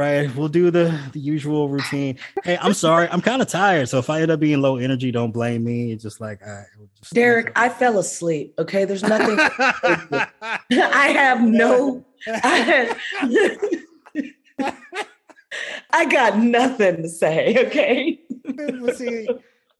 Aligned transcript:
right, 0.00 0.34
we'll 0.34 0.48
do 0.48 0.70
the 0.70 0.98
the 1.12 1.20
usual 1.20 1.68
routine. 1.68 2.18
Hey, 2.42 2.58
I'm 2.60 2.72
sorry, 2.74 3.08
I'm 3.10 3.20
kind 3.20 3.42
of 3.42 3.48
tired, 3.48 3.88
so 3.88 3.98
if 3.98 4.08
I 4.08 4.22
end 4.22 4.30
up 4.30 4.40
being 4.40 4.60
low 4.60 4.76
energy, 4.76 5.12
don't 5.12 5.30
blame 5.30 5.62
me. 5.62 5.92
It's 5.92 6.02
just 6.02 6.20
like 6.20 6.42
I 6.42 6.64
just 6.98 7.12
Derek, 7.12 7.52
I 7.54 7.68
fell 7.68 7.98
asleep. 7.98 8.54
Okay, 8.58 8.84
there's 8.84 9.02
nothing. 9.02 9.36
I 10.72 11.08
have 11.14 11.42
no. 11.42 12.04
I, 12.26 12.96
I 15.90 16.04
got 16.06 16.38
nothing 16.38 17.02
to 17.02 17.08
say. 17.08 17.66
Okay. 17.66 18.20
See, 18.96 19.28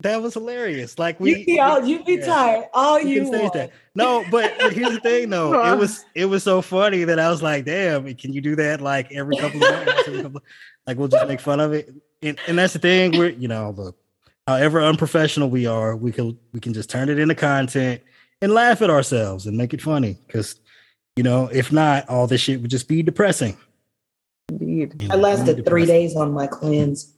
that 0.01 0.23
was 0.23 0.35
hilarious. 0.35 0.99
Like 0.99 1.21
we, 1.21 1.37
you 1.37 1.47
be 1.47 1.61
all 1.61 1.85
you 1.85 2.03
be 2.05 2.15
yeah. 2.15 2.27
tired 2.27 2.65
all 2.73 2.99
You 3.01 3.25
you, 3.25 3.31
want. 3.31 3.53
that. 3.55 3.71
No, 3.95 4.25
but, 4.31 4.55
but 4.59 4.73
here's 4.73 4.93
the 4.93 5.01
thing 5.01 5.31
though. 5.31 5.73
It 5.73 5.79
was 5.79 6.05
it 6.15 6.25
was 6.27 6.43
so 6.43 6.63
funny 6.63 7.05
that 7.05 7.19
I 7.19 7.31
was 7.31 7.43
like, 7.43 7.65
damn, 7.65 8.13
can 8.15 8.33
you 8.33 8.41
do 8.41 8.57
that 8.57 8.81
like 8.81 9.13
every 9.13 9.37
couple 9.37 9.63
of 9.63 9.71
months? 9.71 10.09
Every 10.09 10.23
couple 10.23 10.39
of- 10.39 10.43
like 10.87 10.97
we'll 10.97 11.09
just 11.09 11.29
make 11.29 11.41
fun 11.41 11.61
of 11.61 11.73
it. 11.73 11.93
And, 12.23 12.39
and 12.47 12.59
that's 12.59 12.73
the 12.73 12.79
thing, 12.79 13.17
we're 13.17 13.31
you 13.31 13.49
know, 13.49 13.75
look, 13.77 13.99
however 14.47 14.83
unprofessional 14.83 15.51
we 15.51 15.67
are, 15.67 15.97
we 15.97 16.13
can 16.13 16.39
we 16.53 16.61
can 16.61 16.73
just 16.73 16.91
turn 16.91 17.09
it 17.09 17.19
into 17.19 17.35
content 17.35 18.03
and 18.43 18.53
laugh 18.53 18.83
at 18.83 18.91
ourselves 18.91 19.47
and 19.47 19.57
make 19.57 19.75
it 19.75 19.83
funny. 19.83 20.19
Cause 20.29 20.61
you 21.17 21.23
know, 21.23 21.49
if 21.53 21.73
not, 21.73 22.09
all 22.09 22.27
this 22.27 22.41
shit 22.41 22.63
would 22.63 22.71
just 22.71 22.89
be 22.89 23.03
depressing. 23.03 23.57
Indeed. 24.49 25.09
I 25.11 25.17
lasted 25.17 25.65
three 25.67 25.85
days 25.87 26.17
on 26.17 26.33
my 26.33 26.47
cleanse. 26.47 27.15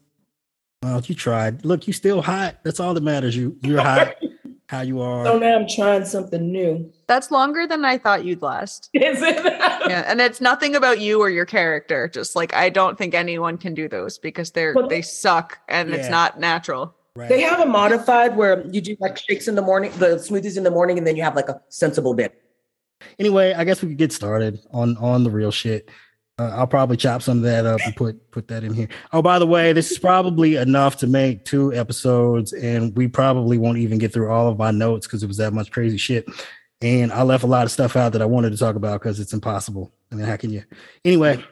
Well, 0.83 1.01
you 1.05 1.15
tried. 1.15 1.65
Look, 1.65 1.87
you 1.87 1.93
still 1.93 2.23
hot. 2.23 2.59
That's 2.65 2.81
all 2.81 2.93
that 2.95 3.03
matters. 3.03 3.37
You 3.37 3.57
you're 3.63 3.81
hot. 3.81 4.17
How 4.69 4.81
you 4.81 5.03
are. 5.03 5.27
So 5.27 5.39
now 5.39 5.57
I'm 5.57 5.69
trying 5.69 6.07
something 6.07 6.51
new. 6.51 6.91
That's 7.07 7.31
longer 7.31 7.67
than 7.67 7.85
I 7.85 7.99
thought 7.99 8.25
you'd 8.25 8.41
last. 8.41 8.89
Is 8.95 9.21
it? 9.21 9.45
Yeah, 9.45 10.05
and 10.07 10.19
it's 10.19 10.41
nothing 10.41 10.75
about 10.75 10.99
you 10.99 11.21
or 11.21 11.29
your 11.29 11.45
character. 11.45 12.09
Just 12.09 12.35
like 12.35 12.55
I 12.55 12.71
don't 12.71 12.97
think 12.97 13.15
anyone 13.15 13.59
can 13.59 13.75
do 13.75 13.87
those 13.87 14.17
because 14.19 14.51
they're 14.53 14.73
Well, 14.75 14.89
they 14.89 15.03
suck 15.03 15.59
and 15.69 15.91
it's 15.91 16.09
not 16.09 16.41
natural. 16.41 16.95
Right. 17.15 17.29
They 17.29 17.43
have 17.43 17.61
a 17.61 17.67
modified 17.67 18.35
where 18.35 18.67
you 18.69 18.81
do 18.81 18.97
like 18.99 19.19
shakes 19.19 19.47
in 19.47 19.55
the 19.57 19.63
morning, 19.63 19.93
the 19.99 20.17
smoothies 20.17 20.57
in 20.57 20.65
the 20.65 20.71
morning, 20.71 20.97
and 20.97 21.07
then 21.07 21.17
you 21.17 21.23
have 21.23 21.37
like 21.37 21.51
a 21.51 21.61
sensible 21.69 22.15
dip. 22.15 22.43
anyway, 23.19 23.53
I 23.53 23.65
guess 23.65 23.83
we 23.83 23.89
could 23.91 23.99
get 23.99 24.13
started 24.13 24.59
on 24.73 24.97
on 24.97 25.23
the 25.23 25.31
real 25.31 25.51
shit. 25.51 25.91
Uh, 26.43 26.57
I'll 26.57 26.67
probably 26.67 26.97
chop 26.97 27.23
some 27.23 27.39
of 27.39 27.45
that 27.45 27.67
up 27.67 27.81
and 27.85 27.95
put 27.95 28.31
put 28.31 28.49
that 28.49 28.65
in 28.65 28.75
here. 28.75 28.89
Oh, 29.13 29.23
by 29.23 29.39
the 29.39 29.47
way, 29.47 29.73
this 29.73 29.91
is 29.91 29.99
probably 29.99 30.57
enough 30.57 30.97
to 30.99 31.07
make 31.07 31.45
two 31.45 31.73
episodes, 31.73 32.53
and 32.53 32.95
we 32.97 33.07
probably 33.09 33.59
won't 33.59 33.79
even 33.79 33.99
get 33.99 34.13
through 34.13 34.31
all 34.31 34.49
of 34.49 34.59
my 34.59 34.71
notes 34.71 35.07
because 35.07 35.23
it 35.23 35.29
was 35.29 35.37
that 35.37 35.53
much 35.53 35.71
crazy 35.71 35.99
shit. 35.99 36.27
And 36.81 37.13
I 37.13 37.23
left 37.23 37.45
a 37.45 37.47
lot 37.47 37.65
of 37.65 37.71
stuff 37.71 37.95
out 37.95 38.13
that 38.13 38.23
I 38.23 38.27
wanted 38.27 38.51
to 38.51 38.59
talk 38.59 38.75
about 38.75 39.01
because 39.01 39.21
it's 39.21 39.33
impossible. 39.33 39.93
I 40.11 40.17
mean, 40.17 40.27
how 40.27 40.37
can 40.37 40.51
you? 40.51 40.65
Anyway, 41.05 41.43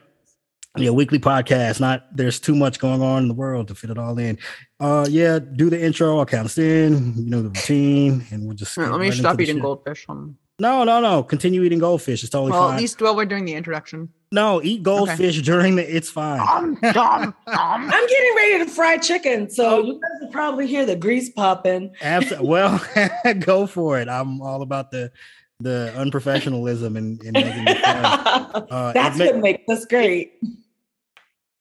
yeah, 0.77 0.91
weekly 0.91 1.21
podcast. 1.21 1.79
Not 1.79 2.05
there's 2.17 2.41
too 2.41 2.57
much 2.57 2.81
going 2.81 3.01
on 3.01 3.23
in 3.23 3.29
the 3.29 3.35
world 3.35 3.69
to 3.69 3.77
fit 3.77 3.91
it 3.91 3.99
all 3.99 4.19
in. 4.19 4.39
Uh, 4.81 5.07
yeah, 5.09 5.39
do 5.39 5.71
the 5.71 5.81
intro. 5.81 6.19
I'll 6.19 6.27
count 6.27 6.47
us 6.47 6.59
in. 6.59 7.15
You 7.17 7.31
know 7.31 7.43
the 7.43 7.51
routine, 7.51 8.27
and 8.33 8.45
we'll 8.45 8.57
just. 8.57 8.77
Right, 8.77 8.91
let 8.91 9.01
me 9.01 9.11
right 9.11 9.19
stop 9.19 9.41
eating 9.41 9.61
goldfish. 9.61 10.07
Um, 10.09 10.37
No, 10.61 10.84
no, 10.84 11.00
no. 11.00 11.22
Continue 11.22 11.62
eating 11.64 11.78
goldfish. 11.78 12.22
It's 12.22 12.30
totally 12.30 12.53
well, 12.53 12.69
fine. 12.69 12.75
at 12.77 12.80
least 12.80 13.00
while 13.00 13.16
we're 13.16 13.25
doing 13.25 13.47
the 13.47 13.55
introduction. 13.55 14.11
No, 14.30 14.62
eat 14.62 14.83
goldfish 14.83 15.41
during 15.42 15.77
the. 15.77 15.97
It's 15.97 16.11
fine. 16.11 16.41
Um, 16.41 16.78
um, 16.84 16.94
um. 16.94 17.34
I'm 17.47 18.06
getting 18.06 18.36
ready 18.36 18.64
to 18.64 18.70
fry 18.70 18.98
chicken, 18.98 19.50
so 19.50 19.83
you 19.83 19.94
guys 19.94 20.20
will 20.20 20.28
probably 20.31 20.66
hear 20.66 20.84
the 20.86 20.94
grease 20.97 21.31
popping. 21.31 21.92
Absolutely. 22.03 22.48
Well, 22.48 22.81
go 23.41 23.66
for 23.66 23.98
it. 23.98 24.08
I'm 24.08 24.41
all 24.42 24.62
about 24.62 24.91
the 24.91 25.11
the 25.58 25.92
unprofessionalism 25.97 26.97
and, 26.97 27.20
and 27.22 27.33
making 27.33 27.64
it 27.66 27.78
fun. 27.81 28.66
Uh, 28.70 28.92
That's 28.92 29.19
it 29.19 29.25
ma- 29.27 29.33
what 29.33 29.42
makes 29.42 29.69
us 29.69 29.84
great. 29.86 30.34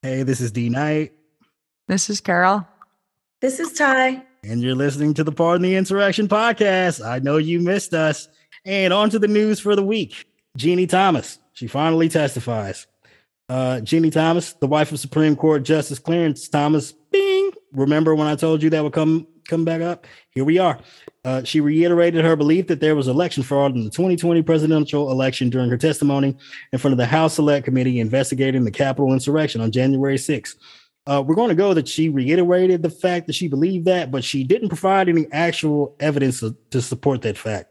Hey, 0.01 0.23
this 0.23 0.39
is 0.39 0.51
D 0.51 0.69
Knight, 0.69 1.11
This 1.87 2.09
is 2.09 2.21
Carol. 2.21 2.65
This 3.41 3.59
is 3.59 3.73
Ty. 3.73 4.23
and 4.43 4.61
you're 4.61 4.75
listening 4.75 5.13
to 5.15 5.23
the 5.23 5.31
Pardon 5.31 5.63
the 5.63 5.75
Insurrection 5.75 6.27
podcast. 6.27 7.05
I 7.05 7.19
know 7.19 7.37
you 7.37 7.59
missed 7.59 7.93
us. 7.93 8.27
And 8.65 8.93
on 8.93 9.09
to 9.09 9.19
the 9.19 9.27
news 9.27 9.59
for 9.59 9.75
the 9.75 9.83
week. 9.83 10.25
Ginni 10.57 10.87
Thomas. 10.87 11.39
She 11.53 11.67
finally 11.67 12.09
testifies. 12.09 12.87
Uh, 13.47 13.79
Ginni 13.81 14.11
Thomas, 14.11 14.53
the 14.53 14.67
wife 14.67 14.91
of 14.91 14.99
Supreme 14.99 15.35
Court 15.35 15.63
Justice 15.63 15.99
Clarence 15.99 16.47
Thomas. 16.47 16.93
Bing. 17.11 17.51
Remember 17.73 18.15
when 18.15 18.27
I 18.27 18.35
told 18.35 18.61
you 18.61 18.69
that 18.69 18.83
would 18.83 18.93
come 18.93 19.27
come 19.47 19.65
back 19.65 19.81
up? 19.81 20.05
Here 20.31 20.45
we 20.45 20.59
are. 20.59 20.79
Uh, 21.25 21.43
she 21.43 21.59
reiterated 21.59 22.23
her 22.23 22.35
belief 22.35 22.67
that 22.67 22.79
there 22.79 22.95
was 22.95 23.07
election 23.07 23.41
fraud 23.41 23.75
in 23.75 23.83
the 23.83 23.89
2020 23.89 24.43
presidential 24.43 25.11
election 25.11 25.49
during 25.49 25.69
her 25.69 25.77
testimony 25.77 26.37
in 26.71 26.79
front 26.79 26.93
of 26.93 26.97
the 26.99 27.05
House 27.07 27.33
Select 27.33 27.65
Committee 27.65 27.99
investigating 27.99 28.63
the 28.63 28.71
Capitol 28.71 29.11
insurrection 29.11 29.61
on 29.61 29.71
January 29.71 30.15
6th. 30.15 30.55
Uh, 31.07 31.23
we're 31.25 31.35
going 31.35 31.49
to 31.49 31.55
go 31.55 31.73
that 31.73 31.87
she 31.87 32.07
reiterated 32.07 32.83
the 32.83 32.89
fact 32.89 33.25
that 33.25 33.33
she 33.33 33.47
believed 33.47 33.85
that, 33.85 34.11
but 34.11 34.23
she 34.23 34.43
didn't 34.43 34.69
provide 34.69 35.09
any 35.09 35.25
actual 35.31 35.95
evidence 35.99 36.39
to, 36.41 36.55
to 36.69 36.81
support 36.81 37.23
that 37.23 37.37
fact. 37.37 37.68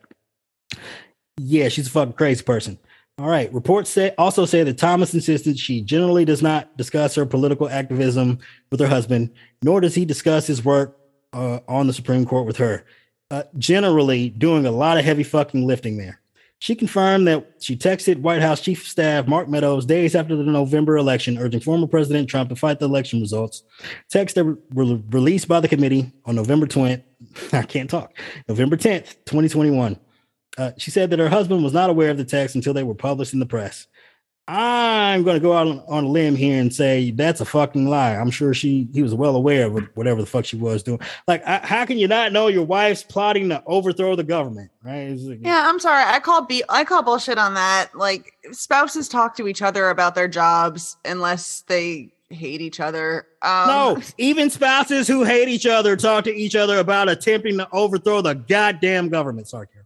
Yeah, 1.37 1.69
she's 1.69 1.87
a 1.87 1.91
fucking 1.91 2.15
crazy 2.15 2.43
person. 2.43 2.79
All 3.19 3.29
right. 3.29 3.53
Reports 3.53 3.91
say 3.91 4.15
also 4.17 4.45
say 4.45 4.62
that 4.62 4.79
Thomas 4.79 5.12
insisted 5.12 5.59
she 5.59 5.81
generally 5.81 6.25
does 6.25 6.41
not 6.43 6.77
discuss 6.77 7.17
her 7.17 7.27
political 7.27 7.69
activism 7.69 8.39
with 8.71 8.79
her 8.81 8.87
husband, 8.87 9.31
nor 9.62 9.81
does 9.81 9.95
he 9.95 10.05
discuss 10.05 10.47
his 10.47 10.65
work 10.65 10.97
uh, 11.33 11.59
on 11.67 11.89
the 11.89 11.93
Supreme 11.93 12.25
Court 12.25 12.47
with 12.47 12.56
her. 12.59 12.84
Uh, 13.31 13.43
generally, 13.59 14.31
doing 14.31 14.67
a 14.67 14.71
lot 14.71 14.99
of 14.99 15.05
heavy 15.05 15.25
fucking 15.25 15.67
lifting 15.67 15.99
there. 15.99 16.21
She 16.61 16.75
confirmed 16.75 17.29
that 17.29 17.47
she 17.61 17.77
texted 17.77 18.21
White 18.21 18.43
House 18.43 18.61
Chief 18.61 18.81
of 18.81 18.89
Staff 18.89 19.29
Mark 19.29 19.49
Meadows 19.49 19.87
days 19.87 20.17
after 20.17 20.35
the 20.35 20.43
November 20.43 20.97
election, 20.97 21.39
urging 21.39 21.61
former 21.61 21.87
President 21.87 22.29
Trump 22.29 22.49
to 22.49 22.56
fight 22.56 22.81
the 22.81 22.87
election 22.87 23.21
results. 23.21 23.62
Texts 24.09 24.35
that 24.35 24.45
were 24.45 24.99
released 25.11 25.47
by 25.47 25.61
the 25.61 25.69
committee 25.69 26.12
on 26.25 26.35
November 26.35 26.67
20th. 26.67 27.03
I 27.53 27.62
can't 27.62 27.91
talk. 27.91 28.12
November 28.49 28.77
10th, 28.77 29.17
2021. 29.27 29.99
Uh, 30.59 30.73
she 30.77 30.91
said 30.91 31.09
that 31.11 31.19
her 31.21 31.29
husband 31.29 31.63
was 31.63 31.73
not 31.73 31.89
aware 31.89 32.11
of 32.11 32.17
the 32.19 32.25
text 32.25 32.55
until 32.57 32.75
they 32.75 32.83
were 32.83 32.95
published 32.95 33.33
in 33.33 33.39
the 33.39 33.47
press. 33.47 33.87
I'm 34.51 35.25
going 35.25 35.37
to 35.37 35.41
go 35.43 35.53
out 35.53 35.67
on, 35.67 35.83
on 35.89 36.05
a 36.05 36.09
limb 36.09 36.35
here 36.35 36.59
and 36.59 36.75
say 36.75 37.11
that's 37.11 37.43
a 37.43 37.45
fucking 37.45 37.87
lie. 37.87 38.17
I'm 38.17 38.31
sure 38.31 38.55
she 38.55 38.89
he 38.95 39.03
was 39.03 39.15
well 39.15 39.37
aware 39.37 39.67
of 39.67 39.89
whatever 39.95 40.23
the 40.23 40.27
fuck 40.27 40.47
she 40.47 40.57
was 40.57 40.83
doing. 40.83 41.01
Like, 41.27 41.47
I, 41.47 41.59
how 41.59 41.85
can 41.85 41.99
you 41.99 42.09
not 42.09 42.33
know 42.33 42.49
your 42.49 42.65
wife's 42.65 43.03
plotting 43.03 43.51
to 43.51 43.63
overthrow 43.67 44.17
the 44.17 44.25
government? 44.25 44.71
Right? 44.83 45.11
Like- 45.19 45.41
Yeah, 45.43 45.65
I'm 45.69 45.79
sorry. 45.79 46.03
I 46.03 46.19
call 46.19 46.47
B 46.47 46.63
I 46.71 46.85
call 46.85 47.03
bullshit 47.03 47.37
on 47.37 47.53
that. 47.55 47.91
Like 47.95 48.33
spouses 48.53 49.07
talk 49.07 49.37
to 49.37 49.49
each 49.49 49.61
other 49.61 49.91
about 49.91 50.15
their 50.15 50.29
jobs 50.29 50.97
unless 51.05 51.61
they 51.69 52.11
hate 52.31 52.63
each 52.63 52.81
other. 52.81 53.27
Um, 53.43 53.69
No, 53.69 54.03
even 54.19 54.49
spouses 54.49 55.07
who 55.07 55.25
hate 55.25 55.49
each 55.49 55.67
other 55.67 55.95
talk 55.95 56.25
to 56.25 56.35
each 56.35 56.57
other 56.57 56.79
about 56.79 57.11
attempting 57.11 57.59
to 57.59 57.69
overthrow 57.71 58.23
the 58.23 58.35
goddamn 58.35 59.11
government. 59.11 59.47
Sorry, 59.47 59.67
Carol. 59.67 59.85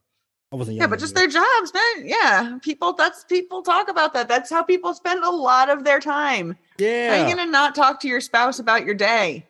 I 0.52 0.56
wasn't. 0.56 0.76
Yeah, 0.76 0.86
but 0.86 0.98
just 0.98 1.14
their 1.14 1.28
jobs, 1.28 1.72
man. 1.72 2.06
Yeah, 2.06 2.58
people. 2.60 2.92
That's 2.92 3.24
people 3.24 3.62
talk 3.62 3.88
about 3.88 4.12
that. 4.14 4.28
That's 4.28 4.50
how 4.50 4.62
people 4.62 4.92
spend 4.92 5.24
a 5.24 5.30
lot 5.30 5.70
of 5.70 5.82
their 5.84 5.98
time. 5.98 6.56
Yeah. 6.78 7.16
How 7.16 7.22
are 7.24 7.28
you 7.28 7.34
gonna 7.36 7.50
not 7.50 7.74
talk 7.74 8.00
to 8.00 8.08
your 8.08 8.20
spouse 8.20 8.58
about 8.58 8.84
your 8.84 8.94
day? 8.94 9.46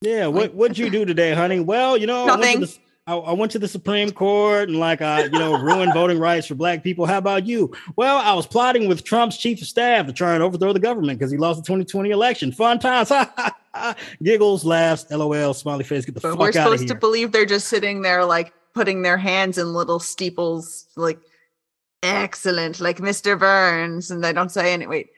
yeah. 0.00 0.26
What 0.26 0.54
what'd 0.54 0.78
you 0.78 0.90
do 0.90 1.04
today, 1.04 1.34
honey? 1.34 1.60
Well, 1.60 1.96
you 1.98 2.06
know, 2.06 2.26
I 2.26 2.36
went 2.36 2.60
to 2.60 2.66
the- 2.66 2.78
I, 3.06 3.16
I 3.16 3.32
went 3.34 3.52
to 3.52 3.58
the 3.58 3.68
Supreme 3.68 4.10
Court 4.12 4.70
and 4.70 4.78
like 4.78 5.02
I, 5.02 5.24
you 5.24 5.30
know, 5.30 5.60
ruined 5.60 5.92
voting 5.92 6.18
rights 6.18 6.46
for 6.46 6.54
black 6.54 6.82
people. 6.82 7.04
How 7.04 7.18
about 7.18 7.46
you? 7.46 7.70
Well, 7.96 8.16
I 8.16 8.32
was 8.32 8.46
plotting 8.46 8.88
with 8.88 9.04
Trump's 9.04 9.36
chief 9.36 9.60
of 9.60 9.68
staff 9.68 10.06
to 10.06 10.12
try 10.14 10.32
and 10.32 10.42
overthrow 10.42 10.72
the 10.72 10.80
government 10.80 11.18
because 11.18 11.30
he 11.30 11.36
lost 11.36 11.58
the 11.58 11.66
2020 11.66 12.08
election. 12.08 12.50
Fun 12.50 12.78
times. 12.78 13.12
Giggles, 14.22 14.64
laughs, 14.64 15.04
LOL, 15.10 15.52
smiley 15.52 15.84
face. 15.84 16.06
Get 16.06 16.14
the 16.14 16.22
But 16.22 16.30
fuck 16.30 16.38
we're 16.38 16.52
supposed 16.52 16.88
to 16.88 16.94
believe 16.94 17.32
they're 17.32 17.44
just 17.44 17.68
sitting 17.68 18.00
there, 18.00 18.24
like 18.24 18.54
putting 18.74 19.02
their 19.02 19.16
hands 19.16 19.56
in 19.58 19.72
little 19.72 19.98
steeples, 20.00 20.86
like 20.96 21.18
excellent, 22.02 22.80
like 22.80 22.98
Mr. 22.98 23.38
Burns, 23.38 24.10
and 24.10 24.22
they 24.22 24.32
don't 24.32 24.50
say 24.50 24.72
any. 24.72 24.86
Wait, 24.86 25.08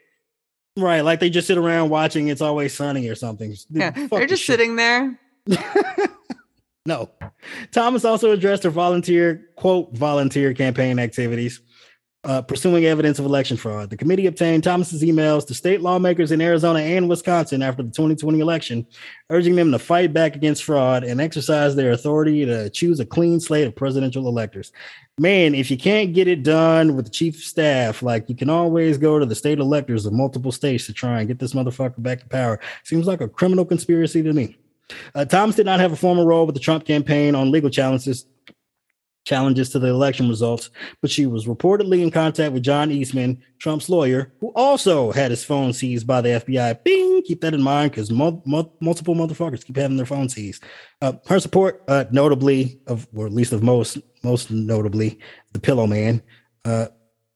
right, 0.77 1.01
like 1.01 1.21
they 1.21 1.31
just 1.31 1.47
sit 1.47 1.59
around 1.59 1.89
watching 1.91 2.29
It's 2.29 2.41
Always 2.43 2.75
Sunny 2.75 3.09
or 3.09 3.15
something. 3.15 3.55
yeah, 3.71 3.91
Fuck 3.91 4.11
they're 4.11 4.27
just 4.27 4.43
shit. 4.43 4.59
sitting 4.59 4.77
there. 4.77 5.19
No. 6.89 7.11
Thomas 7.73 8.05
also 8.05 8.31
addressed 8.31 8.63
her 8.63 8.71
volunteer, 8.71 9.49
quote, 9.57 9.93
volunteer 9.93 10.55
campaign 10.55 11.01
activities, 11.01 11.61
uh, 12.27 12.43
pursuing 12.43 12.85
evidence 12.85 13.21
of 13.21 13.25
election 13.25 13.57
fraud. 13.57 13.89
The 13.89 13.97
committee 13.97 14.27
obtained 14.27 14.65
Thomas's 14.65 15.03
emails 15.03 15.47
to 15.47 15.55
state 15.55 15.81
lawmakers 15.81 16.33
in 16.33 16.41
Arizona 16.41 16.81
and 16.81 17.09
Wisconsin 17.09 17.63
after 17.63 17.85
the 17.85 17.91
2020 17.91 18.41
election, 18.41 18.85
urging 19.31 19.55
them 19.55 19.71
to 19.71 19.79
fight 19.79 20.13
back 20.13 20.35
against 20.35 20.65
fraud 20.65 21.05
and 21.05 21.21
exercise 21.21 21.77
their 21.77 21.93
authority 21.93 22.45
to 22.45 22.69
choose 22.71 22.99
a 22.99 23.07
clean 23.07 23.39
slate 23.39 23.67
of 23.67 23.77
presidential 23.77 24.27
electors. 24.27 24.73
Man, 25.19 25.55
if 25.55 25.71
you 25.71 25.77
can't 25.77 26.13
get 26.13 26.27
it 26.27 26.43
done 26.43 26.97
with 26.97 27.05
the 27.05 27.11
chief 27.13 27.37
of 27.37 27.43
staff, 27.43 28.03
like 28.03 28.29
you 28.29 28.35
can 28.35 28.51
always 28.51 28.99
go 28.99 29.21
to 29.21 29.25
the 29.25 29.35
state 29.35 29.61
electors 29.61 30.05
of 30.05 30.13
multiple 30.13 30.53
states 30.53 30.87
to 30.87 30.93
try 30.93 31.21
and 31.21 31.29
get 31.29 31.39
this 31.39 31.55
motherfucker 31.55 32.03
back 32.03 32.21
to 32.21 32.27
power. 32.27 32.59
Seems 32.83 33.07
like 33.07 33.21
a 33.21 33.29
criminal 33.29 33.65
conspiracy 33.65 34.23
to 34.25 34.33
me. 34.33 34.59
Uh, 35.15 35.25
Thomas 35.25 35.57
did 35.57 35.67
not 35.67 35.81
have 35.81 35.93
a 35.93 35.97
formal 35.97 36.27
role 36.27 36.45
with 36.45 36.55
the 36.55 36.61
Trump 36.61 36.85
campaign 36.85 37.35
on 37.35 37.51
legal 37.51 37.71
challenges 37.71 38.27
challenges 39.27 39.69
to 39.71 39.79
the 39.79 39.89
election 39.89 40.29
results, 40.29 40.71
but 41.03 41.11
she 41.11 41.27
was 41.27 41.45
reportedly 41.45 42.01
in 42.01 42.11
contact 42.11 42.53
with 42.53 42.63
John 42.63 42.91
Eastman, 42.91 43.43
Trump's 43.59 43.91
lawyer, 43.91 44.33
who 44.41 44.53
also 44.55 45.13
had 45.13 45.31
his 45.31 45.45
phone 45.45 45.73
seized 45.73 46.07
by 46.07 46.23
the 46.23 46.29
FBI. 46.31 46.83
Bing, 46.85 47.23
keep 47.23 47.43
that 47.43 47.53
in 47.53 47.61
mind 47.61 47.91
because 47.91 48.11
mul- 48.11 48.43
mul- 48.47 48.75
multiple 48.81 49.15
motherfuckers 49.15 49.65
keep 49.65 49.77
having 49.77 49.99
their 49.99 50.07
phone 50.07 50.29
seized. 50.29 50.63
Uh, 51.03 51.15
her 51.27 51.41
support, 51.41 51.83
uh, 51.89 52.05
notably 52.11 52.81
of, 52.87 53.07
or 53.15 53.27
at 53.27 53.33
least 53.33 53.53
of 53.53 53.63
most, 53.63 53.99
most 54.23 54.51
notably, 54.51 55.19
the 55.53 55.59
Pillow 55.59 55.87
Man. 55.87 56.23
Uh, 56.65 56.87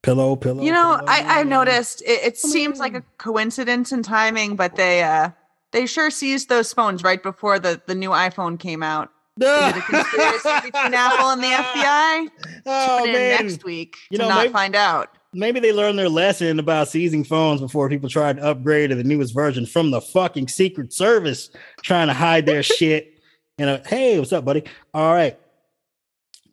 pillow, 0.02 0.36
pillow. 0.36 0.62
You 0.62 0.72
know, 0.72 0.96
pillow 0.96 1.08
I, 1.08 1.40
I've 1.40 1.46
noticed 1.46 2.02
it, 2.02 2.24
it 2.24 2.38
seems 2.38 2.78
like 2.78 2.94
a 2.94 3.02
coincidence 3.18 3.92
in 3.92 4.02
timing, 4.02 4.56
but 4.56 4.76
they 4.76 5.02
uh 5.02 5.30
they 5.72 5.86
sure 5.86 6.10
seized 6.10 6.48
those 6.48 6.72
phones 6.72 7.04
right 7.04 7.22
before 7.22 7.58
the, 7.58 7.80
the 7.86 7.94
new 7.94 8.10
iPhone 8.10 8.58
came 8.58 8.82
out. 8.82 9.10
Is 9.40 9.46
it 9.48 9.76
a 9.76 9.80
conspiracy 9.82 10.70
between 10.70 10.94
Apple 10.94 11.28
and 11.30 11.42
the 11.42 11.46
FBI? 11.48 12.28
Oh 12.66 12.98
Tune 12.98 13.08
in 13.08 13.12
man, 13.14 13.46
next 13.46 13.64
week 13.64 13.96
You 14.10 14.18
to 14.18 14.24
know, 14.24 14.28
not 14.28 14.38
maybe- 14.42 14.52
find 14.52 14.76
out. 14.76 15.16
maybe 15.32 15.60
they 15.60 15.72
learned 15.72 15.98
their 15.98 16.10
lesson 16.10 16.58
about 16.58 16.88
seizing 16.88 17.24
phones 17.24 17.60
before 17.62 17.88
people 17.88 18.08
tried 18.10 18.36
to 18.36 18.42
upgrade 18.44 18.90
to 18.90 18.96
the 18.96 19.02
newest 19.04 19.32
version 19.34 19.64
from 19.64 19.90
the 19.90 20.00
fucking 20.00 20.48
Secret 20.48 20.92
Service 20.92 21.48
trying 21.82 22.08
to 22.08 22.12
hide 22.14 22.44
their 22.44 22.62
shit. 22.78 23.14
And 23.58 23.70
uh, 23.70 23.78
hey, 23.86 24.18
what's 24.18 24.32
up, 24.32 24.44
buddy? 24.44 24.64
All 24.92 25.12
right. 25.12 25.38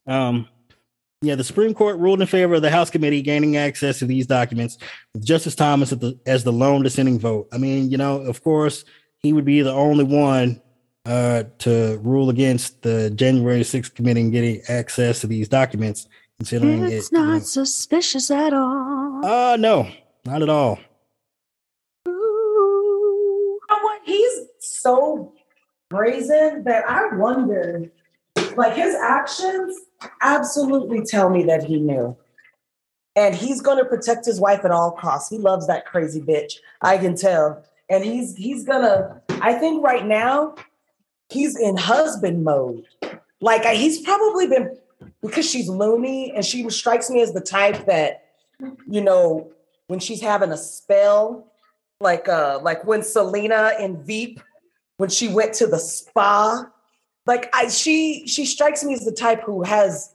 Um, 0.06 0.48
yeah, 1.22 1.36
the 1.36 1.44
Supreme 1.44 1.74
Court 1.74 1.98
ruled 2.00 2.22
in 2.22 2.28
favor 2.28 2.54
of 2.56 2.62
the 2.62 2.70
House 2.70 2.90
committee 2.90 3.22
gaining 3.22 3.58
access 3.58 4.00
to 4.00 4.06
these 4.06 4.28
documents 4.28 4.78
with 5.14 5.26
Justice 5.26 5.56
Thomas 5.56 5.92
at 5.92 6.00
the, 6.00 6.18
as 6.26 6.44
the 6.44 6.54
lone 6.54 6.84
dissenting 6.84 7.20
vote. 7.20 7.48
I 7.52 7.58
mean, 7.58 7.90
you 7.92 7.98
know, 7.98 8.22
of 8.22 8.44
course, 8.44 8.86
he 9.20 9.34
would 9.34 9.46
be 9.46 9.62
the 9.62 9.74
only 9.74 10.04
one 10.04 10.62
uh, 11.08 11.44
to 11.60 12.00
rule 12.04 12.30
against 12.30 12.82
the 12.82 13.10
January 13.12 13.62
6th 13.62 13.96
committee 13.96 14.30
getting 14.30 14.62
access 14.68 15.22
to 15.22 15.28
these 15.28 15.48
documents, 15.48 16.08
considering 16.38 16.84
It's 16.84 17.08
it. 17.08 17.14
you 17.14 17.20
know- 17.24 17.34
not 17.34 17.44
suspicious 17.44 18.30
at 18.30 18.54
all. 18.54 19.26
uh 19.26 19.56
no, 19.58 19.88
not 20.26 20.42
at 20.44 20.50
all. 20.50 20.78
You 22.06 23.60
know 23.70 23.78
what? 23.84 24.02
He's 24.06 24.40
so 24.60 25.34
brazen 25.90 26.64
that 26.66 26.84
I 26.90 27.16
wonder, 27.16 27.90
like 28.56 28.74
his 28.76 28.94
actions 28.96 29.78
absolutely 30.22 31.04
tell 31.06 31.30
me 31.30 31.44
that 31.44 31.64
he 31.64 31.80
knew. 31.80 32.16
And 33.16 33.34
he's 33.34 33.62
gonna 33.62 33.86
protect 33.86 34.26
his 34.26 34.40
wife 34.40 34.64
at 34.64 34.72
all 34.72 34.92
costs. 34.92 35.30
He 35.30 35.38
loves 35.40 35.66
that 35.68 35.86
crazy 35.86 36.22
bitch. 36.22 36.54
I 36.82 36.98
can 36.98 37.16
tell. 37.16 37.64
And 37.90 38.04
he's 38.04 38.36
he's 38.36 38.64
gonna, 38.64 39.22
I 39.42 39.54
think 39.54 39.84
right 39.84 40.06
now, 40.06 40.56
he's 41.30 41.60
in 41.60 41.78
husband 41.78 42.44
mode. 42.44 42.86
Like 43.42 43.64
he's 43.66 44.02
probably 44.02 44.48
been 44.48 44.78
because 45.22 45.50
she's 45.50 45.70
loony 45.70 46.32
and 46.36 46.44
she 46.44 46.68
strikes 46.70 47.10
me 47.10 47.22
as 47.22 47.34
the 47.34 47.42
type 47.42 47.86
that, 47.86 48.26
you 48.88 49.02
know, 49.02 49.52
when 49.88 50.00
she's 50.00 50.22
having 50.22 50.52
a 50.52 50.58
spell, 50.58 51.52
like 52.00 52.28
uh 52.30 52.60
like 52.62 52.84
when 52.86 53.02
Selina 53.04 53.74
in 53.80 54.02
Veep 54.04 54.40
when 54.98 55.10
she 55.10 55.28
went 55.28 55.54
to 55.56 55.68
the 55.68 55.80
spa 55.80 56.66
like 57.26 57.50
I 57.54 57.68
she 57.70 58.26
she 58.28 58.46
strikes 58.46 58.84
me 58.84 58.94
as 58.94 59.04
the 59.06 59.12
type 59.12 59.42
who 59.44 59.64
has 59.64 60.14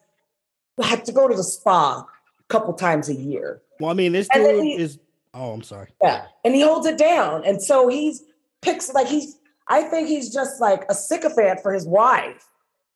had 0.82 1.04
to 1.06 1.12
go 1.12 1.26
to 1.28 1.34
the 1.36 1.42
spa 1.44 2.00
a 2.00 2.44
couple 2.48 2.72
times 2.74 3.08
a 3.08 3.14
year 3.14 3.62
Well, 3.80 3.90
I 3.90 3.94
mean, 3.94 4.12
this 4.12 4.28
And 4.32 4.44
dude 4.44 4.62
he- 4.64 4.74
is. 4.76 4.98
Oh, 5.34 5.52
I'm 5.52 5.62
sorry. 5.62 5.88
yeah 6.02 6.26
and 6.44 6.54
he 6.54 6.60
holds 6.62 6.86
it 6.86 6.98
down 6.98 7.44
and 7.44 7.60
so 7.62 7.88
he's 7.88 8.22
picks 8.60 8.92
like 8.94 9.06
he's 9.08 9.38
I 9.68 9.82
think 9.82 10.08
he's 10.08 10.32
just 10.32 10.60
like 10.60 10.84
a 10.88 10.94
sycophant 10.94 11.60
for 11.62 11.72
his 11.72 11.86
wife 11.86 12.46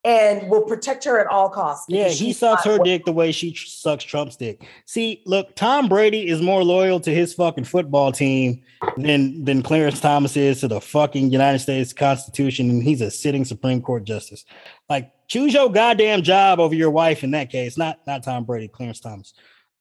and 0.03 0.49
will 0.49 0.61
protect 0.61 1.03
her 1.03 1.19
at 1.19 1.27
all 1.27 1.49
costs 1.49 1.85
Yeah, 1.89 2.07
he 2.07 2.31
sucks 2.31 2.63
her 2.63 2.77
dick 2.79 3.03
the 3.03 3.11
way 3.11 3.31
she 3.31 3.53
sucks 3.53 4.05
Trump's 4.05 4.37
dick. 4.37 4.65
See, 4.85 5.21
look, 5.25 5.53
Tom 5.55 5.89
Brady 5.89 6.29
is 6.29 6.41
more 6.41 6.63
loyal 6.63 6.99
to 7.01 7.13
his 7.13 7.33
fucking 7.33 7.65
football 7.65 8.11
team 8.11 8.63
than 8.95 9.43
than 9.43 9.61
Clarence 9.63 9.99
Thomas 9.99 10.37
is 10.37 10.61
to 10.61 10.67
the 10.67 10.79
fucking 10.79 11.31
United 11.31 11.59
States 11.59 11.91
Constitution, 11.93 12.69
and 12.69 12.83
he's 12.83 13.01
a 13.01 13.11
sitting 13.11 13.43
Supreme 13.43 13.81
Court 13.81 14.05
justice. 14.05 14.45
Like, 14.89 15.11
choose 15.27 15.53
your 15.53 15.69
goddamn 15.69 16.21
job 16.21 16.59
over 16.59 16.75
your 16.75 16.91
wife 16.91 17.23
in 17.23 17.31
that 17.31 17.49
case. 17.49 17.77
Not 17.77 17.99
not 18.07 18.23
Tom 18.23 18.45
Brady, 18.45 18.69
Clarence 18.69 19.01
Thomas. 19.01 19.33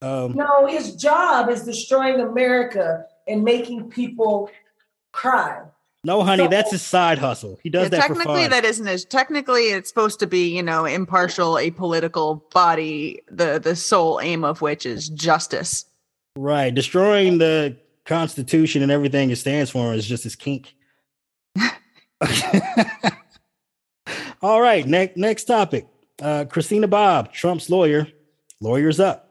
Um, 0.02 0.32
no 0.32 0.66
his 0.66 0.96
job 0.96 1.48
is 1.50 1.62
destroying 1.62 2.20
America 2.20 3.04
and 3.28 3.44
making 3.44 3.90
people 3.90 4.50
cry 5.12 5.62
no, 6.06 6.22
honey, 6.22 6.44
So- 6.44 6.48
that's 6.48 6.70
his 6.70 6.82
side 6.82 7.18
hustle. 7.18 7.58
He 7.62 7.68
does 7.68 7.84
Yeah, 7.84 7.88
that 7.90 8.02
for 8.02 8.14
technically, 8.14 8.46
that 8.48 8.64
isn't 8.64 8.86
as 8.88 9.04
technically 9.04 9.64
it's 9.70 9.88
supposed 9.88 10.18
to 10.20 10.26
be, 10.26 10.54
you 10.56 10.62
know, 10.62 10.84
impartial, 10.84 11.54
apolitical 11.54 12.48
body. 12.52 13.20
The 13.30 13.58
the 13.58 13.74
sole 13.76 14.20
aim 14.20 14.44
of 14.44 14.62
which 14.62 14.86
is 14.86 15.08
justice. 15.08 15.84
right, 16.38 16.74
destroying 16.74 17.38
the 17.38 17.76
Constitution 18.04 18.82
and 18.82 18.92
everything 18.92 19.30
it 19.30 19.36
stands 19.36 19.70
for 19.70 19.92
is 19.94 20.06
just 20.06 20.22
his 20.24 20.36
kink. 20.36 20.74
All 24.42 24.60
right, 24.60 24.86
next 24.86 25.16
next 25.16 25.44
topic. 25.44 25.86
Uh, 26.22 26.44
Christina 26.48 26.86
Bobb, 26.88 27.32
Trump's 27.32 27.68
lawyer, 27.68 28.06
lawyers 28.60 29.00
up. 29.00 29.22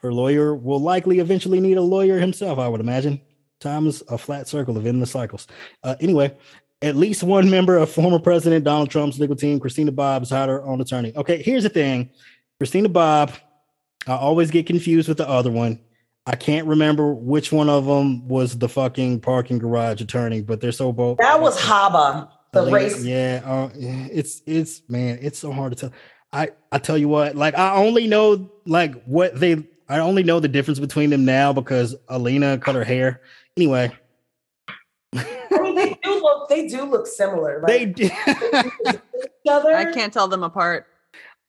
Her 0.00 0.12
lawyer 0.12 0.54
will 0.54 0.80
likely 0.80 1.18
eventually 1.18 1.60
need 1.60 1.76
a 1.76 1.82
lawyer 1.82 2.18
himself, 2.20 2.58
I 2.58 2.68
would 2.68 2.80
imagine. 2.80 3.20
Time 3.60 3.86
is 3.86 4.02
a 4.08 4.18
flat 4.18 4.46
circle 4.48 4.76
of 4.76 4.86
endless 4.86 5.10
cycles. 5.10 5.46
Uh, 5.82 5.96
anyway, 6.00 6.36
at 6.82 6.96
least 6.96 7.22
one 7.22 7.50
member 7.56 7.76
of 7.76 7.90
former 7.90 8.18
President 8.18 8.64
Donald 8.64 8.90
Trump's 8.90 9.18
legal 9.18 9.36
team, 9.36 9.58
Christina 9.58 9.92
Bobb, 9.92 10.22
has 10.22 10.30
hired 10.30 10.48
her 10.50 10.62
own 10.64 10.80
attorney. 10.80 11.12
Okay, 11.16 11.42
here's 11.42 11.64
the 11.64 11.68
thing 11.68 12.10
Christina 12.58 12.88
Bobb, 12.88 13.32
I 14.06 14.14
always 14.16 14.50
get 14.50 14.66
confused 14.66 15.08
with 15.08 15.18
the 15.18 15.28
other 15.28 15.50
one. 15.50 15.80
I 16.26 16.36
can't 16.36 16.66
remember 16.66 17.14
which 17.14 17.52
one 17.52 17.70
of 17.70 17.86
them 17.86 18.28
was 18.28 18.58
the 18.58 18.68
fucking 18.68 19.20
parking 19.20 19.58
garage 19.58 20.02
attorney, 20.02 20.42
but 20.42 20.60
they're 20.60 20.72
so 20.72 20.92
both. 20.92 21.18
that 21.18 21.40
was 21.40 21.58
Habba 21.58 22.28
the 22.52 22.60
Elena- 22.60 22.76
race 22.76 23.04
Yeah, 23.04 23.40
uh, 23.44 23.70
yeah, 23.76 24.08
it's 24.12 24.42
it's 24.46 24.82
man, 24.88 25.18
it's 25.22 25.38
so 25.38 25.52
hard 25.52 25.72
to 25.72 25.76
tell. 25.76 25.92
I 26.32 26.50
I 26.70 26.78
tell 26.78 26.98
you 26.98 27.08
what, 27.08 27.34
like 27.34 27.56
I 27.56 27.76
only 27.76 28.06
know 28.06 28.50
like 28.66 29.02
what 29.04 29.38
they. 29.38 29.66
I 29.90 30.00
only 30.00 30.22
know 30.22 30.38
the 30.38 30.48
difference 30.48 30.78
between 30.78 31.08
them 31.08 31.24
now 31.24 31.54
because 31.54 31.96
Alina 32.08 32.58
cut 32.58 32.74
her 32.74 32.84
hair. 32.84 33.22
Anyway, 33.58 33.90
I 35.16 35.24
mean, 35.60 35.74
they 35.74 35.98
do 36.04 36.14
look. 36.22 36.48
They 36.48 36.68
do 36.68 36.84
look 36.84 37.08
similar. 37.08 37.60
they 37.66 37.86
Like, 37.86 37.96
did. 37.96 38.12
each 38.12 39.50
other. 39.50 39.74
I 39.74 39.92
can't 39.92 40.12
tell 40.12 40.28
them 40.28 40.44
apart. 40.44 40.86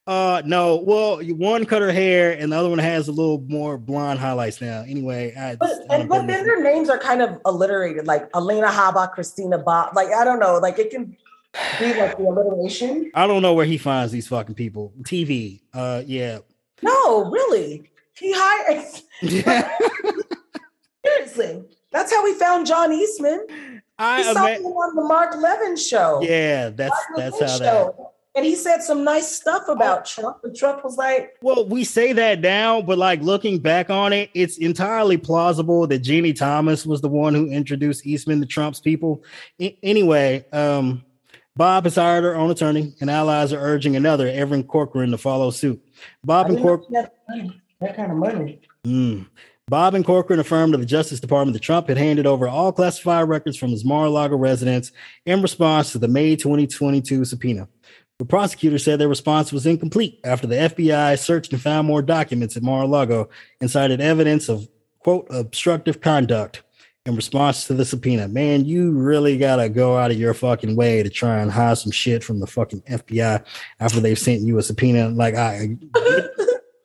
uh 0.08 0.42
no, 0.44 0.74
well, 0.78 1.20
one 1.22 1.64
cut 1.66 1.82
her 1.82 1.92
hair 1.92 2.32
and 2.32 2.50
the 2.50 2.56
other 2.56 2.68
one 2.68 2.80
has 2.80 3.06
a 3.06 3.12
little 3.12 3.38
more 3.46 3.78
blonde 3.78 4.18
highlights 4.18 4.60
now. 4.60 4.82
Anyway, 4.88 5.32
I, 5.38 5.54
But, 5.54 5.70
I 5.88 5.98
and, 5.98 6.08
but 6.08 6.26
then 6.26 6.44
their 6.44 6.60
names 6.64 6.90
are 6.90 6.98
kind 6.98 7.22
of 7.22 7.40
alliterated, 7.44 8.08
like 8.08 8.28
Elena 8.34 8.66
Habba, 8.66 9.12
Christina 9.12 9.56
Bobb. 9.56 9.94
Like 9.94 10.08
I 10.08 10.24
don't 10.24 10.40
know, 10.40 10.58
like 10.58 10.80
it 10.80 10.90
can 10.90 11.16
be 11.78 11.94
like 11.94 12.16
the 12.18 12.24
alliteration. 12.24 13.12
I 13.14 13.28
don't 13.28 13.40
know 13.40 13.54
where 13.54 13.66
he 13.66 13.78
finds 13.78 14.10
these 14.10 14.26
fucking 14.26 14.56
people. 14.56 14.92
TV. 15.02 15.60
Uh 15.72 16.02
yeah. 16.04 16.38
No, 16.82 17.30
really, 17.30 17.88
he 18.18 18.32
hires. 18.34 19.04
Seriously, 21.06 21.64
that's 21.92 22.12
how 22.12 22.22
we 22.24 22.34
found 22.34 22.66
John 22.66 22.92
Eastman. 22.92 23.82
I 23.98 24.18
He 24.18 24.24
saw 24.34 24.46
him 24.46 24.64
on 24.64 24.96
the 24.96 25.02
Mark 25.02 25.36
Levin 25.36 25.76
show. 25.76 26.20
yeah, 26.22 26.70
that's 26.70 26.90
Mark 27.10 27.18
that's 27.18 27.40
Levin 27.40 27.66
how 27.66 27.84
that. 27.96 28.06
And 28.36 28.46
he 28.46 28.54
said 28.54 28.80
some 28.80 29.02
nice 29.02 29.26
stuff 29.26 29.64
about 29.66 30.06
Trump. 30.06 30.38
And 30.44 30.54
Trump 30.54 30.84
was 30.84 30.96
like, 30.96 31.34
Well, 31.42 31.66
we 31.66 31.82
say 31.82 32.12
that 32.12 32.40
now, 32.40 32.80
but 32.80 32.96
like 32.96 33.20
looking 33.22 33.58
back 33.58 33.90
on 33.90 34.12
it, 34.12 34.30
it's 34.34 34.56
entirely 34.58 35.16
plausible 35.16 35.86
that 35.88 36.02
Ginni 36.04 36.34
Thomas 36.34 36.86
was 36.86 37.00
the 37.00 37.08
one 37.08 37.34
who 37.34 37.50
introduced 37.50 38.06
Eastman 38.06 38.40
to 38.40 38.46
Trump's 38.46 38.78
people. 38.78 39.24
I- 39.60 39.76
anyway, 39.82 40.44
um, 40.52 41.04
Bobb 41.56 41.84
has 41.84 41.96
hired 41.96 42.22
her 42.22 42.36
own 42.36 42.50
attorney, 42.52 42.94
and 43.00 43.10
allies 43.10 43.52
are 43.52 43.60
urging 43.60 43.96
another, 43.96 44.28
Evan 44.28 44.62
Corcoran, 44.62 45.10
to 45.10 45.18
follow 45.18 45.50
suit. 45.50 45.82
Bobb 46.24 46.50
and 46.50 46.60
Corcoran. 46.60 46.88
he 46.88 46.96
had 46.96 47.10
money, 47.28 47.60
that 47.80 47.96
kind 47.96 48.12
of 48.12 48.16
money. 48.18 48.60
Mm. 48.86 49.26
Bobb 49.70 49.94
and 49.94 50.04
Corcoran 50.04 50.40
affirmed 50.40 50.72
to 50.72 50.78
the 50.78 50.84
Justice 50.84 51.20
Department 51.20 51.52
that 51.52 51.62
Trump 51.62 51.88
had 51.88 51.96
handed 51.96 52.26
over 52.26 52.48
all 52.48 52.72
classified 52.72 53.28
records 53.28 53.56
from 53.56 53.70
his 53.70 53.84
Mar-a-Lago 53.84 54.36
residence 54.36 54.90
in 55.24 55.40
response 55.40 55.92
to 55.92 55.98
the 55.98 56.08
May 56.08 56.34
2022 56.34 57.24
subpoena. 57.24 57.68
The 58.18 58.24
prosecutor 58.24 58.78
said 58.78 58.98
their 58.98 59.08
response 59.08 59.52
was 59.52 59.66
incomplete 59.66 60.18
after 60.24 60.48
the 60.48 60.56
FBI 60.56 61.16
searched 61.20 61.52
and 61.52 61.62
found 61.62 61.86
more 61.86 62.02
documents 62.02 62.56
at 62.56 62.64
Mar-a-Lago 62.64 63.30
and 63.60 63.70
cited 63.70 64.00
evidence 64.00 64.48
of 64.48 64.68
quote 64.98 65.28
obstructive 65.30 66.00
conduct 66.00 66.64
in 67.06 67.14
response 67.14 67.68
to 67.68 67.74
the 67.74 67.84
subpoena. 67.84 68.26
Man, 68.26 68.64
you 68.64 68.90
really 68.90 69.38
gotta 69.38 69.68
go 69.68 69.96
out 69.96 70.10
of 70.10 70.18
your 70.18 70.34
fucking 70.34 70.74
way 70.74 71.04
to 71.04 71.08
try 71.08 71.38
and 71.38 71.50
hide 71.50 71.78
some 71.78 71.92
shit 71.92 72.24
from 72.24 72.40
the 72.40 72.46
fucking 72.48 72.82
FBI 72.82 73.44
after 73.78 74.00
they've 74.00 74.18
sent 74.18 74.42
you 74.42 74.58
a 74.58 74.62
subpoena. 74.62 75.10
Like 75.10 75.36
I 75.36 75.76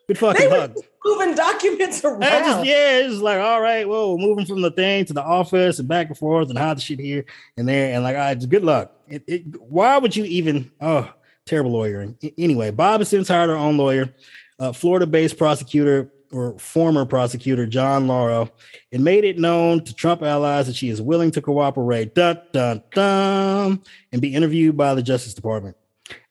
good 0.07 0.17
fucking 0.17 0.49
They 0.49 0.59
hug. 0.59 0.75
moving 1.03 1.35
documents 1.35 2.03
around. 2.05 2.21
Just, 2.21 2.65
yeah, 2.65 2.99
it's 2.99 3.21
like, 3.21 3.39
all 3.39 3.61
right, 3.61 3.87
well, 3.87 4.17
moving 4.17 4.45
from 4.45 4.61
the 4.61 4.71
thing 4.71 5.05
to 5.05 5.13
the 5.13 5.23
office 5.23 5.79
and 5.79 5.87
back 5.87 6.07
and 6.07 6.17
forth 6.17 6.49
and 6.49 6.57
hide 6.57 6.77
the 6.77 6.81
shit 6.81 6.99
here 6.99 7.25
and 7.57 7.67
there. 7.67 7.93
And 7.93 8.03
like, 8.03 8.15
all 8.15 8.21
right, 8.21 8.49
good 8.49 8.63
luck. 8.63 8.91
It, 9.07 9.23
it, 9.27 9.61
why 9.61 9.97
would 9.97 10.15
you 10.15 10.23
even, 10.25 10.71
oh, 10.81 11.11
terrible 11.45 11.71
lawyering. 11.71 12.17
Anyway, 12.37 12.71
Bobb 12.71 13.01
has 13.01 13.09
since 13.09 13.27
hired 13.27 13.49
her 13.49 13.55
own 13.55 13.77
lawyer, 13.77 14.13
uh, 14.59 14.71
Florida-based 14.71 15.37
prosecutor 15.37 16.11
or 16.31 16.57
former 16.57 17.05
prosecutor 17.05 17.65
John 17.65 18.07
Lauro, 18.07 18.49
and 18.91 19.03
made 19.03 19.23
it 19.23 19.37
known 19.37 19.83
to 19.83 19.93
Trump 19.93 20.21
allies 20.21 20.67
that 20.67 20.75
she 20.75 20.89
is 20.89 21.01
willing 21.01 21.31
to 21.31 21.41
cooperate, 21.41 22.15
dun, 22.15 22.41
dun, 22.51 22.83
dun, 22.93 23.81
and 24.11 24.21
be 24.21 24.33
interviewed 24.33 24.75
by 24.75 24.95
the 24.95 25.03
Justice 25.03 25.33
Department. 25.33 25.77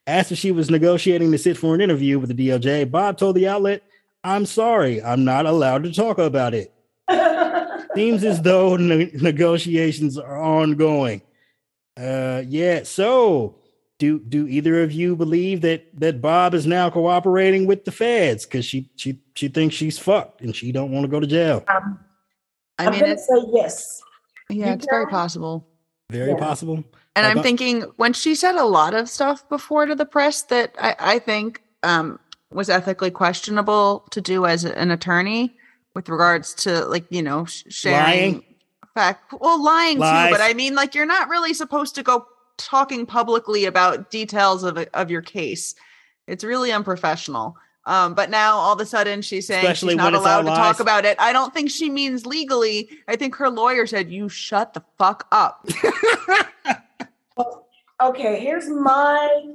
Asked 0.07 0.33
if 0.33 0.39
she 0.39 0.53
was 0.53 0.71
negotiating 0.71 1.33
to 1.33 1.39
sit 1.39 1.57
for 1.57 1.75
an 1.75 1.81
interview 1.81 2.19
with 2.19 2.35
the 2.35 2.49
DOJ, 2.49 2.91
Bobb 2.91 3.17
told 3.17 3.37
the 3.37 3.49
outlet, 3.49 3.83
I'm 4.23 4.45
sorry, 4.45 5.03
I'm 5.03 5.25
not 5.25 5.47
allowed 5.47 5.85
to 5.85 5.93
talk 5.93 6.19
about 6.19 6.53
it. 6.55 6.73
Seems 7.95 8.25
as 8.25 8.43
though 8.43 8.77
ne- 8.77 9.11
negotiations 9.15 10.19
are 10.19 10.41
ongoing. 10.41 11.23
Uh, 11.99 12.43
yeah, 12.47 12.83
so 12.83 13.57
do 13.99 14.19
do 14.19 14.49
either 14.49 14.83
of 14.83 14.91
you 14.93 15.15
believe 15.15 15.61
that 15.61 15.85
that 16.01 16.21
Bobb 16.21 16.53
is 16.55 16.67
now 16.67 16.91
cooperating 16.91 17.67
with 17.67 17.85
the 17.85 17.93
feds 17.93 18.45
because 18.45 18.65
she 18.65 18.91
she 18.97 19.21
she 19.35 19.49
thinks 19.49 19.75
she's 19.77 19.99
fucked 19.99 20.41
and 20.41 20.55
she 20.57 20.73
don't 20.73 20.91
want 20.91 21.05
to 21.05 21.09
go 21.09 21.21
to 21.21 21.27
jail? 21.27 21.63
Um, 21.69 22.01
I 22.79 22.87
I'm 22.87 22.91
mean, 22.93 23.01
gonna 23.01 23.13
it's, 23.13 23.27
say 23.29 23.35
yes. 23.53 24.03
yeah, 24.51 24.67
you 24.69 24.73
it's 24.73 24.87
very 24.91 25.07
possible. 25.07 25.69
Very 26.11 26.33
Yeah. 26.33 26.39
possible. 26.39 26.83
And 27.17 27.27
I'm 27.27 27.43
thinking 27.43 27.83
when 27.97 28.13
she 28.13 28.35
said 28.35 28.57
a 28.57 28.65
lot 28.65 28.93
of 28.95 29.09
stuff 29.09 29.49
before 29.49 29.87
to 29.87 29.95
the 29.95 30.07
press 30.07 30.43
that 30.43 30.75
I, 30.81 30.97
I 30.99 31.19
think 31.21 31.63
um, 31.85 32.19
was 32.51 32.69
ethically 32.69 33.11
questionable 33.11 34.07
to 34.11 34.21
do 34.21 34.47
as 34.47 34.65
an 34.65 34.91
attorney 34.91 35.57
with 35.95 36.09
regards 36.09 36.55
to 36.55 36.85
like, 36.87 37.05
you 37.11 37.23
know, 37.23 37.45
sharing 37.45 38.03
Lying? 38.33 38.45
fact. 38.95 39.33
Well, 39.41 39.63
lying 39.63 39.99
Lies. 39.99 40.29
too, 40.29 40.35
but 40.35 40.41
I 40.41 40.55
mean, 40.55 40.75
like, 40.75 40.95
you're 40.95 41.07
not 41.07 41.29
really 41.29 41.55
supposed 41.55 41.95
to 41.97 42.03
go 42.03 42.27
talking 42.57 43.07
publicly 43.07 43.65
about 43.65 44.11
details 44.11 44.65
of, 44.65 44.79
of 44.79 45.11
your 45.11 45.23
case. 45.23 45.75
It's 46.27 46.43
really 46.43 46.73
unprofessional. 46.73 47.57
Um, 47.87 48.15
but 48.15 48.31
now 48.31 48.57
all 48.57 48.73
of 48.73 48.81
a 48.81 48.87
sudden 48.87 49.21
she's 49.21 49.47
saying 49.47 49.63
Especially 49.63 49.91
she's 49.93 49.99
not 49.99 50.15
allowed 50.15 50.43
to 50.43 50.49
lies. 50.49 50.57
talk 50.57 50.81
about 50.81 51.05
it. 51.05 51.17
I 51.21 51.35
don't 51.35 51.53
think 51.53 51.71
she 51.71 51.91
means 51.91 52.25
legally. 52.25 52.89
I 53.09 53.17
think 53.17 53.35
her 53.37 53.51
lawyer 53.51 53.87
said, 53.87 54.11
you 54.11 54.29
shut 54.31 54.73
the 54.73 54.83
fuck 54.97 55.27
up. 55.31 55.69
Okay, 58.03 58.41
here's 58.41 58.69
my 58.69 59.53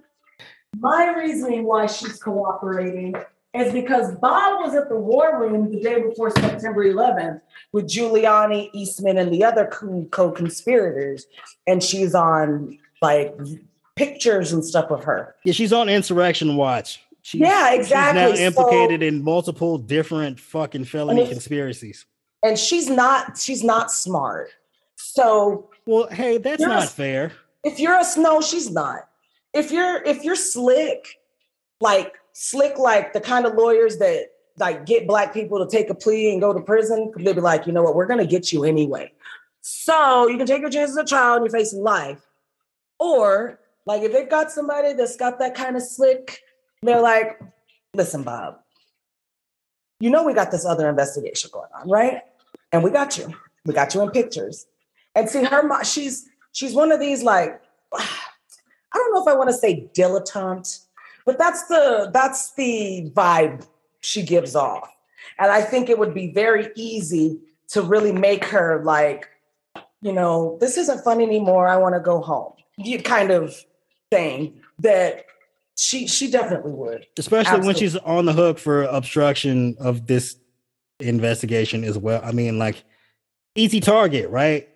my 0.77 1.13
reasoning 1.17 1.65
why 1.65 1.88
she's 1.88 2.21
cooperating 2.21 3.15
is 3.53 3.74
because 3.74 4.13
Bobb 4.15 4.62
was 4.62 4.75
at 4.75 4.88
the 4.89 4.95
war 4.95 5.39
room 5.41 5.71
the 5.71 5.79
day 5.81 6.01
before 6.01 6.29
September 6.29 6.86
11th 6.86 7.41
with 7.74 7.88
Giuliani, 7.88 8.69
Eastman, 8.74 9.17
and 9.17 9.33
the 9.33 9.43
other 9.43 9.65
co- 9.65 10.07
co-conspirators, 10.12 11.25
and 11.65 11.83
she's 11.83 12.13
on 12.13 12.77
like 13.01 13.36
pictures 13.95 14.53
and 14.53 14.63
stuff 14.63 14.91
of 14.91 15.03
her. 15.03 15.36
Yeah, 15.43 15.53
she's 15.53 15.74
on 15.74 15.89
insurrection 15.89 16.55
watch. 16.55 17.03
She's, 17.24 17.41
Yeah, 17.41 17.74
exactly. 17.74 18.21
She's 18.21 18.39
now 18.39 18.53
So- 18.53 18.62
implicated 18.69 19.03
in 19.03 19.24
multiple 19.24 19.77
different 19.79 20.39
fucking 20.39 20.86
felony 20.86 21.21
And 21.21 21.29
conspiracies. 21.31 22.05
And 22.43 22.57
she's 22.57 22.89
not 22.89 23.38
she's 23.38 23.63
not 23.63 23.91
smart. 23.91 24.51
So 24.95 25.69
Well, 25.86 26.07
hey, 26.12 26.38
that's 26.38 26.62
not 26.62 26.88
fair. 26.89 27.33
If 27.63 27.80
you're 27.80 28.00
a 28.00 28.04
snow, 28.04 28.42
she's 28.42 28.72
not. 28.72 29.08
If 29.54 29.72
you're 29.72 30.01
if 30.04 30.24
you're 30.24 30.36
slick, 30.36 31.20
like 31.82 32.16
slick, 32.34 32.78
like 32.78 33.13
the 33.13 33.22
kind 33.22 33.46
of 33.46 33.56
lawyers 33.56 33.98
that 33.98 34.28
like 34.58 34.86
get 34.86 35.08
black 35.08 35.34
people 35.34 35.66
to 35.66 35.70
take 35.70 35.89
a 35.89 35.96
plea 35.96 36.32
and 36.32 36.42
go 36.42 36.54
to 36.54 36.62
prison, 36.62 37.12
they'll 37.18 37.34
be 37.34 37.42
like, 37.42 37.66
you 37.66 37.74
know 37.74 37.84
what, 37.84 37.96
we're 37.96 38.06
gonna 38.06 38.25
get 38.25 38.51
you 38.51 38.63
anyway. 38.63 39.12
So 39.62 40.28
you 40.28 40.38
can 40.38 40.46
take 40.46 40.62
your 40.62 40.70
chances 40.70 40.98
as 40.98 41.04
a 41.04 41.08
child 41.08 41.42
and 41.42 41.46
you're 41.46 41.60
facing 41.60 41.82
life. 41.82 42.22
Or 43.00 43.60
like 43.86 44.04
if 44.04 44.12
they've 44.12 44.30
got 44.30 44.51
somebody 44.51 44.94
that's 44.94 45.16
got 45.16 45.39
that 45.39 45.56
kind 45.56 45.75
of 45.75 45.82
slick, 45.82 46.42
they're 46.82 47.01
like, 47.01 47.39
listen, 47.94 48.24
Bobb, 48.24 48.60
you 50.00 50.10
know 50.10 50.24
we 50.24 50.34
got 50.34 50.51
this 50.51 50.66
other 50.66 50.88
investigation 50.89 51.50
going 51.51 51.70
on, 51.75 51.89
right? 51.89 52.22
And 52.72 52.84
we 52.84 52.92
got 52.92 53.18
you. 53.18 53.34
We 53.66 53.74
got 53.74 53.94
you 53.94 54.01
in 54.01 54.12
pictures. 54.12 54.68
And 55.16 55.28
see 55.28 55.44
her, 55.44 55.63
mom, 55.63 55.84
she's 55.84 56.28
she's 56.51 56.74
one 56.74 56.91
of 56.91 57.00
these 57.00 57.24
like 57.24 57.62
I 57.94 58.98
don't 58.98 59.13
know 59.13 59.22
if 59.22 59.27
I 59.27 59.38
want 59.38 59.50
to 59.50 59.56
say 59.56 59.88
dilettante, 59.96 60.86
but 61.25 61.38
that's 61.38 61.68
the 61.68 62.10
that's 62.13 62.53
the 62.53 63.12
vibe 63.13 63.65
she 64.01 64.24
gives 64.24 64.56
off. 64.56 64.89
And 65.38 65.51
I 65.51 65.62
think 65.62 65.89
it 65.89 66.00
would 66.00 66.13
be 66.13 66.32
very 66.32 66.70
easy 66.75 67.39
to 67.70 67.82
really 67.82 68.12
make 68.12 68.46
her 68.46 68.82
like, 68.84 69.29
you 70.01 70.12
know, 70.12 70.58
this 70.60 70.77
isn't 70.77 71.03
fun 71.03 71.22
anymore. 71.22 71.68
I 71.68 71.77
want 71.77 71.96
to 71.96 72.00
go 72.00 72.20
home. 72.22 72.53
You 72.77 73.01
kind 73.01 73.32
of 73.32 73.56
thing 74.10 74.62
that 74.79 75.25
she 75.75 76.08
she 76.08 76.29
definitely 76.32 76.72
would. 76.72 77.06
Especially 77.18 77.65
when 77.65 77.75
she's 77.75 77.96
on 77.98 78.25
the 78.25 78.34
hook 78.34 78.58
for 78.58 78.84
obstruction 78.84 79.75
of 79.79 80.08
this 80.08 80.38
investigation 81.00 81.84
as 81.84 81.98
well. 81.98 82.22
I 82.24 82.32
mean, 82.32 82.58
like 82.58 82.84
easy 83.56 83.79
target, 83.79 84.29
right? 84.29 84.68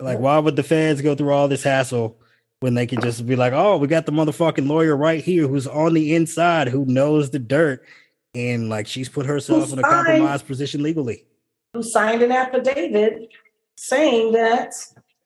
Like, 0.00 0.18
why 0.18 0.38
would 0.38 0.56
the 0.56 0.62
feds 0.62 1.02
go 1.02 1.14
through 1.14 1.32
all 1.32 1.48
this 1.48 1.62
hassle 1.62 2.18
when 2.60 2.74
they 2.74 2.86
could 2.86 3.02
just 3.02 3.26
be 3.26 3.36
like, 3.36 3.52
oh, 3.52 3.76
we 3.76 3.86
got 3.86 4.06
the 4.06 4.12
motherfucking 4.12 4.68
lawyer 4.68 4.96
right 4.96 5.22
here 5.22 5.48
who's 5.48 5.66
on 5.66 5.94
the 5.94 6.14
inside 6.14 6.68
who 6.68 6.84
knows 6.86 7.30
the 7.30 7.38
dirt. 7.38 7.84
And 8.34 8.68
like 8.68 8.86
she's 8.86 9.08
put 9.08 9.26
herself 9.26 9.72
in 9.72 9.78
a 9.78 9.82
compromised 9.82 10.46
position 10.46 10.82
legally. 10.82 11.24
Who 11.74 11.82
signed 11.82 12.22
an 12.22 12.32
affidavit 12.32 13.28
saying 13.76 14.32
that 14.32 14.72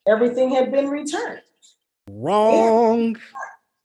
everything 0.07 0.53
had 0.53 0.71
been 0.71 0.89
returned, 0.89 1.41
Wrong. 2.09 3.17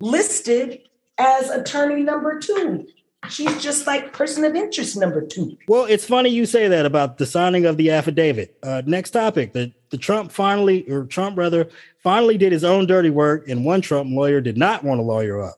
listed 0.00 0.80
as 1.18 1.50
attorney 1.50 2.02
number 2.02 2.38
two. 2.38 2.86
She's 3.28 3.62
just 3.62 3.86
like 3.86 4.12
person 4.12 4.44
of 4.44 4.56
interest 4.56 4.96
number 4.96 5.24
two. 5.26 5.56
Well, 5.68 5.84
it's 5.84 6.06
funny 6.06 6.30
you 6.30 6.46
say 6.46 6.68
that 6.68 6.86
about 6.86 7.18
the 7.18 7.26
signing 7.26 7.66
of 7.66 7.76
the 7.76 7.90
affidavit. 7.90 8.56
Uh, 8.62 8.82
next 8.86 9.10
topic: 9.10 9.52
the 9.52 9.72
the 9.90 9.98
Trump 9.98 10.32
finally, 10.32 10.88
or 10.90 11.04
Trump 11.04 11.36
rather, 11.36 11.68
finally 11.98 12.38
did 12.38 12.52
his 12.52 12.64
own 12.64 12.86
dirty 12.86 13.10
work, 13.10 13.48
and 13.48 13.64
one 13.64 13.82
Trump 13.82 14.10
lawyer 14.10 14.40
did 14.40 14.56
not 14.56 14.84
want 14.84 14.98
to 14.98 15.02
lawyer 15.02 15.42
up. 15.42 15.56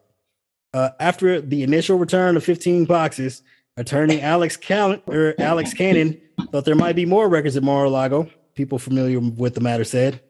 Uh, 0.74 0.90
after 0.98 1.40
the 1.40 1.62
initial 1.62 1.98
return 1.98 2.36
of 2.36 2.42
15 2.42 2.86
boxes, 2.86 3.42
attorney 3.76 4.20
Alex 4.20 4.56
Cal- 4.56 5.02
or 5.06 5.34
Alex 5.38 5.74
Cannon 5.74 6.20
thought 6.50 6.64
there 6.64 6.74
might 6.74 6.96
be 6.96 7.04
more 7.04 7.28
records 7.28 7.56
at 7.56 7.62
Mar-a-Lago. 7.62 8.28
People 8.54 8.78
familiar 8.78 9.20
with 9.20 9.54
the 9.54 9.60
matter 9.60 9.84
said. 9.84 10.20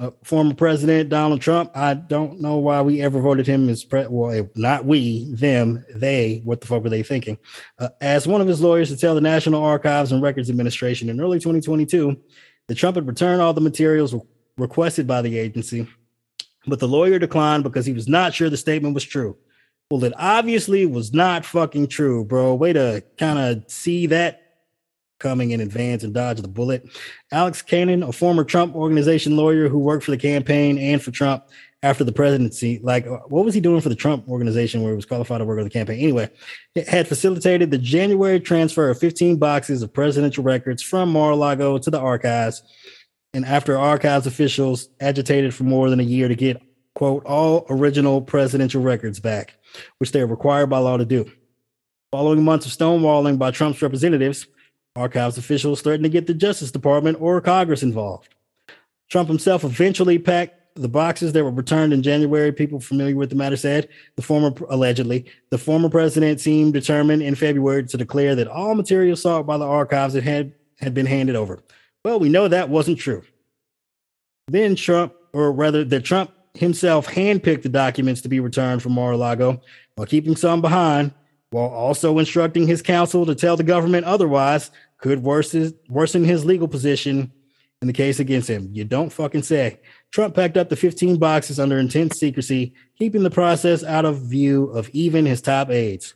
Uh, 0.00 0.10
former 0.24 0.54
President 0.54 1.10
Donald 1.10 1.42
Trump. 1.42 1.70
I 1.74 1.92
don't 1.92 2.40
know 2.40 2.56
why 2.56 2.80
we 2.80 3.02
ever 3.02 3.20
voted 3.20 3.46
him 3.46 3.68
as 3.68 3.84
pre- 3.84 4.06
well. 4.08 4.48
Not 4.54 4.86
we, 4.86 5.30
them, 5.34 5.84
they. 5.94 6.40
What 6.42 6.62
the 6.62 6.66
fuck 6.68 6.82
were 6.82 6.88
they 6.88 7.02
thinking? 7.02 7.36
Uh, 7.78 7.90
as 8.00 8.26
one 8.26 8.40
of 8.40 8.48
his 8.48 8.62
lawyers 8.62 8.88
to 8.88 8.96
tell 8.96 9.14
the 9.14 9.20
National 9.20 9.62
Archives 9.62 10.10
and 10.10 10.22
Records 10.22 10.48
Administration 10.48 11.10
in 11.10 11.20
early 11.20 11.38
2022 11.38 12.16
that 12.68 12.76
Trump 12.76 12.96
had 12.96 13.06
returned 13.06 13.42
all 13.42 13.52
the 13.52 13.60
materials 13.60 14.14
re- 14.14 14.22
requested 14.56 15.06
by 15.06 15.20
the 15.20 15.38
agency, 15.38 15.86
but 16.66 16.78
the 16.78 16.88
lawyer 16.88 17.18
declined 17.18 17.62
because 17.62 17.84
he 17.84 17.92
was 17.92 18.08
not 18.08 18.32
sure 18.32 18.48
the 18.48 18.56
statement 18.56 18.94
was 18.94 19.04
true. 19.04 19.36
Well, 19.90 20.02
it 20.04 20.14
obviously 20.16 20.86
was 20.86 21.12
not 21.12 21.44
fucking 21.44 21.88
true, 21.88 22.24
bro. 22.24 22.54
Way 22.54 22.72
to 22.72 23.04
kind 23.18 23.38
of 23.38 23.70
see 23.70 24.06
that 24.06 24.49
coming 25.20 25.52
in 25.52 25.60
advance 25.60 26.02
and 26.02 26.12
dodge 26.12 26.40
the 26.40 26.48
bullet. 26.48 26.88
Alex 27.30 27.62
Cannon, 27.62 28.02
a 28.02 28.12
former 28.12 28.42
Trump 28.42 28.74
organization 28.74 29.36
lawyer 29.36 29.68
who 29.68 29.78
worked 29.78 30.04
for 30.04 30.10
the 30.10 30.16
campaign 30.16 30.78
and 30.78 31.00
for 31.00 31.12
Trump 31.12 31.44
after 31.82 32.04
the 32.04 32.12
presidency, 32.12 32.80
like 32.82 33.06
uh, 33.06 33.18
what 33.28 33.44
was 33.44 33.54
he 33.54 33.60
doing 33.60 33.80
for 33.80 33.88
the 33.88 33.94
Trump 33.94 34.28
organization 34.28 34.82
where 34.82 34.92
he 34.92 34.96
was 34.96 35.06
qualified 35.06 35.38
to 35.38 35.44
work 35.44 35.58
on 35.58 35.64
the 35.64 35.70
campaign? 35.70 36.00
Anyway, 36.00 36.30
had 36.88 37.08
facilitated 37.08 37.70
the 37.70 37.78
January 37.78 38.40
transfer 38.40 38.90
of 38.90 38.98
15 38.98 39.36
boxes 39.36 39.82
of 39.82 39.92
presidential 39.92 40.44
records 40.44 40.82
from 40.82 41.10
Mar-a-Lago 41.10 41.78
to 41.78 41.90
the 41.90 42.00
archives. 42.00 42.62
And 43.32 43.46
after 43.46 43.78
archives 43.78 44.26
officials 44.26 44.88
agitated 45.00 45.54
for 45.54 45.62
more 45.62 45.88
than 45.88 46.00
a 46.00 46.04
year 46.04 46.28
to 46.28 46.34
get, 46.34 46.60
quote, 46.94 47.24
all 47.24 47.64
original 47.70 48.20
presidential 48.20 48.82
records 48.82 49.20
back, 49.20 49.54
which 49.98 50.12
they 50.12 50.20
are 50.20 50.26
required 50.26 50.66
by 50.66 50.78
law 50.78 50.96
to 50.96 51.04
do. 51.04 51.30
Following 52.10 52.42
months 52.42 52.66
of 52.66 52.72
stonewalling 52.72 53.38
by 53.38 53.52
Trump's 53.52 53.80
representatives, 53.80 54.46
archives 55.00 55.38
officials 55.38 55.80
threatened 55.80 56.04
to 56.04 56.10
get 56.10 56.26
the 56.26 56.34
Justice 56.34 56.70
Department 56.70 57.20
or 57.20 57.40
Congress 57.40 57.82
involved. 57.82 58.28
Trump 59.08 59.28
himself 59.28 59.64
eventually 59.64 60.18
packed 60.18 60.60
the 60.76 60.88
boxes 60.88 61.32
that 61.32 61.44
were 61.44 61.50
returned 61.50 61.92
in 61.92 62.02
January. 62.02 62.52
People 62.52 62.80
familiar 62.80 63.16
with 63.16 63.30
the 63.30 63.36
matter 63.36 63.56
said 63.56 63.88
the 64.16 64.22
former, 64.22 64.52
allegedly, 64.68 65.26
the 65.50 65.58
former 65.58 65.88
president 65.88 66.40
seemed 66.40 66.72
determined 66.72 67.22
in 67.22 67.34
February 67.34 67.86
to 67.86 67.96
declare 67.96 68.34
that 68.34 68.48
all 68.48 68.74
material 68.74 69.16
sought 69.16 69.46
by 69.46 69.58
the 69.58 69.66
archives 69.66 70.14
had, 70.14 70.54
had, 70.78 70.94
been 70.94 71.06
handed 71.06 71.36
over. 71.36 71.62
Well, 72.04 72.20
we 72.20 72.28
know 72.28 72.48
that 72.48 72.68
wasn't 72.68 72.98
true. 72.98 73.22
Then 74.48 74.76
Trump, 74.76 75.12
or 75.32 75.52
rather, 75.52 75.84
that 75.84 76.04
Trump 76.04 76.32
himself 76.54 77.06
handpicked 77.06 77.62
the 77.62 77.68
documents 77.68 78.20
to 78.22 78.28
be 78.28 78.40
returned 78.40 78.82
from 78.82 78.92
Mar-a-Lago 78.92 79.60
while 79.94 80.06
keeping 80.06 80.36
some 80.36 80.60
behind, 80.60 81.12
while 81.50 81.68
also 81.68 82.18
instructing 82.18 82.66
his 82.66 82.82
counsel 82.82 83.26
to 83.26 83.34
tell 83.34 83.56
the 83.56 83.62
government 83.62 84.06
otherwise 84.06 84.70
could 85.00 85.22
worsen, 85.22 85.74
worsen 85.88 86.24
his 86.24 86.44
legal 86.44 86.68
position 86.68 87.32
in 87.80 87.86
the 87.86 87.92
case 87.92 88.20
against 88.20 88.48
him. 88.48 88.68
You 88.72 88.84
don't 88.84 89.12
fucking 89.12 89.42
say. 89.42 89.80
Trump 90.10 90.34
packed 90.34 90.56
up 90.56 90.68
the 90.68 90.76
15 90.76 91.18
boxes 91.18 91.58
under 91.58 91.78
intense 91.78 92.18
secrecy, 92.18 92.74
keeping 92.98 93.22
the 93.22 93.30
process 93.30 93.82
out 93.82 94.04
of 94.04 94.22
view 94.22 94.64
of 94.66 94.90
even 94.90 95.24
his 95.24 95.40
top 95.40 95.70
aides. 95.70 96.14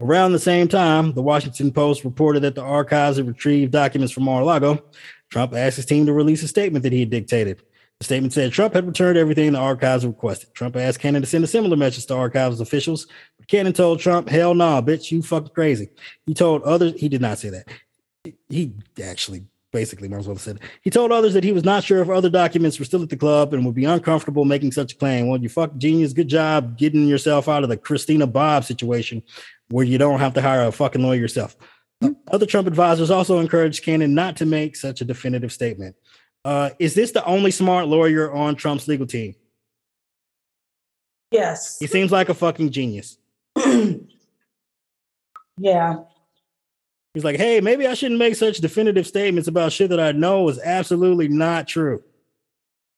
Around 0.00 0.32
the 0.32 0.38
same 0.38 0.66
time, 0.66 1.12
the 1.12 1.22
Washington 1.22 1.70
Post 1.70 2.04
reported 2.04 2.40
that 2.40 2.56
the 2.56 2.62
archives 2.62 3.18
had 3.18 3.28
retrieved 3.28 3.72
documents 3.72 4.12
from 4.12 4.24
Mar-a-Lago. 4.24 4.82
Trump 5.30 5.54
asked 5.54 5.76
his 5.76 5.86
team 5.86 6.06
to 6.06 6.12
release 6.12 6.42
a 6.42 6.48
statement 6.48 6.82
that 6.82 6.92
he 6.92 7.00
had 7.00 7.10
dictated. 7.10 7.62
The 8.00 8.04
statement 8.04 8.32
said 8.32 8.52
Trump 8.52 8.72
had 8.72 8.86
returned 8.86 9.18
everything 9.18 9.52
the 9.52 9.58
archives 9.58 10.06
requested. 10.06 10.54
Trump 10.54 10.74
asked 10.74 11.00
Cannon 11.00 11.20
to 11.20 11.28
send 11.28 11.44
a 11.44 11.46
similar 11.46 11.76
message 11.76 12.06
to 12.06 12.14
archives 12.14 12.60
officials, 12.60 13.06
but 13.38 13.46
Cannon 13.46 13.74
told 13.74 14.00
Trump, 14.00 14.28
"Hell 14.28 14.54
no, 14.54 14.70
nah, 14.70 14.80
bitch, 14.80 15.10
you 15.10 15.22
fucking 15.22 15.52
crazy." 15.54 15.90
He 16.26 16.32
told 16.32 16.62
others 16.62 16.98
he 16.98 17.10
did 17.10 17.20
not 17.20 17.38
say 17.38 17.50
that. 17.50 17.68
He 18.48 18.72
actually 19.02 19.44
basically 19.72 20.08
might 20.08 20.18
as 20.18 20.26
well 20.26 20.34
have 20.34 20.42
said 20.42 20.58
he 20.82 20.90
told 20.90 21.12
others 21.12 21.32
that 21.32 21.44
he 21.44 21.52
was 21.52 21.64
not 21.64 21.84
sure 21.84 22.02
if 22.02 22.08
other 22.08 22.28
documents 22.28 22.78
were 22.78 22.84
still 22.84 23.02
at 23.02 23.08
the 23.08 23.16
club 23.16 23.54
and 23.54 23.64
would 23.64 23.74
be 23.74 23.84
uncomfortable 23.84 24.44
making 24.44 24.72
such 24.72 24.92
a 24.92 24.96
claim. 24.96 25.28
Well, 25.28 25.40
you 25.40 25.48
fuck 25.48 25.76
genius, 25.76 26.12
good 26.12 26.28
job 26.28 26.76
getting 26.76 27.06
yourself 27.06 27.48
out 27.48 27.62
of 27.62 27.68
the 27.68 27.76
Christina 27.76 28.26
Bobb 28.26 28.64
situation 28.64 29.22
where 29.68 29.84
you 29.84 29.98
don't 29.98 30.18
have 30.18 30.34
to 30.34 30.42
hire 30.42 30.66
a 30.66 30.72
fucking 30.72 31.02
lawyer 31.02 31.20
yourself. 31.20 31.56
Mm-hmm. 32.02 32.14
Other 32.32 32.46
Trump 32.46 32.66
advisors 32.66 33.10
also 33.10 33.38
encouraged 33.38 33.84
Cannon 33.84 34.14
not 34.14 34.36
to 34.38 34.46
make 34.46 34.74
such 34.74 35.00
a 35.02 35.04
definitive 35.04 35.52
statement. 35.52 35.96
Uh, 36.44 36.70
is 36.78 36.94
this 36.94 37.12
the 37.12 37.24
only 37.24 37.50
smart 37.50 37.86
lawyer 37.88 38.32
on 38.32 38.56
Trump's 38.56 38.88
legal 38.88 39.06
team? 39.06 39.34
Yes. 41.30 41.78
He 41.78 41.86
seems 41.86 42.10
like 42.10 42.28
a 42.28 42.34
fucking 42.34 42.70
genius. 42.70 43.18
yeah. 45.58 45.96
He's 47.14 47.24
like, 47.24 47.36
hey, 47.36 47.60
maybe 47.60 47.86
I 47.86 47.94
shouldn't 47.94 48.18
make 48.18 48.36
such 48.36 48.58
definitive 48.58 49.06
statements 49.06 49.48
about 49.48 49.72
shit 49.72 49.90
that 49.90 50.00
I 50.00 50.12
know 50.12 50.48
is 50.48 50.60
absolutely 50.60 51.28
not 51.28 51.66
true. 51.68 52.02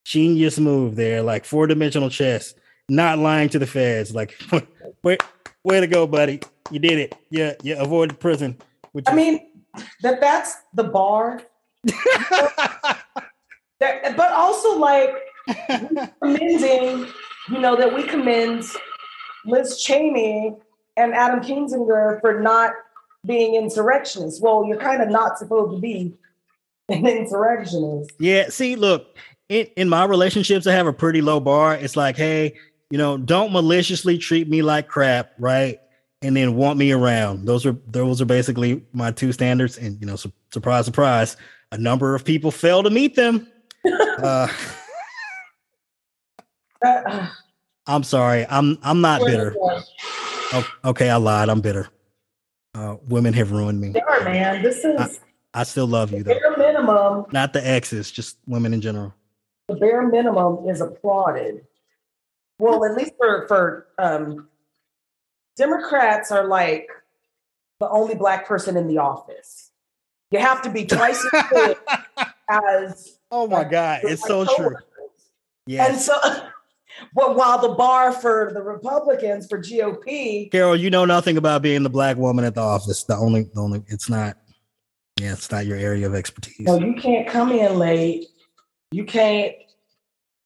Genius 0.04 0.58
move 0.58 0.96
there, 0.96 1.22
like 1.22 1.44
four 1.44 1.66
dimensional 1.66 2.10
chess, 2.10 2.54
not 2.88 3.18
lying 3.18 3.48
to 3.50 3.58
the 3.58 3.66
feds. 3.66 4.14
Like, 4.14 4.38
way, 5.02 5.16
way 5.64 5.80
to 5.80 5.86
go, 5.86 6.06
buddy. 6.06 6.40
You 6.70 6.78
did 6.78 6.98
it. 6.98 7.14
Yeah, 7.30 7.54
you 7.62 7.78
avoided 7.78 8.20
prison. 8.20 8.58
I 9.06 9.14
mean, 9.14 9.50
that 10.02 10.20
that's 10.20 10.56
the 10.74 10.84
bar. 10.84 11.40
that, 13.82 14.16
but 14.16 14.32
also 14.32 14.78
like 14.78 15.10
commending, 16.22 17.06
you 17.50 17.58
know, 17.58 17.76
that 17.76 17.92
we 17.94 18.04
commend 18.04 18.64
Liz 19.44 19.82
Cheney 19.82 20.56
and 20.96 21.14
Adam 21.14 21.40
Kinzinger 21.40 22.20
for 22.20 22.40
not 22.40 22.72
being 23.26 23.54
insurrectionists. 23.54 24.40
Well, 24.40 24.64
you're 24.64 24.78
kind 24.78 25.02
of 25.02 25.08
not 25.08 25.38
supposed 25.38 25.74
to 25.74 25.80
be 25.80 26.14
an 26.88 27.06
insurrectionist. 27.06 28.12
Yeah. 28.18 28.48
See, 28.48 28.76
look, 28.76 29.16
in, 29.48 29.66
in 29.76 29.88
my 29.88 30.04
relationships, 30.04 30.66
I 30.66 30.72
have 30.72 30.86
a 30.86 30.92
pretty 30.92 31.20
low 31.20 31.40
bar. 31.40 31.74
It's 31.74 31.96
like, 31.96 32.16
hey, 32.16 32.56
you 32.90 32.98
know, 32.98 33.16
don't 33.16 33.52
maliciously 33.52 34.18
treat 34.18 34.48
me 34.48 34.62
like 34.62 34.88
crap, 34.88 35.32
right? 35.38 35.78
And 36.20 36.36
then 36.36 36.54
want 36.54 36.78
me 36.78 36.92
around. 36.92 37.46
Those 37.46 37.66
are 37.66 37.76
those 37.88 38.20
are 38.20 38.26
basically 38.26 38.84
my 38.92 39.10
two 39.10 39.32
standards. 39.32 39.76
And 39.76 40.00
you 40.00 40.06
know, 40.06 40.14
su- 40.14 40.32
surprise, 40.52 40.84
surprise, 40.84 41.36
a 41.72 41.78
number 41.78 42.14
of 42.14 42.24
people 42.24 42.52
fail 42.52 42.82
to 42.82 42.90
meet 42.90 43.16
them. 43.16 43.50
Uh, 43.84 44.48
I'm 47.86 48.02
sorry. 48.02 48.46
I'm 48.48 48.78
I'm 48.82 49.00
not 49.00 49.20
bitter. 49.24 49.54
Oh, 49.58 50.66
okay, 50.84 51.10
I 51.10 51.16
lied. 51.16 51.48
I'm 51.48 51.60
bitter. 51.60 51.88
Uh, 52.74 52.96
women 53.08 53.32
have 53.34 53.52
ruined 53.52 53.80
me. 53.80 53.90
They 53.90 54.00
are, 54.00 54.24
man. 54.24 54.62
This 54.62 54.84
is. 54.84 54.98
I, 54.98 55.08
I 55.60 55.62
still 55.64 55.86
love 55.86 56.12
you 56.12 56.22
though. 56.22 56.38
Bare 56.38 56.56
minimum. 56.56 57.26
Not 57.32 57.52
the 57.52 57.66
exes, 57.66 58.10
just 58.10 58.38
women 58.46 58.72
in 58.72 58.80
general. 58.80 59.14
The 59.68 59.76
bare 59.76 60.06
minimum 60.06 60.68
is 60.68 60.80
applauded. 60.80 61.66
Well, 62.58 62.84
at 62.84 62.94
least 62.96 63.12
for 63.18 63.46
for 63.48 63.86
um, 63.98 64.48
Democrats 65.56 66.30
are 66.30 66.46
like 66.46 66.88
the 67.80 67.88
only 67.88 68.14
black 68.14 68.46
person 68.46 68.76
in 68.76 68.86
the 68.86 68.98
office. 68.98 69.70
You 70.30 70.38
have 70.38 70.62
to 70.62 70.70
be 70.70 70.86
twice 70.86 71.22
as 71.32 71.42
good 71.50 71.76
as. 72.52 73.18
Oh 73.30 73.46
my 73.46 73.64
God, 73.64 74.00
it's 74.02 74.26
so 74.26 74.44
true. 74.56 74.76
Yeah. 75.66 75.86
And 75.86 75.98
so, 75.98 76.14
but 77.14 77.36
while 77.36 77.60
the 77.60 77.70
bar 77.70 78.12
for 78.12 78.50
the 78.52 78.62
Republicans 78.62 79.46
for 79.46 79.58
GOP, 79.58 80.50
Carol, 80.50 80.76
you 80.76 80.90
know 80.90 81.04
nothing 81.04 81.36
about 81.36 81.62
being 81.62 81.82
the 81.82 81.90
black 81.90 82.16
woman 82.16 82.44
at 82.44 82.54
the 82.54 82.60
office. 82.60 83.04
The 83.04 83.16
only, 83.16 83.44
the 83.54 83.60
only, 83.60 83.82
it's 83.88 84.08
not. 84.08 84.36
Yeah, 85.20 85.32
it's 85.32 85.50
not 85.52 85.66
your 85.66 85.76
area 85.76 86.06
of 86.06 86.14
expertise. 86.14 86.66
No, 86.66 86.78
you 86.78 86.94
can't 86.94 87.28
come 87.28 87.52
in 87.52 87.78
late. 87.78 88.26
You 88.90 89.04
can't, 89.04 89.54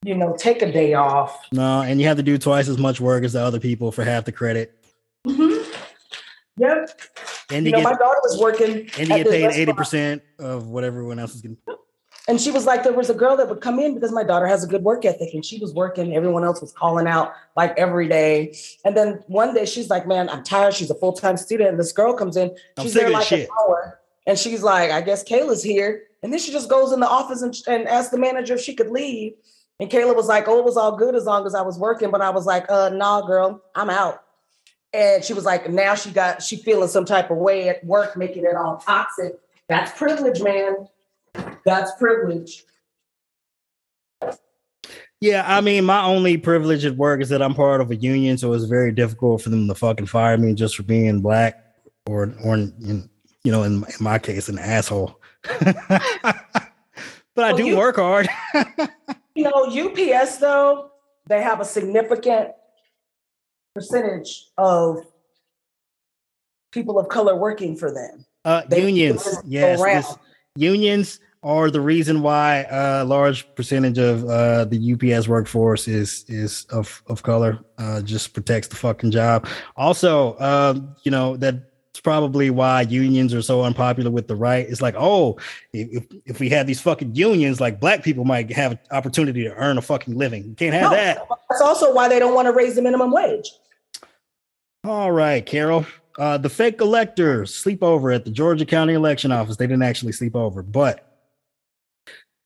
you 0.04 0.14
know, 0.14 0.36
take 0.36 0.60
a 0.60 0.70
day 0.70 0.94
off. 0.94 1.46
No, 1.50 1.80
and 1.80 2.00
you 2.00 2.06
have 2.08 2.18
to 2.18 2.22
do 2.22 2.36
twice 2.36 2.68
as 2.68 2.76
much 2.76 3.00
work 3.00 3.24
as 3.24 3.32
the 3.32 3.40
other 3.40 3.60
people 3.60 3.90
for 3.90 4.04
half 4.04 4.24
the 4.24 4.32
credit. 4.32 4.84
Mm-hmm. 5.26 5.70
Yep. 6.58 7.00
And 7.50 7.64
you, 7.64 7.70
you 7.70 7.72
know, 7.72 7.78
get, 7.78 7.84
my 7.84 7.98
daughter 7.98 8.18
was 8.22 8.38
working. 8.40 8.90
And 8.98 9.08
you 9.08 9.24
get 9.24 9.28
paid 9.28 9.52
eighty 9.52 9.72
percent 9.72 10.22
of 10.38 10.68
what 10.68 10.84
everyone 10.84 11.18
else 11.18 11.34
is 11.34 11.42
getting. 11.42 11.58
And 12.28 12.40
she 12.40 12.50
was 12.50 12.66
like, 12.66 12.82
there 12.82 12.92
was 12.92 13.08
a 13.08 13.14
girl 13.14 13.36
that 13.36 13.48
would 13.48 13.60
come 13.60 13.78
in 13.78 13.94
because 13.94 14.10
my 14.10 14.24
daughter 14.24 14.46
has 14.46 14.64
a 14.64 14.66
good 14.66 14.82
work 14.82 15.04
ethic 15.04 15.32
and 15.32 15.44
she 15.44 15.58
was 15.58 15.72
working. 15.72 16.16
Everyone 16.16 16.42
else 16.42 16.60
was 16.60 16.72
calling 16.72 17.06
out 17.06 17.32
like 17.56 17.72
every 17.78 18.08
day. 18.08 18.56
And 18.84 18.96
then 18.96 19.22
one 19.28 19.54
day 19.54 19.64
she's 19.64 19.90
like, 19.90 20.08
man, 20.08 20.28
I'm 20.28 20.42
tired. 20.42 20.74
She's 20.74 20.90
a 20.90 20.94
full 20.96 21.12
time 21.12 21.36
student. 21.36 21.70
And 21.70 21.78
this 21.78 21.92
girl 21.92 22.14
comes 22.14 22.36
in. 22.36 22.56
She's 22.82 22.94
there 22.94 23.10
like 23.10 23.26
shit. 23.26 23.48
an 23.48 23.48
hour. 23.60 24.00
And 24.26 24.36
she's 24.36 24.62
like, 24.62 24.90
I 24.90 25.02
guess 25.02 25.22
Kayla's 25.22 25.62
here. 25.62 26.02
And 26.22 26.32
then 26.32 26.40
she 26.40 26.50
just 26.50 26.68
goes 26.68 26.90
in 26.90 26.98
the 26.98 27.08
office 27.08 27.42
and, 27.42 27.54
and 27.68 27.86
asks 27.86 28.10
the 28.10 28.18
manager 28.18 28.54
if 28.54 28.60
she 28.60 28.74
could 28.74 28.90
leave. 28.90 29.34
And 29.78 29.88
Kayla 29.88 30.16
was 30.16 30.26
like, 30.26 30.48
oh, 30.48 30.58
it 30.58 30.64
was 30.64 30.76
all 30.76 30.96
good 30.96 31.14
as 31.14 31.26
long 31.26 31.46
as 31.46 31.54
I 31.54 31.62
was 31.62 31.78
working. 31.78 32.10
But 32.10 32.22
I 32.22 32.30
was 32.30 32.44
like, 32.44 32.68
uh, 32.68 32.88
nah, 32.88 33.20
girl, 33.20 33.62
I'm 33.76 33.90
out. 33.90 34.24
And 34.92 35.22
she 35.22 35.32
was 35.32 35.44
like, 35.44 35.70
now 35.70 35.94
she 35.94 36.10
got, 36.10 36.42
she 36.42 36.56
feeling 36.56 36.88
some 36.88 37.04
type 37.04 37.30
of 37.30 37.36
way 37.36 37.68
at 37.68 37.84
work, 37.84 38.16
making 38.16 38.44
it 38.44 38.56
all 38.56 38.78
toxic. 38.78 39.38
That's 39.68 39.96
privilege, 39.96 40.42
man. 40.42 40.88
That's 41.66 41.90
privilege. 41.98 42.64
Yeah, 45.20 45.44
I 45.46 45.60
mean, 45.60 45.84
my 45.84 46.04
only 46.04 46.36
privilege 46.36 46.84
at 46.84 46.96
work 46.96 47.20
is 47.20 47.28
that 47.30 47.42
I'm 47.42 47.54
part 47.54 47.80
of 47.80 47.90
a 47.90 47.96
union, 47.96 48.38
so 48.38 48.52
it's 48.52 48.64
very 48.64 48.92
difficult 48.92 49.42
for 49.42 49.48
them 49.48 49.66
to 49.66 49.74
fucking 49.74 50.06
fire 50.06 50.38
me 50.38 50.54
just 50.54 50.76
for 50.76 50.84
being 50.84 51.20
black, 51.20 51.74
or 52.06 52.32
or 52.44 52.54
in, 52.54 53.10
you 53.42 53.50
know, 53.50 53.64
in, 53.64 53.84
in 53.84 53.84
my 53.98 54.18
case, 54.18 54.48
an 54.48 54.60
asshole. 54.60 55.20
but 55.60 55.74
I 57.36 57.52
do 57.52 57.66
you, 57.66 57.76
work 57.76 57.96
hard. 57.96 58.28
you 59.34 59.44
know, 59.44 59.66
UPS 59.66 60.36
though 60.36 60.92
they 61.26 61.42
have 61.42 61.60
a 61.60 61.64
significant 61.64 62.50
percentage 63.74 64.50
of 64.56 65.04
people 66.70 67.00
of 67.00 67.08
color 67.08 67.34
working 67.34 67.74
for 67.74 67.92
them. 67.92 68.24
Uh, 68.44 68.62
unions, 68.70 69.26
yes, 69.44 70.14
unions 70.54 71.18
are 71.46 71.70
the 71.70 71.80
reason 71.80 72.22
why 72.22 72.66
a 72.68 73.04
large 73.04 73.46
percentage 73.54 73.98
of 73.98 74.24
uh, 74.24 74.64
the 74.64 74.92
UPS 74.92 75.28
workforce 75.28 75.86
is 75.86 76.24
is 76.26 76.66
of 76.70 77.02
of 77.06 77.22
color. 77.22 77.60
Uh, 77.78 78.02
just 78.02 78.34
protects 78.34 78.66
the 78.66 78.74
fucking 78.74 79.12
job. 79.12 79.46
Also, 79.76 80.36
um, 80.40 80.96
you 81.04 81.10
know 81.10 81.36
that's 81.36 82.00
probably 82.02 82.50
why 82.50 82.80
unions 82.82 83.32
are 83.32 83.42
so 83.42 83.62
unpopular 83.62 84.10
with 84.10 84.26
the 84.26 84.34
right. 84.34 84.68
It's 84.68 84.82
like, 84.82 84.96
oh, 84.98 85.38
if 85.72 86.04
if 86.24 86.40
we 86.40 86.48
had 86.48 86.66
these 86.66 86.80
fucking 86.80 87.14
unions, 87.14 87.60
like 87.60 87.78
black 87.78 88.02
people 88.02 88.24
might 88.24 88.50
have 88.50 88.72
an 88.72 88.78
opportunity 88.90 89.44
to 89.44 89.54
earn 89.54 89.78
a 89.78 89.82
fucking 89.82 90.18
living. 90.18 90.48
You 90.48 90.54
can't 90.56 90.74
have 90.74 90.90
no, 90.90 90.96
that. 90.96 91.28
That's 91.48 91.62
also 91.62 91.94
why 91.94 92.08
they 92.08 92.18
don't 92.18 92.34
want 92.34 92.46
to 92.46 92.52
raise 92.52 92.74
the 92.74 92.82
minimum 92.82 93.12
wage. 93.12 93.48
All 94.82 95.12
right, 95.12 95.46
Carol. 95.46 95.86
Uh, 96.18 96.38
the 96.38 96.48
fake 96.48 96.80
electors 96.80 97.54
sleep 97.54 97.84
over 97.84 98.10
at 98.10 98.24
the 98.24 98.30
Georgia 98.32 98.64
County 98.64 98.94
Election 98.94 99.30
Office. 99.30 99.58
They 99.58 99.66
didn't 99.66 99.82
actually 99.82 100.12
sleep 100.12 100.34
over, 100.34 100.62
but 100.62 101.15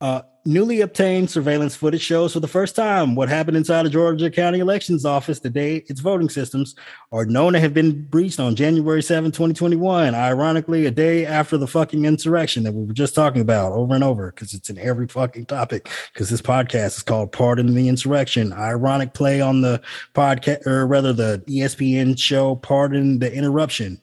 uh, 0.00 0.22
newly 0.46 0.80
obtained 0.80 1.30
surveillance 1.30 1.76
footage 1.76 2.00
shows 2.00 2.32
for 2.32 2.40
the 2.40 2.48
first 2.48 2.74
time 2.74 3.14
what 3.14 3.28
happened 3.28 3.56
inside 3.56 3.84
the 3.84 3.90
Georgia 3.90 4.30
County 4.30 4.60
Elections 4.60 5.04
Office 5.04 5.40
the 5.40 5.50
day 5.50 5.84
its 5.88 6.00
voting 6.00 6.30
systems 6.30 6.74
are 7.12 7.26
known 7.26 7.52
to 7.52 7.60
have 7.60 7.74
been 7.74 8.02
breached 8.06 8.40
on 8.40 8.56
January 8.56 9.02
7, 9.02 9.30
2021. 9.30 10.14
Ironically, 10.14 10.86
a 10.86 10.90
day 10.90 11.26
after 11.26 11.58
the 11.58 11.66
fucking 11.66 12.06
insurrection 12.06 12.62
that 12.62 12.72
we 12.72 12.84
were 12.84 12.94
just 12.94 13.14
talking 13.14 13.42
about 13.42 13.72
over 13.72 13.94
and 13.94 14.02
over, 14.02 14.32
because 14.32 14.54
it's 14.54 14.70
in 14.70 14.78
every 14.78 15.06
fucking 15.06 15.44
topic. 15.44 15.90
Because 16.12 16.30
this 16.30 16.42
podcast 16.42 16.96
is 16.96 17.02
called 17.02 17.32
Pardon 17.32 17.74
the 17.74 17.88
Insurrection. 17.88 18.54
Ironic 18.54 19.12
play 19.12 19.42
on 19.42 19.60
the 19.60 19.82
podcast, 20.14 20.66
or 20.66 20.86
rather 20.86 21.12
the 21.12 21.42
ESPN 21.46 22.18
show 22.18 22.56
Pardon 22.56 23.18
the 23.18 23.30
Interruption. 23.30 24.00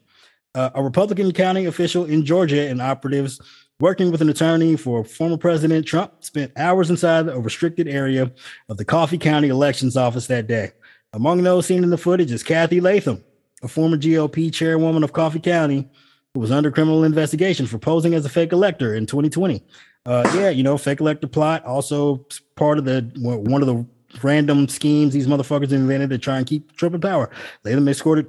Uh, 0.53 0.69
a 0.75 0.83
Republican 0.83 1.31
county 1.33 1.65
official 1.65 2.05
in 2.05 2.25
Georgia 2.25 2.67
and 2.67 2.81
operatives 2.81 3.39
Working 3.79 4.11
with 4.11 4.23
an 4.23 4.29
attorney 4.29 4.75
for 4.75 5.03
former 5.03 5.37
President 5.37 5.85
Trump, 5.85 6.23
spent 6.23 6.51
hours 6.57 6.89
inside 6.89 7.27
a 7.27 7.39
restricted 7.39 7.87
area 7.87 8.31
of 8.69 8.77
the 8.77 8.85
Coffee 8.85 9.19
County 9.19 9.49
Elections 9.49 9.95
Office 9.95 10.25
that 10.27 10.47
day. 10.47 10.71
Among 11.13 11.43
those 11.43 11.67
seen 11.67 11.83
in 11.83 11.91
the 11.91 11.97
footage 11.97 12.31
is 12.31 12.41
Cathy 12.41 12.81
Latham, 12.81 13.23
a 13.61 13.67
former 13.67 13.95
GOP 13.95 14.51
chairwoman 14.51 15.03
of 15.03 15.13
Coffee 15.13 15.39
County, 15.39 15.87
who 16.33 16.39
was 16.39 16.49
under 16.49 16.71
criminal 16.71 17.03
investigation 17.03 17.67
for 17.67 17.77
posing 17.77 18.15
as 18.15 18.25
a 18.25 18.29
fake 18.29 18.51
elector 18.51 18.95
in 18.95 19.05
2020. 19.05 19.63
Uh, 20.07 20.27
yeah, 20.33 20.49
you 20.49 20.63
know, 20.63 20.79
fake 20.79 20.99
elector 20.99 21.27
plot. 21.27 21.63
Also 21.63 22.25
part 22.55 22.79
of 22.79 22.85
the 22.85 23.11
one 23.19 23.61
of 23.61 23.67
the 23.67 23.85
random 24.23 24.67
schemes 24.67 25.13
these 25.13 25.27
motherfuckers 25.27 25.71
invented 25.71 26.09
to 26.09 26.17
try 26.17 26.39
and 26.39 26.47
keep 26.47 26.75
Trump 26.77 26.95
in 26.95 27.01
power. 27.01 27.29
Latham 27.63 27.87
escorted 27.87 28.25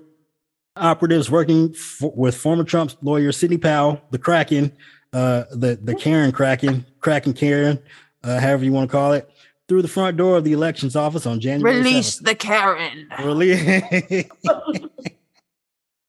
operatives 0.76 1.30
working 1.30 1.74
with 2.02 2.36
former 2.36 2.64
Trump's 2.64 2.98
lawyer 3.00 3.32
Sidney 3.32 3.58
Powell, 3.58 4.00
the 4.10 4.18
Kraken, 4.18 4.72
uh, 5.12 5.44
the 5.50 5.78
the 5.82 5.94
Karen 5.94 6.32
cracking, 6.32 6.84
cracking 7.00 7.32
Karen, 7.32 7.78
uh, 8.24 8.40
however 8.40 8.64
you 8.64 8.72
want 8.72 8.90
to 8.90 8.92
call 8.92 9.12
it, 9.12 9.28
through 9.68 9.82
the 9.82 9.88
front 9.88 10.16
door 10.16 10.36
of 10.36 10.44
the 10.44 10.52
elections 10.52 10.96
office 10.96 11.26
on 11.26 11.40
January. 11.40 11.76
Release 11.76 12.20
7th. 12.20 12.24
the 12.24 12.34
Karen. 12.34 13.08
Release. 13.22 14.24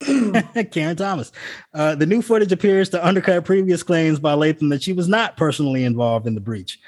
Karen 0.70 0.96
Thomas. 0.96 1.30
Uh, 1.74 1.94
the 1.94 2.06
new 2.06 2.22
footage 2.22 2.52
appears 2.52 2.88
to 2.90 3.06
undercut 3.06 3.44
previous 3.44 3.82
claims 3.82 4.18
by 4.18 4.32
Latham 4.32 4.70
that 4.70 4.82
she 4.82 4.92
was 4.92 5.08
not 5.08 5.36
personally 5.36 5.84
involved 5.84 6.26
in 6.26 6.34
the 6.34 6.40
breach. 6.40 6.78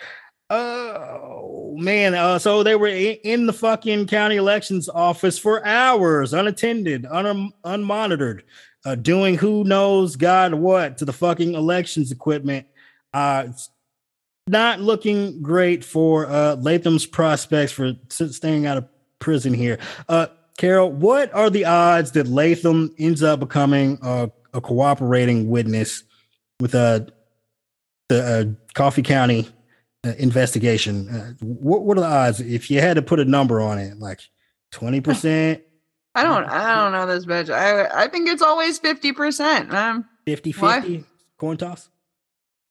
Oh 0.49 1.75
man! 1.79 2.15
Uh, 2.15 2.39
so 2.39 2.63
they 2.63 2.75
were 2.75 2.89
in, 2.89 3.17
in 3.25 3.47
the 3.47 3.53
fucking 3.55 4.07
county 4.07 4.37
elections 4.37 4.89
office 4.89 5.39
for 5.39 5.65
hours, 5.67 6.35
unattended, 6.35 7.07
un- 7.07 7.53
unmonitored, 7.65 8.43
uh, 8.85 8.95
doing 8.95 9.37
who 9.37 9.65
knows 9.65 10.17
God 10.17 10.55
what 10.55 10.99
to 10.99 11.05
the 11.05 11.13
fucking 11.13 11.55
elections 11.55 12.11
equipment. 12.11 12.67
Uh, 13.13 13.49
not 14.49 14.81
looking 14.81 15.41
great 15.41 15.85
for 15.85 16.27
uh, 16.27 16.57
Latham's 16.57 17.07
prospects 17.07 17.73
for 17.73 17.93
staying 18.09 18.67
out 18.67 18.77
of 18.77 18.89
prison 19.19 19.55
here. 19.55 19.79
Uh, 20.09 20.27
Carol, 20.59 20.91
what 20.91 21.33
are 21.33 21.49
the 21.49 21.65
odds 21.65 22.13
that 22.13 22.27
Latham 22.27 22.95
ends 22.99 23.23
up 23.23 23.41
becoming 23.41 23.99
a, 24.03 24.31
a 24.53 24.61
cooperating 24.61 25.49
witness 25.49 26.03
with 26.61 26.75
uh, 26.75 27.01
the 28.09 28.23
uh, 28.23 28.73
Coffee 28.75 29.03
County 29.03 29.49
uh, 30.05 30.13
investigation? 30.19 31.09
Uh, 31.09 31.33
what, 31.41 31.83
what 31.83 31.97
are 31.99 32.03
the 32.03 32.07
odds 32.07 32.41
if 32.41 32.71
you 32.71 32.81
had 32.81 32.97
to 32.97 33.03
put 33.03 33.21
a 33.21 33.25
number 33.25 33.61
on 33.61 33.79
it? 33.79 33.99
Like 33.99 34.21
20%, 34.73 35.63
I 36.15 36.23
don't. 36.23 36.45
I 36.45 36.83
don't 36.83 36.93
know 36.93 37.07
this 37.07 37.25
bitch. 37.25 37.53
I. 37.53 38.05
I 38.05 38.09
think 38.09 38.29
it's 38.29 38.43
always 38.43 38.79
fifty 38.79 39.13
percent. 39.13 39.73
Um. 39.73 40.07
50 40.27 40.53
Why? 40.53 40.81
50 40.81 41.05
coin 41.37 41.57
toss? 41.57 41.89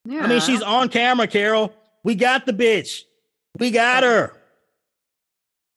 Yeah. 0.06 0.24
I 0.24 0.28
mean, 0.28 0.40
she's 0.40 0.62
on 0.62 0.90
camera, 0.90 1.28
Carol. 1.28 1.74
We 2.04 2.16
got 2.16 2.46
the 2.46 2.54
bitch. 2.54 3.02
We 3.60 3.72
got 3.72 4.04
her. 4.04 4.34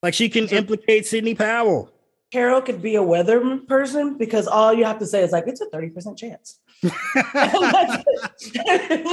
Like 0.02 0.14
she 0.14 0.28
can 0.28 0.48
implicate 0.48 1.06
Sidney 1.06 1.34
Powell. 1.34 1.90
Carol 2.30 2.62
could 2.62 2.82
be 2.82 2.96
a 2.96 3.02
weather 3.02 3.58
person 3.58 4.18
because 4.18 4.46
all 4.46 4.72
you 4.72 4.84
have 4.84 4.98
to 4.98 5.06
say 5.06 5.22
is 5.22 5.32
like 5.32 5.44
it's 5.46 5.60
a 5.60 5.66
30% 5.66 6.18
chance. 6.18 6.58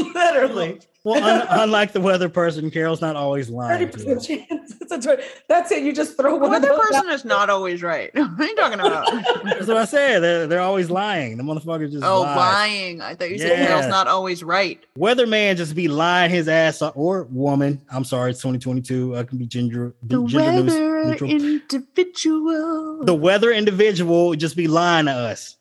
Literally. 0.15 0.79
Well, 1.03 1.23
un- 1.23 1.47
unlike 1.49 1.93
the 1.93 1.99
weather 2.01 2.29
person, 2.29 2.69
Carol's 2.69 3.01
not 3.01 3.15
always 3.15 3.49
lying. 3.49 3.87
30% 3.89 4.23
chance. 4.27 4.75
It's 4.79 4.91
a 4.91 4.99
tw- 5.17 5.19
That's 5.47 5.71
it. 5.71 5.83
You 5.83 5.93
just 5.93 6.15
throw 6.15 6.33
The 6.33 6.37
one 6.41 6.53
of 6.53 6.57
other 6.63 6.67
those 6.67 6.79
person 6.79 7.07
out. 7.09 7.13
is 7.13 7.25
not 7.25 7.49
always 7.49 7.81
right. 7.81 8.11
What 8.15 8.39
are 8.39 8.45
you 8.45 8.55
talking 8.55 8.79
about? 8.85 9.07
That's 9.43 9.65
what 9.67 9.77
I 9.77 9.85
said. 9.85 10.19
They're, 10.19 10.45
they're 10.45 10.59
always 10.61 10.91
lying. 10.91 11.37
The 11.37 11.43
motherfuckers 11.43 11.91
just 11.91 12.03
oh, 12.03 12.21
lie. 12.21 12.35
lying. 12.35 13.01
I 13.01 13.15
thought 13.15 13.31
you 13.31 13.39
said 13.39 13.57
Yeah. 13.57 13.65
Carol's 13.65 13.87
not 13.87 14.07
always 14.07 14.43
right. 14.43 14.79
Weatherman 14.95 15.55
just 15.57 15.75
be 15.75 15.87
lying 15.87 16.29
his 16.29 16.47
ass 16.47 16.83
off, 16.83 16.93
or 16.95 17.23
woman. 17.31 17.81
I'm 17.91 18.03
sorry, 18.03 18.29
it's 18.31 18.39
2022. 18.41 19.17
I 19.17 19.23
can 19.23 19.39
be 19.39 19.47
gender, 19.47 19.95
gender 20.05 20.61
news- 20.61 20.75
neutral. 20.75 21.31
individual. 21.31 23.03
the 23.05 23.15
weather 23.15 23.51
individual 23.51 24.27
would 24.29 24.39
just 24.39 24.55
be 24.55 24.67
lying 24.67 25.05
to 25.07 25.11
us, 25.13 25.57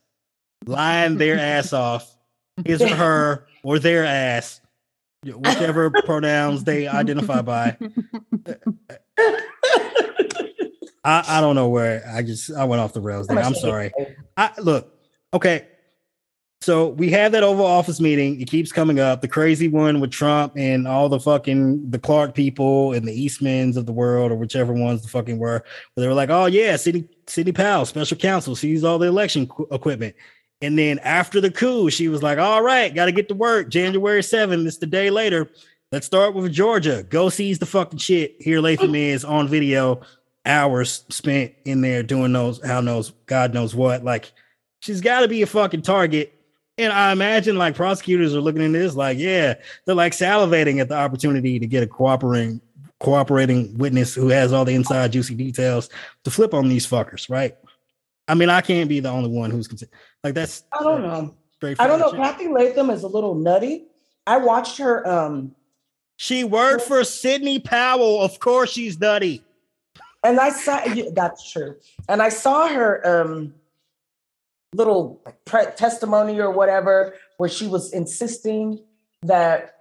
lying 0.67 1.17
their 1.17 1.39
ass 1.39 1.73
off, 1.73 2.15
his 2.65 2.83
or 2.83 2.89
her 2.89 3.47
or 3.63 3.79
their 3.79 4.05
ass, 4.05 4.60
whichever 5.25 5.91
pronouns 6.05 6.65
they 6.65 6.87
identify 6.87 7.43
by. 7.43 7.77
I, 11.03 11.25
I 11.27 11.41
don't 11.41 11.55
know 11.55 11.69
where 11.69 12.03
I 12.11 12.23
just 12.23 12.53
I 12.53 12.65
went 12.65 12.81
off 12.81 12.93
the 12.93 13.01
rails 13.01 13.27
there. 13.27 13.39
I'm 13.39 13.55
sorry. 13.55 13.93
I 14.37 14.53
look, 14.59 14.95
okay. 15.33 15.67
So 16.63 16.89
we 16.89 17.09
have 17.11 17.33
that 17.33 17.43
Oval 17.43 17.65
Office 17.65 18.01
meeting. 18.01 18.39
It 18.39 18.51
keeps 18.51 18.71
coming 18.71 19.01
up. 19.01 19.23
The 19.23 19.29
crazy 19.29 19.69
one 19.69 19.99
with 19.99 20.11
Trump 20.11 20.53
and 20.57 20.87
all 20.87 21.09
the 21.09 21.19
fucking 21.19 21.91
the 21.91 21.99
Clark 21.99 22.35
people 22.35 22.93
and 22.93 23.09
the 23.09 23.27
Eastmans 23.27 23.79
of 23.79 23.87
the 23.87 23.93
world, 23.93 24.31
or 24.31 24.37
whichever 24.37 24.75
ones 24.75 25.01
the 25.01 25.09
fucking 25.09 25.39
were. 25.39 25.65
Where 25.95 26.03
they 26.03 26.07
were 26.07 26.13
like, 26.13 26.29
"Oh 26.29 26.47
yeah, 26.47 26.77
City 26.77 27.09
City 27.27 27.51
Powell, 27.51 27.87
special 27.87 28.19
counsel, 28.19 28.55
sees 28.55 28.85
all 28.85 28.99
the 28.99 29.07
election 29.07 29.47
qu- 29.47 29.69
equipment." 29.71 30.15
And 30.63 30.79
then 30.79 30.99
after 31.01 31.41
the 31.41 31.51
coup, 31.51 31.91
she 31.91 32.09
was 32.09 32.23
like, 32.23 32.39
"All 32.39 32.63
right, 32.63 32.95
got 32.95 33.07
to 33.07 33.13
get 33.13 33.29
to 33.29 33.35
work. 33.35 33.71
January 33.71 34.21
7th. 34.21 34.67
It's 34.67 34.77
the 34.77 34.87
day 34.87 35.11
later. 35.11 35.51
Let's 35.93 36.07
start 36.07 36.35
with 36.35 36.53
Georgia. 36.53 37.03
Go 37.03 37.29
seize 37.31 37.59
the 37.59 37.67
fucking 37.67 37.99
shit. 37.99 38.37
Here, 38.41 38.61
Latham 38.61 38.95
is 38.95 39.25
on 39.25 39.49
video. 39.49 40.01
Hours 40.47 41.05
spent 41.11 41.53
in 41.65 41.81
there 41.81 42.03
doing 42.03 42.33
those. 42.33 42.65
How 42.65 42.81
knows? 42.81 43.11
God 43.27 43.53
knows 43.55 43.75
what. 43.75 44.05
Like, 44.05 44.33
she's 44.81 45.01
got 45.01 45.21
to 45.21 45.29
be 45.29 45.43
a 45.43 45.47
fucking 45.47 45.83
target." 45.83 46.35
And 46.79 46.95
I 46.95 47.13
imagine 47.13 47.59
like 47.59 47.75
prosecutors 47.75 48.35
are 48.35 48.41
looking 48.41 48.63
into 48.63 48.79
this, 48.79 48.97
like, 48.97 49.19
yeah, 49.19 49.55
they're 49.85 49.95
like 49.95 50.15
salivating 50.15 50.81
at 50.81 50.89
the 50.89 50.97
opportunity 50.97 51.59
to 51.59 51.67
get 51.67 51.83
a 51.83 51.87
cooperating 51.87 52.63
cooperating 53.01 53.77
witness 53.77 54.15
who 54.15 54.29
has 54.29 54.53
all 54.53 54.65
the 54.65 54.75
inside 54.75 55.13
juicy 55.13 55.35
details 55.35 55.89
to 56.23 56.31
flip 56.31 56.55
on 56.55 56.69
these 56.69 56.87
fuckers, 56.87 57.29
right? 57.29 57.57
I 58.31 58.35
mean, 58.35 58.49
I 58.49 58.61
can't 58.61 58.89
be 58.89 59.01
the 59.01 59.09
only 59.11 59.29
one 59.29 59.51
who's 59.51 59.69
like 60.23 60.35
that's 60.35 60.63
I 60.73 60.85
don't 60.85 61.03
know. 61.03 61.35
I 61.79 61.87
don't 61.89 61.99
know. 61.99 62.13
Cathy 62.13 62.47
Latham 62.49 62.89
is 62.91 63.03
a 63.03 63.09
little 63.09 63.35
nutty. 63.35 63.87
I 64.27 64.37
watched 64.37 64.79
her. 64.79 65.07
Um, 65.07 65.55
She 66.17 66.45
worked 66.45 66.83
for 66.83 67.03
Sidney 67.03 67.59
Powell. 67.59 68.23
Of 68.23 68.39
course, 68.39 68.71
she's 68.71 69.01
nutty. 69.01 69.43
and 70.23 70.39
I 70.39 70.51
saw 70.51 70.81
that's 71.13 71.51
true. 71.51 71.75
And 72.09 72.23
I 72.23 72.29
saw 72.29 72.69
her 72.69 73.05
um 73.07 73.55
little 74.75 75.21
pre- 75.45 75.73
testimony 75.77 76.39
or 76.41 76.53
whatever, 76.53 77.15
where 77.39 77.49
she 77.49 77.67
was 77.67 77.93
insisting 77.93 78.79
that 79.23 79.75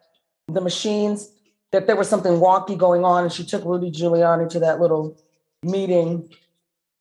the 0.48 0.62
machines 0.62 1.32
that 1.72 1.86
there 1.86 1.96
was 1.96 2.10
something 2.10 2.34
wonky 2.34 2.76
going 2.76 3.06
on, 3.06 3.26
and 3.26 3.32
she 3.32 3.46
took 3.46 3.64
Rudy 3.64 3.92
Giuliani 3.92 4.50
to 4.50 4.60
that 4.62 4.82
little 4.82 5.16
meeting. 5.62 6.28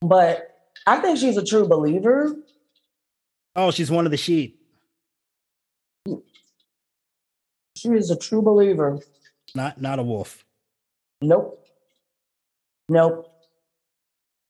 But 0.02 0.57
I 0.88 0.96
think 1.00 1.18
she's 1.18 1.36
a 1.36 1.44
true 1.44 1.68
believer. 1.68 2.34
Oh, 3.54 3.70
she's 3.70 3.90
one 3.90 4.06
of 4.06 4.10
the 4.10 4.16
sheep. 4.16 4.58
She 7.76 7.88
is 7.90 8.10
a 8.10 8.16
true 8.16 8.40
believer. 8.40 8.98
Not 9.54 9.80
not 9.82 9.98
a 9.98 10.02
wolf. 10.02 10.44
Nope. 11.20 11.62
Nope. 12.88 13.30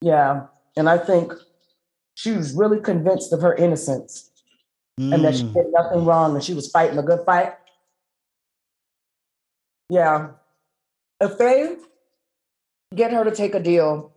Yeah. 0.01 0.47
And 0.77 0.89
I 0.89 0.97
think 0.99 1.33
she 2.15 2.31
was 2.33 2.55
really 2.55 2.79
convinced 2.81 3.33
of 3.33 3.43
her 3.43 3.55
innocence 3.57 4.31
and 4.97 5.25
that 5.25 5.35
she 5.35 5.43
Mm. 5.45 5.55
did 5.55 5.67
nothing 5.73 6.05
wrong 6.05 6.35
and 6.37 6.45
she 6.45 6.55
was 6.55 6.71
fighting 6.71 6.99
a 6.99 7.03
good 7.03 7.25
fight. 7.27 7.55
Yeah. 9.91 10.35
If 11.21 11.37
they 11.39 11.77
get 12.95 13.13
her 13.13 13.25
to 13.25 13.33
take 13.35 13.55
a 13.57 13.61
deal, 13.61 14.13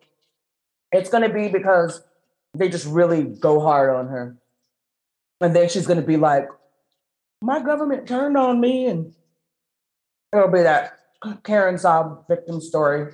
it's 0.91 1.09
going 1.09 1.27
to 1.27 1.33
be 1.33 1.47
because 1.49 2.03
they 2.53 2.69
just 2.69 2.85
really 2.85 3.23
go 3.23 3.59
hard 3.59 3.89
on 3.89 4.07
her. 4.07 4.37
And 5.39 5.55
then 5.55 5.69
she's 5.69 5.87
going 5.87 5.99
to 5.99 6.05
be 6.05 6.17
like, 6.17 6.47
my 7.41 7.61
government 7.61 8.07
turned 8.07 8.37
on 8.37 8.59
me. 8.59 8.85
And 8.87 9.13
it'll 10.33 10.49
be 10.49 10.61
that 10.61 10.99
Karen 11.43 11.75
Saab 11.75 12.27
victim 12.27 12.61
story. 12.61 13.13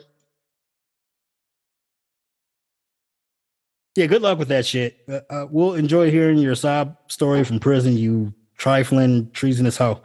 Yeah, 3.96 4.06
good 4.06 4.22
luck 4.22 4.38
with 4.38 4.50
that 4.50 4.66
shit. 4.66 5.00
Uh, 5.10 5.22
uh, 5.30 5.48
we'll 5.50 5.74
enjoy 5.74 6.12
hearing 6.12 6.38
your 6.38 6.54
sob 6.54 6.98
story 7.08 7.44
from 7.44 7.60
prison, 7.60 7.98
you 7.98 8.32
trifling, 8.56 9.32
treasonous 9.32 9.78
hoe. 9.78 10.02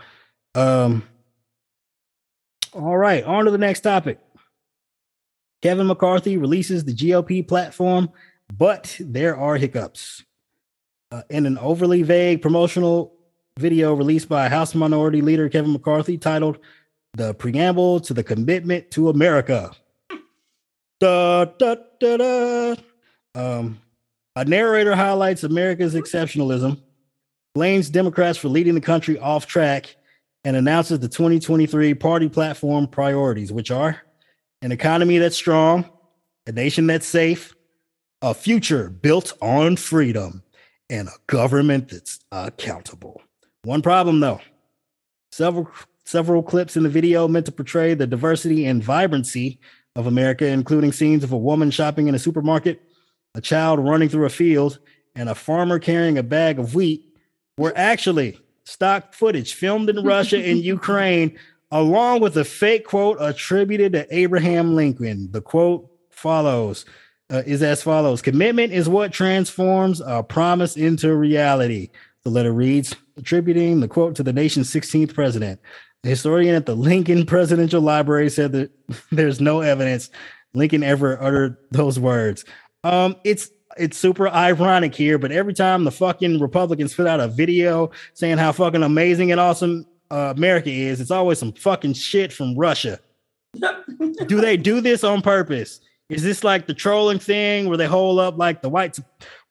Um, 0.55 1.03
all 2.73 2.97
right, 2.97 3.23
on 3.25 3.45
to 3.45 3.51
the 3.51 3.59
next 3.59 3.81
topic. 3.81 4.19
Kevin 5.61 5.87
McCarthy 5.87 6.39
releases 6.39 6.85
the 6.85 6.95
GOP 6.95 7.47
platform, 7.47 8.11
but 8.59 8.97
there 9.01 9.37
are 9.37 9.57
hiccups. 9.57 10.25
Uh, 11.11 11.23
in 11.31 11.47
an 11.47 11.59
overly 11.59 12.03
vague 12.03 12.41
promotional 12.41 13.15
video 13.59 13.95
released 13.95 14.29
by 14.29 14.49
House 14.49 14.75
Minority 14.75 15.21
Leader 15.21 15.49
Kevin 15.49 15.73
McCarthy 15.73 16.17
titled 16.17 16.59
The 17.15 17.35
Preamble 17.35 18.01
to 18.01 18.15
the 18.15 18.23
Commitment 18.23 18.91
to 18.93 19.09
America. 19.09 19.73
Da, 21.01 21.45
da, 21.45 21.77
da, 22.01 22.17
da. 22.17 22.77
Um, 23.35 23.81
a 24.37 24.45
narrator 24.45 24.95
highlights 24.95 25.45
America's 25.45 25.95
exceptionalism, 25.95 26.81
blames 27.55 27.91
Democrats 27.91 28.39
for 28.39 28.49
leading 28.49 28.75
the 28.75 28.81
country 28.81 29.19
off 29.19 29.47
track, 29.47 29.97
and 30.45 30.57
announces 30.57 30.99
the 31.01 31.09
2023 31.09 31.95
party 31.95 32.29
platform 32.29 32.87
priorities, 32.87 33.53
which 33.53 33.71
are 33.71 34.01
an 34.63 34.73
economy 34.73 35.19
that's 35.19 35.37
strong, 35.37 35.89
a 36.47 36.53
nation 36.53 36.87
that's 36.87 37.07
safe, 37.07 37.55
a 38.23 38.33
future 38.33 38.89
built 38.89 39.33
on 39.43 39.77
freedom, 39.77 40.43
and 40.89 41.09
a 41.09 41.13
government 41.27 41.89
that's 41.89 42.21
accountable. 42.31 43.21
One 43.65 43.83
problem 43.83 44.21
though 44.21 44.41
several 45.33 45.71
several 46.05 46.43
clips 46.43 46.77
in 46.77 46.83
the 46.83 46.89
video 46.89 47.27
meant 47.27 47.47
to 47.47 47.53
portray 47.53 47.95
the 47.95 48.07
diversity 48.07 48.67
and 48.67 48.83
vibrancy 48.83 49.59
of 49.97 50.07
America, 50.07 50.47
including 50.47 50.93
scenes 50.93 51.25
of 51.25 51.33
a 51.33 51.39
woman 51.39 51.71
shopping 51.71 52.07
in 52.07 52.15
a 52.15 52.19
supermarket, 52.19 52.81
a 53.35 53.41
child 53.41 53.81
running 53.81 54.09
through 54.09 54.27
a 54.27 54.31
field, 54.31 54.79
and 55.15 55.29
a 55.29 55.35
farmer 55.35 55.79
carrying 55.79 56.19
a 56.19 56.23
bag 56.23 56.59
of 56.59 56.75
wheat, 56.75 57.05
were 57.59 57.73
actually 57.77 58.39
stock 58.65 59.15
footage 59.15 59.55
filmed 59.55 59.91
in 59.91 60.05
Russia 60.05 60.39
and 60.39 60.59
Ukraine, 60.65 61.39
along 61.71 62.21
with 62.21 62.37
a 62.37 62.45
fake 62.45 62.87
quote 62.87 63.17
attributed 63.21 63.93
to 63.93 64.07
Abraham 64.15 64.75
Lincoln. 64.75 65.31
The 65.33 65.41
quote 65.41 65.89
follows 66.11 66.85
uh, 67.33 67.43
is 67.47 67.63
as 67.63 67.83
follows 67.83 68.23
Commitment 68.23 68.73
is 68.73 68.89
what 68.89 69.13
transforms 69.13 70.01
a 70.05 70.23
promise 70.23 70.77
into 70.77 71.15
reality. 71.17 71.91
The 72.23 72.31
letter 72.31 72.53
reads, 72.53 72.95
attributing 73.17 73.81
the 73.81 73.89
quote 73.89 74.15
to 74.17 74.23
the 74.23 74.33
nation's 74.33 74.71
16th 74.71 75.15
president. 75.15 75.61
The 76.03 76.11
historian 76.11 76.55
at 76.55 76.67
the 76.67 76.77
Lincoln 76.77 77.27
Presidential 77.27 77.81
Library 77.81 78.29
said 78.31 78.53
that 78.53 78.71
there's 79.11 79.41
no 79.41 79.61
evidence 79.61 80.11
Lincoln 80.55 80.83
ever 80.83 81.21
uttered 81.23 81.57
those 81.71 81.99
words. 81.99 82.45
Um, 82.85 83.17
it's 83.25 83.51
it's 83.79 83.97
super 83.97 84.29
ironic 84.29 84.95
here, 84.95 85.17
but 85.17 85.33
every 85.33 85.55
time 85.55 85.85
the 85.85 85.91
fucking 85.91 86.41
Republicans 86.41 86.93
put 86.93 87.07
out 87.07 87.21
a 87.21 87.29
video 87.29 87.91
saying 88.13 88.37
how 88.37 88.53
fucking 88.53 88.83
amazing 88.83 89.31
and 89.31 89.41
awesome 89.41 89.87
uh, 90.11 90.35
America 90.37 90.69
is, 90.69 91.01
it's 91.01 91.11
always 91.11 91.39
some 91.39 91.53
fucking 91.53 91.95
shit 91.95 92.35
from 92.35 92.55
Russia. 92.55 93.01
do 94.27 94.41
they 94.43 94.59
do 94.59 94.83
this 94.83 95.05
on 95.05 95.23
purpose? 95.23 95.81
Is 96.13 96.23
this 96.23 96.45
like 96.45 96.67
the 96.67 96.75
trolling 96.75 97.19
thing 97.19 97.69
where 97.69 97.79
they 97.79 97.87
hold 97.87 98.19
up 98.19 98.37
like 98.39 98.63
the 98.63 98.69
white 98.69 98.99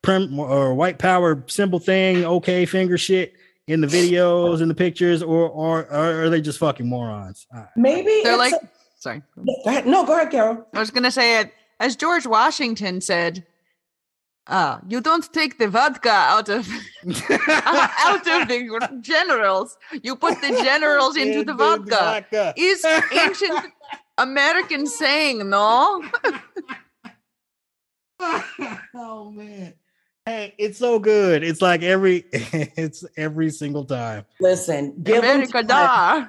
prim 0.01 0.39
or 0.39 0.73
white 0.73 0.99
power 0.99 1.43
symbol 1.47 1.79
thing, 1.79 2.23
okay 2.25 2.65
finger 2.65 2.97
shit 2.97 3.33
in 3.67 3.81
the 3.81 3.87
videos 3.87 4.61
and 4.61 4.69
the 4.69 4.75
pictures, 4.75 5.23
or 5.23 5.49
or, 5.49 5.81
or 5.91 6.23
are 6.23 6.29
they 6.29 6.41
just 6.41 6.59
fucking 6.59 6.87
morons? 6.87 7.47
Right. 7.53 7.67
Maybe 7.75 8.21
they're 8.23 8.37
like. 8.37 8.53
A- 8.53 8.69
sorry. 8.99 9.21
Go 9.37 9.53
ahead. 9.65 9.85
No, 9.85 10.05
go 10.05 10.13
ahead, 10.15 10.31
Carol. 10.31 10.67
I 10.73 10.79
was 10.79 10.91
gonna 10.91 11.11
say 11.11 11.39
it 11.39 11.51
as 11.79 11.95
George 11.95 12.25
Washington 12.25 13.01
said. 13.01 13.45
Uh, 14.47 14.79
you 14.87 14.99
don't 14.99 15.31
take 15.33 15.59
the 15.59 15.67
vodka 15.67 16.09
out 16.09 16.49
of 16.49 16.67
out 17.05 18.27
of 18.27 18.47
the 18.47 18.97
generals. 18.99 19.77
You 20.01 20.15
put 20.15 20.41
the 20.41 20.49
generals 20.63 21.15
into 21.15 21.43
the 21.43 21.53
vodka. 21.53 21.89
vodka. 21.91 22.53
Is 22.57 22.83
ancient 23.13 23.71
American 24.17 24.87
saying, 24.87 25.49
no? 25.49 26.03
oh 28.95 29.31
man. 29.31 29.73
Hey, 30.25 30.53
it's 30.59 30.77
so 30.77 30.99
good. 30.99 31.43
It's 31.43 31.61
like 31.61 31.81
every 31.81 32.25
it's 32.31 33.03
every 33.17 33.49
single 33.49 33.85
time. 33.85 34.25
Listen, 34.39 34.93
give 35.01 35.23
America 35.23 35.63
da. 35.63 36.27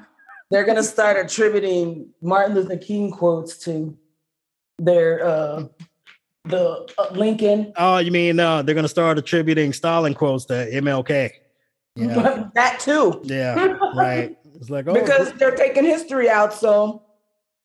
They're 0.50 0.64
gonna 0.64 0.82
start 0.82 1.16
attributing 1.18 2.08
Martin 2.20 2.54
Luther 2.54 2.76
King 2.76 3.10
quotes 3.10 3.58
to 3.58 3.96
their 4.78 5.24
uh 5.24 5.64
the 6.44 6.88
uh, 6.98 7.06
Lincoln. 7.12 7.72
Oh, 7.76 7.98
you 7.98 8.10
mean 8.10 8.40
uh, 8.40 8.62
they're 8.62 8.74
gonna 8.74 8.88
start 8.88 9.18
attributing 9.18 9.72
Stalin 9.72 10.14
quotes 10.14 10.44
to 10.46 10.54
MLK? 10.54 11.30
Yeah, 11.94 12.48
that 12.54 12.80
too. 12.80 13.20
Yeah, 13.24 13.76
right. 13.94 14.36
It's 14.54 14.70
like 14.70 14.86
oh, 14.86 14.94
because 14.94 15.32
they're 15.32 15.56
taking 15.56 15.82
history 15.82 16.30
out, 16.30 16.52
so 16.52 17.02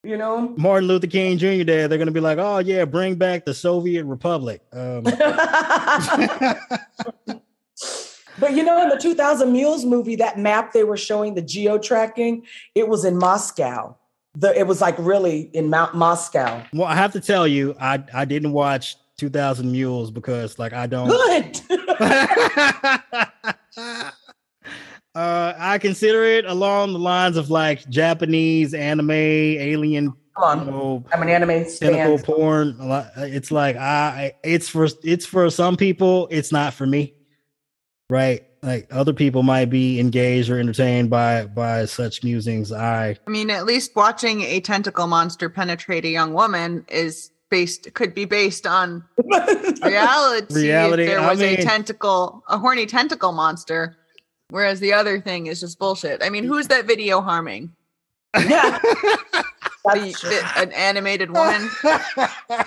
you 0.08 0.18
know? 0.18 0.54
Martin 0.58 0.88
luther 0.88 1.08
king 1.08 1.38
jr 1.38 1.64
day 1.64 1.88
they're 1.88 1.98
gonna 1.98 2.12
be 2.12 2.20
like 2.20 2.38
oh 2.38 2.60
yeah 2.60 2.86
bring 2.86 3.16
back 3.16 3.46
the 3.46 3.54
soviet 3.54 4.06
republic. 4.06 4.62
Um. 4.72 5.04
but 8.40 8.54
you 8.54 8.64
know 8.64 8.82
in 8.82 8.90
the 8.90 8.98
2000 9.00 9.52
mules 9.52 9.86
movie 9.86 10.16
that 10.16 10.40
map 10.40 10.74
they 10.74 10.84
were 10.84 10.98
showing 10.98 11.36
the 11.36 11.42
geo 11.42 11.78
tracking 11.78 12.46
it 12.76 12.88
was 12.88 13.06
in 13.06 13.18
moscow. 13.18 13.96
The, 14.36 14.58
it 14.58 14.68
was 14.68 14.82
like 14.82 14.96
really 15.00 15.50
in 15.54 15.70
mount 15.70 15.96
moscow. 15.96 16.64
Well 16.74 16.88
i 16.88 16.96
have 16.96 17.12
to 17.14 17.20
tell 17.20 17.48
you 17.48 17.76
i 17.80 18.04
i 18.14 18.24
didn't 18.24 18.54
watch 18.54 18.96
2000 19.18 19.72
mules 19.72 20.12
because 20.12 20.60
like 20.60 20.74
i 20.74 20.86
don't 20.88 21.10
good 21.10 21.62
Uh, 25.18 25.56
I 25.58 25.80
consider 25.80 26.24
it 26.24 26.46
along 26.46 26.94
the 26.94 27.00
lines 27.00 27.38
of 27.38 27.50
like 27.50 27.90
Japanese 27.90 28.76
anime, 28.76 29.10
alien. 29.10 30.14
Come 30.36 30.44
on, 30.44 30.60
you 30.60 30.72
know, 30.72 31.06
I'm 31.12 31.24
an 31.24 31.30
anime 31.30 31.66
tentacle 31.66 32.20
porn. 32.20 32.78
It's 33.18 33.50
like 33.50 33.78
I, 33.78 34.36
it's 34.44 34.70
for 34.70 34.88
it's 35.04 35.26
for 35.26 35.50
some 35.50 35.76
people. 35.76 36.28
It's 36.30 36.52
not 36.52 36.76
for 36.76 36.86
me, 36.86 37.16
right? 38.12 38.46
Like 38.62 38.90
other 38.92 39.12
people 39.12 39.42
might 39.42 39.72
be 39.72 40.00
engaged 40.00 40.52
or 40.52 40.60
entertained 40.60 41.10
by 41.10 41.48
by 41.48 41.86
such 41.86 42.24
musings. 42.24 42.72
I, 42.72 43.18
I 43.26 43.30
mean, 43.32 43.50
at 43.50 43.66
least 43.66 43.96
watching 43.96 44.44
a 44.44 44.60
tentacle 44.60 45.08
monster 45.08 45.50
penetrate 45.50 46.06
a 46.06 46.10
young 46.10 46.34
woman 46.36 46.86
is 46.90 47.32
based 47.50 47.92
could 47.96 48.14
be 48.14 48.26
based 48.26 48.68
on 48.68 49.04
reality. 49.82 50.54
reality. 50.54 51.04
If 51.06 51.10
there 51.10 51.22
was 51.22 51.42
I 51.42 51.44
mean, 51.44 51.60
a 51.60 51.64
tentacle, 51.64 52.44
a 52.48 52.60
horny 52.60 52.86
tentacle 52.86 53.32
monster 53.32 53.97
Whereas 54.50 54.80
the 54.80 54.94
other 54.94 55.20
thing 55.20 55.48
is 55.48 55.60
just 55.60 55.78
bullshit. 55.78 56.24
I 56.24 56.30
mean, 56.30 56.44
who's 56.44 56.68
that 56.68 56.86
video 56.86 57.22
harming? 57.22 57.74
Yeah. 58.36 58.80
the, 59.84 60.52
an 60.56 60.72
animated 60.72 61.32
woman. 61.32 61.70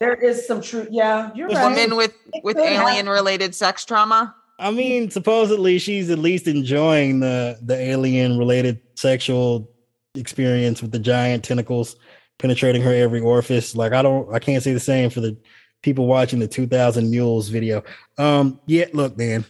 there 0.00 0.14
is 0.14 0.46
some 0.46 0.60
truth. 0.60 0.88
Yeah, 0.90 1.30
you're 1.34 1.48
right. 1.48 1.70
Woman 1.70 1.96
with 1.96 2.14
with 2.42 2.58
alien 2.58 3.08
related 3.08 3.54
sex 3.54 3.84
trauma. 3.84 4.34
I 4.58 4.70
mean, 4.70 5.10
supposedly 5.10 5.78
she's 5.78 6.10
at 6.10 6.18
least 6.18 6.46
enjoying 6.46 7.20
the 7.20 7.58
the 7.62 7.76
alien 7.76 8.38
related 8.38 8.80
sexual 8.94 9.70
experience 10.14 10.80
with 10.80 10.92
the 10.92 10.98
giant 10.98 11.44
tentacles 11.44 11.96
penetrating 12.38 12.82
her 12.82 12.94
every 12.94 13.20
orifice. 13.20 13.74
Like 13.74 13.92
I 13.92 14.02
don't, 14.02 14.32
I 14.32 14.38
can't 14.38 14.62
say 14.62 14.72
the 14.72 14.80
same 14.80 15.10
for 15.10 15.20
the 15.20 15.36
people 15.82 16.06
watching 16.06 16.38
the 16.38 16.48
2000 16.48 17.10
Mules 17.10 17.48
video. 17.48 17.82
Um, 18.18 18.60
yeah, 18.66 18.86
look, 18.92 19.16
man, 19.16 19.44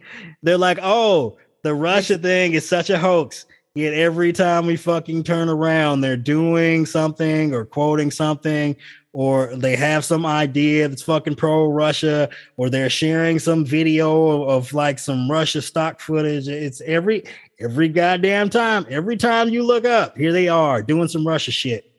they're 0.43 0.57
like, 0.57 0.79
oh, 0.81 1.37
the 1.63 1.73
Russia 1.73 2.17
thing 2.17 2.53
is 2.53 2.67
such 2.67 2.89
a 2.89 2.97
hoax. 2.97 3.45
Yet 3.73 3.93
every 3.93 4.33
time 4.33 4.65
we 4.65 4.75
fucking 4.75 5.23
turn 5.23 5.47
around, 5.47 6.01
they're 6.01 6.17
doing 6.17 6.85
something 6.85 7.53
or 7.53 7.65
quoting 7.65 8.11
something, 8.11 8.75
or 9.13 9.55
they 9.55 9.77
have 9.77 10.03
some 10.03 10.25
idea 10.25 10.89
that's 10.89 11.01
fucking 11.01 11.35
pro 11.35 11.67
Russia, 11.67 12.29
or 12.57 12.69
they're 12.69 12.89
sharing 12.89 13.39
some 13.39 13.63
video 13.63 14.27
of, 14.27 14.49
of, 14.49 14.73
like 14.73 14.99
some 14.99 15.31
Russia 15.31 15.61
stock 15.61 16.01
footage. 16.01 16.49
It's 16.49 16.81
every 16.81 17.23
every 17.59 17.87
goddamn 17.87 18.49
time. 18.49 18.85
Every 18.89 19.15
time 19.15 19.49
you 19.49 19.63
look 19.63 19.85
up, 19.85 20.17
here 20.17 20.33
they 20.33 20.49
are 20.49 20.81
doing 20.81 21.07
some 21.07 21.25
Russia 21.25 21.51
shit. 21.51 21.90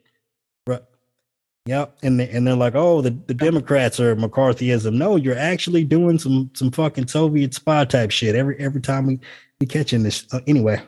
Yep, 1.65 1.97
and 2.03 2.19
they, 2.19 2.29
and 2.29 2.45
they're 2.45 2.55
like, 2.55 2.75
oh, 2.75 3.01
the, 3.01 3.11
the 3.11 3.33
Democrats 3.33 3.99
are 3.99 4.15
McCarthyism. 4.17 4.93
No, 4.95 5.15
you're 5.15 5.37
actually 5.37 5.85
doing 5.85 6.19
some 6.19 6.51
some 6.53 6.71
fucking 6.71 7.07
Soviet 7.07 7.53
spy 7.53 7.85
type 7.85 8.11
shit 8.11 8.35
every 8.35 8.57
every 8.59 8.81
time 8.81 9.07
we 9.07 9.19
we 9.61 9.67
catching 9.67 10.03
this. 10.03 10.25
Uh, 10.33 10.41
anyway, 10.45 10.81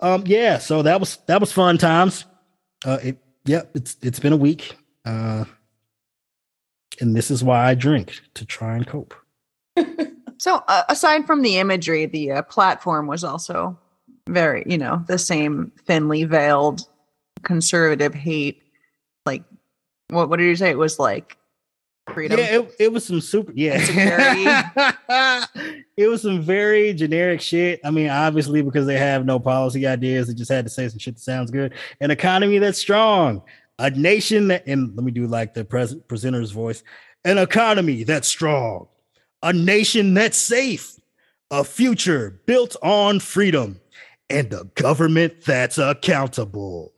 um, 0.00 0.22
yeah. 0.26 0.58
So 0.58 0.82
that 0.82 1.00
was 1.00 1.16
that 1.28 1.40
was 1.40 1.50
fun 1.50 1.78
times. 1.78 2.26
Uh, 2.84 2.98
it 3.02 3.18
yep, 3.46 3.70
it's 3.74 3.96
it's 4.02 4.20
been 4.20 4.34
a 4.34 4.36
week. 4.36 4.76
Uh, 5.06 5.44
and 7.00 7.16
this 7.16 7.30
is 7.30 7.42
why 7.42 7.68
I 7.68 7.74
drink 7.74 8.20
to 8.34 8.44
try 8.44 8.76
and 8.76 8.86
cope. 8.86 9.14
so 10.38 10.62
uh, 10.68 10.82
aside 10.88 11.26
from 11.26 11.42
the 11.42 11.58
imagery, 11.58 12.06
the 12.06 12.32
uh, 12.32 12.42
platform 12.42 13.06
was 13.06 13.24
also 13.24 13.78
very, 14.28 14.62
you 14.66 14.78
know, 14.78 15.02
the 15.08 15.18
same 15.18 15.72
thinly 15.86 16.24
veiled 16.24 16.86
conservative 17.42 18.14
hate, 18.14 18.62
like 19.26 19.42
what 20.12 20.28
what 20.28 20.38
did 20.38 20.46
you 20.46 20.56
say? 20.56 20.70
It 20.70 20.78
was 20.78 20.98
like 20.98 21.36
freedom. 22.10 22.38
Yeah, 22.38 22.60
it, 22.60 22.74
it 22.78 22.92
was 22.92 23.04
some 23.04 23.20
super 23.20 23.52
yeah. 23.54 23.78
it 25.96 26.08
was 26.08 26.22
some 26.22 26.42
very 26.42 26.92
generic 26.94 27.40
shit. 27.40 27.80
I 27.84 27.90
mean, 27.90 28.08
obviously 28.08 28.62
because 28.62 28.86
they 28.86 28.98
have 28.98 29.24
no 29.24 29.38
policy 29.38 29.86
ideas, 29.86 30.28
they 30.28 30.34
just 30.34 30.50
had 30.50 30.64
to 30.64 30.70
say 30.70 30.88
some 30.88 30.98
shit 30.98 31.16
that 31.16 31.20
sounds 31.20 31.50
good. 31.50 31.74
An 32.00 32.10
economy 32.10 32.58
that's 32.58 32.78
strong, 32.78 33.42
a 33.78 33.90
nation 33.90 34.48
that 34.48 34.66
and 34.66 34.94
let 34.96 35.04
me 35.04 35.12
do 35.12 35.26
like 35.26 35.54
the 35.54 35.64
pres- 35.64 35.96
presenter's 36.08 36.50
voice. 36.50 36.82
An 37.24 37.38
economy 37.38 38.02
that's 38.02 38.28
strong, 38.28 38.88
a 39.42 39.52
nation 39.52 40.14
that's 40.14 40.36
safe, 40.36 40.96
a 41.50 41.62
future 41.62 42.40
built 42.46 42.74
on 42.82 43.20
freedom, 43.20 43.80
and 44.28 44.52
a 44.52 44.64
government 44.74 45.44
that's 45.44 45.78
accountable. 45.78 46.92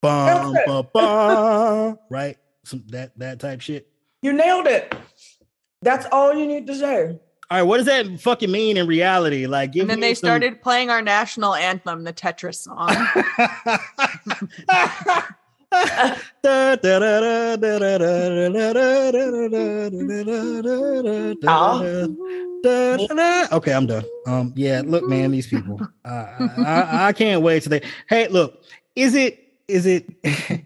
Bum, 0.00 0.56
bum, 0.64 0.88
bum, 0.94 1.98
right? 2.08 2.38
Some 2.68 2.84
that 2.88 3.18
that 3.18 3.40
type 3.40 3.60
shit. 3.60 3.88
You 4.22 4.32
nailed 4.32 4.66
it. 4.66 4.94
That's 5.82 6.06
all 6.12 6.34
you 6.34 6.46
need 6.46 6.66
to 6.66 6.74
say. 6.74 7.18
All 7.50 7.58
right, 7.58 7.62
what 7.62 7.78
does 7.78 7.86
that 7.86 8.20
fucking 8.20 8.50
mean 8.50 8.76
in 8.76 8.86
reality? 8.86 9.46
Like, 9.46 9.74
and 9.74 9.88
then 9.88 10.00
they 10.00 10.12
some... 10.12 10.28
started 10.28 10.60
playing 10.60 10.90
our 10.90 11.00
national 11.00 11.54
anthem, 11.54 12.04
the 12.04 12.12
Tetris 12.12 12.56
song. 12.56 12.88
da. 15.02 15.68
Okay, 23.52 23.72
I'm 23.72 23.86
done. 23.86 24.04
Um, 24.26 24.52
yeah, 24.56 24.82
look, 24.84 25.08
man, 25.08 25.30
these 25.30 25.46
people. 25.46 25.80
Uh, 26.04 26.26
I, 26.38 26.62
I, 26.66 27.08
I 27.08 27.12
can't 27.12 27.42
wait 27.42 27.62
today. 27.62 27.82
Hey, 28.08 28.28
look, 28.28 28.62
is 28.94 29.14
it 29.14 29.38
is 29.68 29.86
it? 29.86 30.06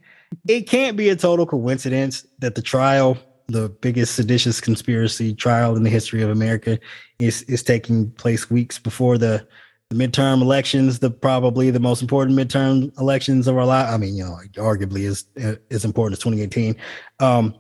it 0.49 0.69
can't 0.69 0.97
be 0.97 1.09
a 1.09 1.17
total 1.17 1.47
coincidence 1.47 2.27
that 2.39 2.55
the 2.55 2.63
trial, 2.63 3.19
the 3.49 3.69
biggest 3.69 4.15
seditious 4.15 4.61
conspiracy 4.61 5.35
trial 5.35 5.77
in 5.77 5.83
the 5.83 5.91
history 5.91 6.23
of 6.23 6.31
America, 6.31 6.79
is 7.19 7.43
is 7.43 7.63
taking 7.63 8.11
place 8.13 8.51
weeks 8.51 8.79
before 8.79 9.19
the 9.19 9.47
the 9.93 9.97
midterm 10.09 10.41
elections, 10.41 11.01
the 11.01 11.11
probably 11.11 11.71
the 11.71 11.81
most 11.81 12.01
important 12.01 12.39
midterm 12.39 12.99
elections 12.99 13.47
of 13.47 13.57
our 13.57 13.67
life. 13.67 13.91
I 13.91 13.99
mean, 13.99 14.17
you 14.17 14.25
know, 14.25 14.39
arguably 14.57 15.01
is 15.01 15.27
as 15.71 15.85
important 15.85 16.15
as 16.15 16.19
2018. 16.21 16.77
Um, 17.21 17.55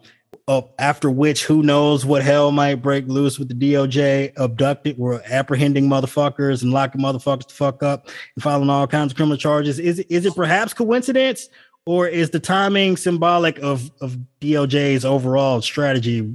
uh, 0.48 0.62
after 0.78 1.10
which, 1.10 1.44
who 1.44 1.62
knows 1.62 2.04
what 2.04 2.22
hell 2.22 2.50
might 2.50 2.76
break 2.76 3.06
loose 3.06 3.38
with 3.38 3.48
the 3.48 3.54
DOJ 3.54 4.32
abducted. 4.36 4.98
We're 4.98 5.22
apprehending 5.26 5.88
motherfuckers 5.88 6.62
and 6.62 6.72
locking 6.72 7.00
motherfuckers 7.00 7.46
to 7.46 7.54
fuck 7.54 7.82
up 7.82 8.08
and 8.34 8.42
filing 8.42 8.68
all 8.68 8.86
kinds 8.86 9.12
of 9.12 9.16
criminal 9.16 9.36
charges. 9.36 9.78
Is 9.78 10.00
is 10.00 10.26
it 10.26 10.34
perhaps 10.34 10.74
coincidence, 10.74 11.48
or 11.86 12.06
is 12.06 12.30
the 12.30 12.40
timing 12.40 12.96
symbolic 12.96 13.58
of 13.58 13.90
of 14.00 14.18
DOJ's 14.40 15.04
overall 15.04 15.60
strategy 15.62 16.34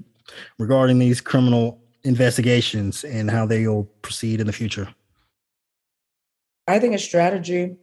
regarding 0.59 0.99
these 0.99 1.21
criminal 1.21 1.81
investigations 2.03 3.03
and 3.03 3.29
how 3.31 3.45
they 3.45 3.67
will 3.67 3.85
proceed 4.01 4.39
in 4.41 4.47
the 4.47 4.53
future? 4.53 4.87
I 6.67 6.79
think 6.79 6.93
it's 6.93 7.03
strategy. 7.03 7.75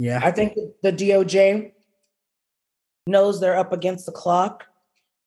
Yeah, 0.00 0.20
I 0.22 0.30
think 0.30 0.54
the 0.82 0.92
DOJ 0.92 1.72
knows 3.06 3.40
they're 3.40 3.56
up 3.56 3.72
against 3.72 4.06
the 4.06 4.12
clock 4.12 4.66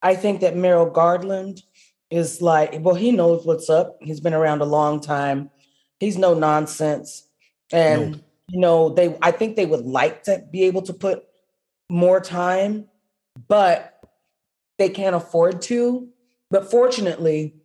I 0.04 0.15
think 0.15 0.41
that 0.41 0.58
Merrick 0.58 0.93
Garland 0.93 1.63
is 2.12 2.41
like, 2.41 2.76
well, 2.82 2.93
he 2.93 3.12
knows 3.12 3.45
what's 3.45 3.69
up. 3.69 3.97
He's 4.02 4.19
been 4.19 4.34
around 4.34 4.62
a 4.62 4.65
long 4.65 4.99
time. 4.99 5.49
He's 5.99 6.17
no 6.17 6.34
nonsense. 6.34 7.28
And, 7.71 8.12
no. 8.12 8.19
you 8.49 8.60
know, 8.60 8.89
they, 8.89 9.17
I 9.21 9.32
think 9.32 9.56
they 9.56 9.65
would 9.65 9.86
like 9.86 10.23
to 10.23 10.43
be 10.52 10.63
able 10.63 10.82
to 10.84 10.93
put 10.93 11.23
more 11.89 12.19
time, 12.19 12.88
but 13.48 14.00
they 14.78 14.89
can't 14.89 15.15
afford 15.15 15.62
to. 15.63 16.10
But 16.50 16.69
fortunately, 16.69 17.56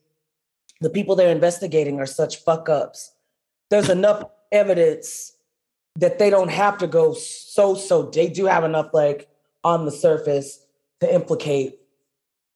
the 0.81 0.91
people 0.91 1.17
they're 1.17 1.35
investigating 1.35 2.01
are 2.01 2.07
such 2.07 2.43
fuck 2.43 2.69
ups. 2.69 3.13
There's 3.71 3.91
enough 3.91 4.25
evidence 4.53 5.35
that 5.97 6.19
they 6.19 6.31
don't 6.31 6.51
have 6.51 6.79
to 6.79 6.87
go 6.87 7.13
so, 7.13 7.75
so, 7.75 8.03
they 8.03 8.29
do 8.29 8.47
have 8.47 8.65
enough 8.65 8.91
like 8.93 9.29
on 9.65 9.85
the 9.85 9.91
surface 9.91 10.65
to 11.01 11.13
implicate 11.13 11.79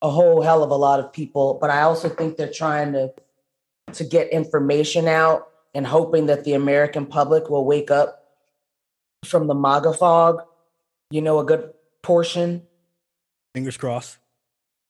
a 0.01 0.11
whole 0.11 0.43
hell 0.43 0.63
of 0.63 0.71
a 0.71 0.77
lot 0.77 1.01
of 1.01 1.13
people, 1.13 1.59
but 1.61 1.71
I 1.71 1.83
also 1.83 2.09
think 2.09 2.37
they're 2.37 2.53
trying 2.53 2.93
to 2.93 3.13
to 3.93 4.05
get 4.05 4.31
information 4.31 5.07
out 5.07 5.49
and 5.75 5.87
hoping 5.87 6.27
that 6.27 6.45
the 6.45 6.55
American 6.55 7.07
public 7.07 7.51
will 7.51 7.65
wake 7.65 7.91
up 7.91 8.25
from 9.25 9.47
the 9.47 9.55
MAGA 9.55 9.93
fog. 9.95 10.43
You 11.13 11.21
know, 11.21 11.39
a 11.39 11.45
good 11.45 11.71
portion. 12.03 12.63
Fingers 13.55 13.77
crossed. 13.77 14.17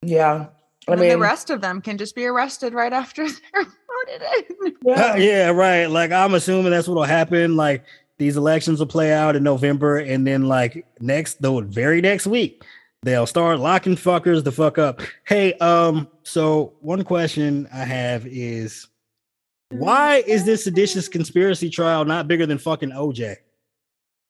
Yeah. 0.02 0.46
I 0.88 0.96
mean, 0.96 1.08
the 1.08 1.18
rest 1.18 1.50
of 1.50 1.61
them 1.61 1.80
can 1.80 1.98
just 1.98 2.14
be 2.14 2.26
arrested 2.26 2.74
right 2.74 2.92
after 2.92 3.26
they're 3.52 3.64
voted 3.64 4.22
in. 4.38 4.76
Yeah. 4.85 5.16
yeah, 5.16 5.50
right. 5.50 5.87
Like 5.87 6.11
I'm 6.11 6.35
assuming 6.35 6.72
that's 6.72 6.88
what'll 6.88 7.04
happen. 7.04 7.54
Like 7.54 7.85
these 8.18 8.37
elections 8.37 8.80
will 8.80 8.87
play 8.87 9.12
out 9.12 9.37
in 9.37 9.44
November, 9.44 9.98
and 9.98 10.26
then 10.26 10.48
like 10.48 10.85
next, 11.00 11.40
the 11.40 11.61
very 11.61 12.00
next 12.00 12.26
week, 12.26 12.64
they'll 13.02 13.26
start 13.26 13.61
locking 13.61 13.94
fuckers 13.94 14.42
the 14.42 14.50
fuck 14.50 14.78
up. 14.78 15.00
Hey, 15.24 15.54
um, 15.54 16.08
so 16.24 16.74
one 16.80 17.04
question 17.04 17.68
I 17.72 17.85
have 17.85 18.26
is 18.26 18.88
why 19.70 20.24
is 20.26 20.44
this 20.44 20.64
seditious 20.64 21.08
conspiracy 21.08 21.70
trial 21.70 22.04
not 22.04 22.26
bigger 22.26 22.46
than 22.46 22.58
fucking 22.58 22.90
OJ? 22.90 23.37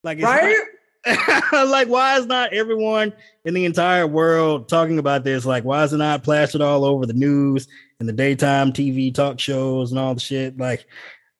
Like, 0.04 0.20
right? 0.20 0.54
Not, 0.56 0.66
like, 1.52 1.88
why 1.88 2.18
is 2.18 2.26
not 2.26 2.52
everyone 2.52 3.12
in 3.44 3.54
the 3.54 3.64
entire 3.64 4.06
world 4.06 4.68
talking 4.68 4.98
about 4.98 5.24
this? 5.24 5.44
Like, 5.44 5.64
why 5.64 5.82
is 5.84 5.92
it 5.92 5.98
not 5.98 6.22
plastered 6.22 6.60
all 6.60 6.84
over 6.84 7.06
the 7.06 7.12
news 7.12 7.66
and 7.98 8.08
the 8.08 8.12
daytime 8.12 8.72
TV 8.72 9.12
talk 9.12 9.40
shows 9.40 9.90
and 9.90 9.98
all 9.98 10.14
the 10.14 10.20
shit? 10.20 10.56
Like, 10.58 10.86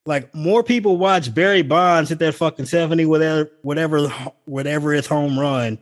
like 0.05 0.35
more 0.35 0.63
people 0.63 0.97
watch 0.97 1.33
Barry 1.33 1.63
Bonds 1.63 2.11
hit 2.11 2.19
that 2.19 2.35
fucking 2.35 2.67
70 2.67 3.07
whatever 3.07 3.51
whatever 3.63 4.09
whatever 4.47 4.93
his 4.93 5.07
home 5.07 5.39
run 5.39 5.79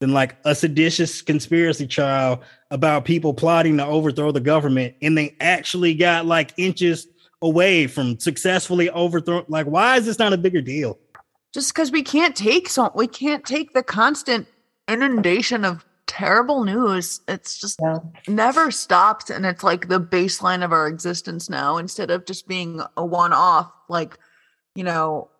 than 0.00 0.12
like 0.12 0.36
a 0.44 0.54
seditious 0.54 1.22
conspiracy 1.22 1.86
trial 1.86 2.42
about 2.72 3.04
people 3.04 3.32
plotting 3.32 3.76
to 3.76 3.86
overthrow 3.86 4.32
the 4.32 4.40
government 4.40 4.94
and 5.00 5.16
they 5.16 5.36
actually 5.38 5.94
got 5.94 6.26
like 6.26 6.52
inches 6.56 7.06
away 7.40 7.86
from 7.86 8.18
successfully 8.18 8.90
overthrow 8.90 9.44
like 9.48 9.66
why 9.66 9.96
is 9.96 10.06
this 10.06 10.18
not 10.18 10.32
a 10.32 10.38
bigger 10.38 10.60
deal 10.60 10.98
just 11.52 11.72
because 11.72 11.90
we 11.90 12.02
can't 12.02 12.34
take 12.34 12.68
so 12.68 12.90
we 12.94 13.06
can't 13.06 13.44
take 13.44 13.72
the 13.72 13.82
constant 13.82 14.46
inundation 14.88 15.64
of 15.64 15.84
terrible 16.06 16.64
news 16.64 17.20
it's 17.28 17.58
just 17.58 17.78
yeah. 17.80 17.98
never 18.28 18.70
stops 18.70 19.30
and 19.30 19.46
it's 19.46 19.62
like 19.62 19.88
the 19.88 20.00
baseline 20.00 20.64
of 20.64 20.72
our 20.72 20.86
existence 20.86 21.48
now 21.48 21.78
instead 21.78 22.10
of 22.10 22.26
just 22.26 22.46
being 22.46 22.82
a 22.96 23.04
one-off 23.04 23.72
like 23.88 24.18
you 24.74 24.84
know 24.84 25.30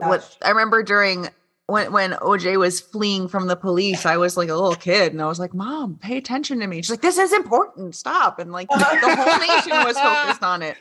Gosh. 0.00 0.08
what 0.08 0.38
i 0.42 0.48
remember 0.48 0.82
during 0.82 1.28
when 1.68 1.92
when 1.92 2.12
OJ 2.12 2.58
was 2.58 2.80
fleeing 2.80 3.28
from 3.28 3.46
the 3.46 3.54
police, 3.54 4.06
I 4.06 4.16
was 4.16 4.38
like 4.38 4.48
a 4.48 4.54
little 4.54 4.74
kid, 4.74 5.12
and 5.12 5.20
I 5.20 5.26
was 5.26 5.38
like, 5.38 5.52
"Mom, 5.52 5.98
pay 6.00 6.16
attention 6.16 6.60
to 6.60 6.66
me." 6.66 6.78
She's 6.78 6.90
like, 6.90 7.02
"This 7.02 7.18
is 7.18 7.32
important. 7.32 7.94
Stop!" 7.94 8.38
And 8.38 8.50
like 8.52 8.68
the 8.70 8.78
whole 8.78 9.38
nation 9.38 9.72
was 9.84 9.98
focused 9.98 10.42
on 10.42 10.62
it. 10.62 10.78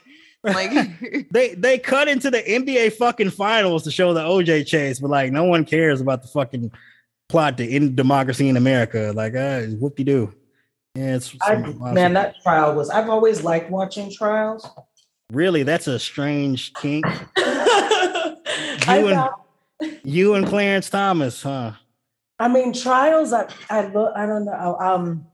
Like 0.48 1.30
they 1.32 1.56
they 1.56 1.78
cut 1.78 2.08
into 2.08 2.32
the 2.32 2.42
NBA 2.42 2.94
fucking 2.94 3.32
finals 3.32 3.84
to 3.84 3.92
show 3.92 4.14
the 4.14 4.22
OJ 4.22 4.66
chase, 4.66 5.00
but 5.00 5.10
like 5.10 5.32
no 5.32 5.44
one 5.44 5.66
cares 5.66 6.02
about 6.02 6.22
the 6.22 6.28
fucking 6.28 6.72
plot 7.30 7.58
to 7.58 7.68
end 7.68 7.96
democracy 7.96 8.50
in 8.50 8.58
America. 8.58 9.12
Like, 9.16 9.36
uh, 9.36 9.62
whoop 9.80 9.96
de 9.96 10.04
doo. 10.04 10.34
Yeah, 10.96 11.16
it's 11.16 11.36
I, 11.42 11.56
man. 11.56 12.14
That 12.14 12.42
trial 12.42 12.76
was. 12.76 12.90
I've 12.90 13.10
always 13.10 13.44
liked 13.44 13.70
watching 13.70 14.12
trials. 14.12 14.68
Really, 15.32 15.64
that's 15.64 15.88
a 15.88 16.00
strange 16.00 16.74
kink. 16.74 17.06
you 17.38 18.34
and 18.88 19.30
you 20.04 20.34
and 20.34 20.48
Clarence 20.48 20.90
Thomas, 20.90 21.44
huh? 21.44 21.74
I 22.40 22.48
mean, 22.48 22.74
trials. 22.74 23.32
I 23.32 23.48
I 23.70 23.88
look. 23.88 24.12
I 24.16 24.26
don't 24.26 24.46
know. 24.46 24.78
Um, 24.80 25.28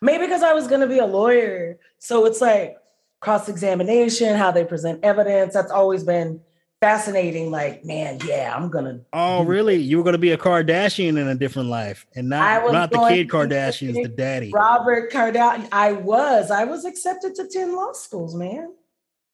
maybe 0.00 0.24
because 0.24 0.42
I 0.42 0.52
was 0.52 0.66
going 0.66 0.80
to 0.80 0.88
be 0.88 0.98
a 0.98 1.06
lawyer, 1.06 1.78
so 1.98 2.26
it's 2.26 2.40
like 2.40 2.76
cross 3.20 3.48
examination, 3.48 4.36
how 4.36 4.50
they 4.50 4.64
present 4.64 5.02
evidence. 5.02 5.54
That's 5.54 5.70
always 5.70 6.04
been 6.04 6.40
fascinating. 6.80 7.50
Like, 7.50 7.84
man, 7.84 8.18
yeah, 8.24 8.54
I'm 8.54 8.70
gonna. 8.70 9.00
Oh, 9.12 9.44
really? 9.44 9.76
You 9.76 9.98
were 9.98 10.04
going 10.04 10.14
to 10.14 10.18
be 10.18 10.32
a 10.32 10.38
Kardashian 10.38 11.18
in 11.20 11.28
a 11.28 11.34
different 11.34 11.68
life, 11.68 12.06
and 12.14 12.28
not 12.28 12.72
not 12.72 12.90
the 12.90 13.06
kid 13.08 13.28
Kardashians, 13.28 14.02
the 14.02 14.08
daddy. 14.08 14.50
Robert 14.54 15.10
Kardashian. 15.12 15.68
I 15.72 15.92
was. 15.92 16.50
I 16.50 16.64
was 16.64 16.84
accepted 16.84 17.34
to 17.36 17.48
ten 17.48 17.74
law 17.74 17.92
schools, 17.92 18.34
man 18.34 18.72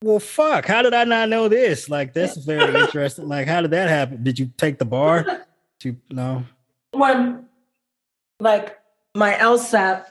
well, 0.03 0.18
fuck. 0.18 0.66
How 0.66 0.83
did 0.83 0.95
I 0.95 1.05
not 1.05 1.29
know 1.29 1.49
this? 1.49 1.88
Like, 1.88 2.12
that's 2.14 2.37
very 2.37 2.75
interesting. 2.81 3.29
Like, 3.29 3.47
how 3.47 3.62
did 3.62 3.71
that 3.71 3.88
happen? 3.88 4.23
Did 4.23 4.38
you 4.38 4.53
take 4.57 4.79
the 4.79 4.85
bar? 4.85 5.23
Did 5.23 5.85
you 5.85 5.97
no? 6.11 6.45
When, 6.92 7.47
like, 8.40 8.79
my 9.14 9.35
LSAT 9.35 10.05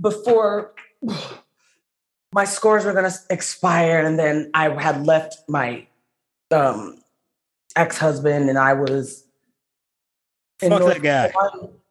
before 0.00 0.74
my 2.34 2.44
scores 2.44 2.84
were 2.84 2.92
going 2.92 3.08
to 3.08 3.16
expire, 3.30 4.04
and 4.04 4.18
then 4.18 4.50
I 4.54 4.68
had 4.70 5.06
left 5.06 5.48
my 5.48 5.86
um, 6.50 6.98
ex 7.76 7.96
husband, 7.96 8.50
and 8.50 8.58
I 8.58 8.72
was. 8.72 9.24
Fuck 10.60 10.80
that 10.80 11.02
guy. 11.02 11.32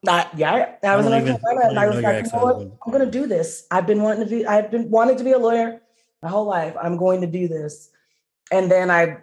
Not, 0.04 0.38
yeah, 0.38 0.76
I 0.84 0.98
was 0.98 1.06
in 1.06 1.12
North 1.12 1.42
Carolina, 1.42 1.70
and 1.70 1.80
I 1.80 1.88
was 1.88 2.02
like, 2.02 2.26
you 2.26 2.32
know 2.34 2.44
what? 2.44 2.58
I'm 2.58 2.92
going 2.92 3.06
to 3.06 3.12
do 3.12 3.26
this. 3.26 3.66
I've 3.72 3.88
been 3.88 4.02
wanting 4.02 4.26
to 4.26 4.30
be, 4.30 4.46
I've 4.46 4.70
been 4.70 4.92
wanting 4.92 5.18
to 5.18 5.24
be 5.24 5.32
a 5.32 5.38
lawyer 5.38 5.80
my 6.22 6.28
whole 6.28 6.46
life. 6.46 6.76
I'm 6.82 6.98
going 6.98 7.22
to 7.22 7.28
do 7.28 7.48
this, 7.48 7.90
and 8.52 8.70
then 8.70 8.92
I, 8.92 9.20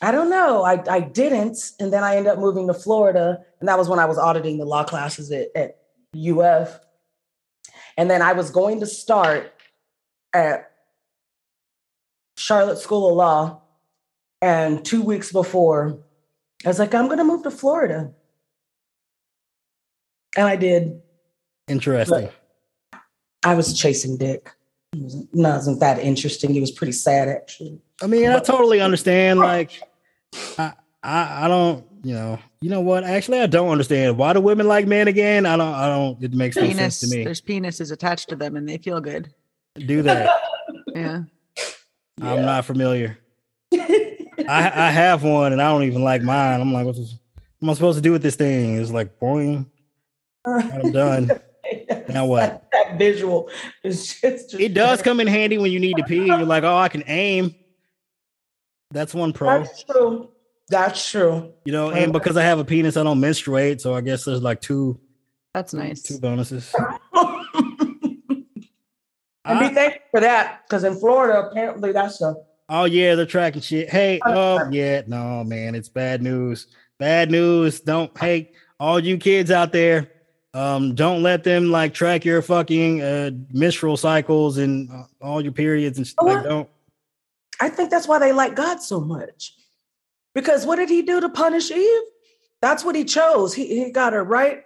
I 0.00 0.10
don't 0.10 0.30
know, 0.30 0.62
I 0.62 0.82
I 0.88 1.00
didn't, 1.00 1.58
and 1.78 1.92
then 1.92 2.02
I 2.02 2.16
ended 2.16 2.32
up 2.32 2.38
moving 2.38 2.66
to 2.68 2.74
Florida, 2.74 3.44
and 3.60 3.68
that 3.68 3.76
was 3.76 3.90
when 3.90 3.98
I 3.98 4.06
was 4.06 4.16
auditing 4.16 4.56
the 4.56 4.64
law 4.64 4.84
classes 4.84 5.30
at, 5.30 5.48
at 5.54 5.76
UF, 6.16 6.80
and 7.98 8.10
then 8.10 8.22
I 8.22 8.32
was 8.32 8.50
going 8.50 8.80
to 8.80 8.86
start 8.86 9.52
at 10.32 10.70
Charlotte 12.36 12.78
School 12.78 13.10
of 13.10 13.16
Law, 13.16 13.60
and 14.42 14.84
two 14.84 15.02
weeks 15.02 15.32
before, 15.32 15.98
I 16.64 16.68
was 16.68 16.78
like, 16.78 16.94
I'm 16.94 17.06
going 17.06 17.18
to 17.18 17.24
move 17.24 17.42
to 17.42 17.50
Florida. 17.50 18.12
And 20.36 20.46
I 20.46 20.56
did. 20.56 21.02
Interesting. 21.68 22.28
I 23.44 23.54
was 23.54 23.78
chasing 23.78 24.16
dick. 24.16 24.50
It 24.92 25.00
wasn't, 25.00 25.28
wasn't 25.32 25.80
that 25.80 25.98
interesting. 25.98 26.54
It 26.54 26.60
was 26.60 26.70
pretty 26.70 26.92
sad, 26.92 27.28
actually. 27.28 27.80
I 28.02 28.06
mean, 28.06 28.26
but, 28.26 28.36
I 28.36 28.44
totally 28.44 28.80
understand. 28.80 29.38
Like, 29.38 29.80
I, 30.58 30.72
I, 31.02 31.44
I 31.44 31.48
don't, 31.48 31.84
you 32.02 32.14
know, 32.14 32.38
you 32.60 32.70
know 32.70 32.80
what? 32.80 33.04
Actually, 33.04 33.40
I 33.40 33.46
don't 33.46 33.68
understand 33.68 34.16
why 34.18 34.32
do 34.32 34.40
women 34.40 34.66
like 34.66 34.86
men 34.86 35.08
again. 35.08 35.46
I 35.46 35.56
don't, 35.56 35.74
I 35.74 35.88
don't. 35.88 36.22
It 36.22 36.32
makes 36.34 36.56
no 36.56 36.70
sense 36.72 37.00
to 37.00 37.08
me. 37.08 37.24
There's 37.24 37.40
penises 37.40 37.92
attached 37.92 38.28
to 38.30 38.36
them, 38.36 38.56
and 38.56 38.68
they 38.68 38.78
feel 38.78 39.00
good. 39.00 39.32
Do 39.76 40.02
that. 40.02 40.30
Yeah. 40.94 41.22
I'm 42.20 42.42
not 42.42 42.64
familiar. 42.64 43.18
I, 43.74 44.18
I 44.48 44.90
have 44.90 45.22
one 45.22 45.52
and 45.52 45.62
I 45.62 45.70
don't 45.70 45.84
even 45.84 46.02
like 46.02 46.22
mine. 46.22 46.60
I'm 46.60 46.72
like, 46.72 46.84
what, 46.86 46.96
is, 46.96 47.10
this? 47.10 47.18
what 47.58 47.66
am 47.66 47.70
I 47.70 47.74
supposed 47.74 47.98
to 47.98 48.02
do 48.02 48.12
with 48.12 48.22
this 48.22 48.36
thing? 48.36 48.78
It's 48.78 48.90
like 48.90 49.18
boing. 49.18 49.66
I'm 50.44 50.92
done. 50.92 51.30
Now 52.08 52.26
what? 52.26 52.66
That 52.72 52.98
visual 52.98 53.48
is 53.84 54.20
just, 54.20 54.54
It 54.54 54.74
does 54.74 55.02
come 55.02 55.20
in 55.20 55.28
handy 55.28 55.56
when 55.56 55.70
you 55.70 55.78
need 55.78 55.96
to 55.98 56.02
pee. 56.02 56.18
And 56.18 56.26
you're 56.26 56.42
like, 56.42 56.64
oh, 56.64 56.76
I 56.76 56.88
can 56.88 57.04
aim. 57.06 57.54
That's 58.90 59.14
one 59.14 59.32
pro. 59.32 59.62
That's 59.62 59.84
true. 59.84 60.30
That's 60.68 61.10
true. 61.10 61.52
You 61.64 61.72
know, 61.72 61.90
and 61.90 62.12
because 62.12 62.36
I 62.36 62.42
have 62.42 62.58
a 62.58 62.64
penis, 62.64 62.96
I 62.96 63.04
don't 63.04 63.20
menstruate. 63.20 63.80
So 63.80 63.94
I 63.94 64.00
guess 64.00 64.24
there's 64.24 64.42
like 64.42 64.60
two 64.60 64.98
That's 65.54 65.72
nice. 65.72 66.02
two 66.02 66.18
bonuses. 66.18 66.74
And 69.50 69.68
be 69.68 69.74
thankful 69.74 70.02
for 70.10 70.20
that 70.20 70.62
because 70.66 70.84
in 70.84 70.96
Florida, 70.96 71.46
apparently 71.46 71.92
that's 71.92 72.20
a 72.20 72.36
oh 72.68 72.84
yeah, 72.84 73.14
they're 73.14 73.26
tracking 73.26 73.62
shit. 73.62 73.90
Hey, 73.90 74.20
oh 74.24 74.68
yeah, 74.70 75.02
no 75.06 75.44
man, 75.44 75.74
it's 75.74 75.88
bad 75.88 76.22
news. 76.22 76.66
Bad 76.98 77.30
news. 77.30 77.80
Don't 77.80 78.16
hey, 78.18 78.52
all 78.78 79.00
you 79.00 79.16
kids 79.18 79.50
out 79.50 79.72
there, 79.72 80.10
um, 80.54 80.94
don't 80.94 81.22
let 81.22 81.44
them 81.44 81.70
like 81.70 81.94
track 81.94 82.24
your 82.24 82.42
fucking 82.42 83.02
uh 83.02 83.30
menstrual 83.52 83.96
cycles 83.96 84.58
and 84.58 84.90
uh, 84.90 85.04
all 85.20 85.40
your 85.40 85.52
periods 85.52 85.98
and 85.98 86.06
stuff. 86.06 86.26
Like, 86.26 86.44
don't 86.44 86.68
I 87.60 87.68
think 87.68 87.90
that's 87.90 88.08
why 88.08 88.18
they 88.18 88.32
like 88.32 88.56
God 88.56 88.80
so 88.82 89.00
much. 89.00 89.54
Because 90.34 90.64
what 90.64 90.76
did 90.76 90.88
he 90.88 91.02
do 91.02 91.20
to 91.20 91.28
punish 91.28 91.70
Eve? 91.70 92.02
That's 92.62 92.84
what 92.84 92.94
he 92.94 93.04
chose. 93.04 93.54
He, 93.54 93.84
he 93.84 93.90
got 93.90 94.12
her 94.12 94.24
right 94.24 94.64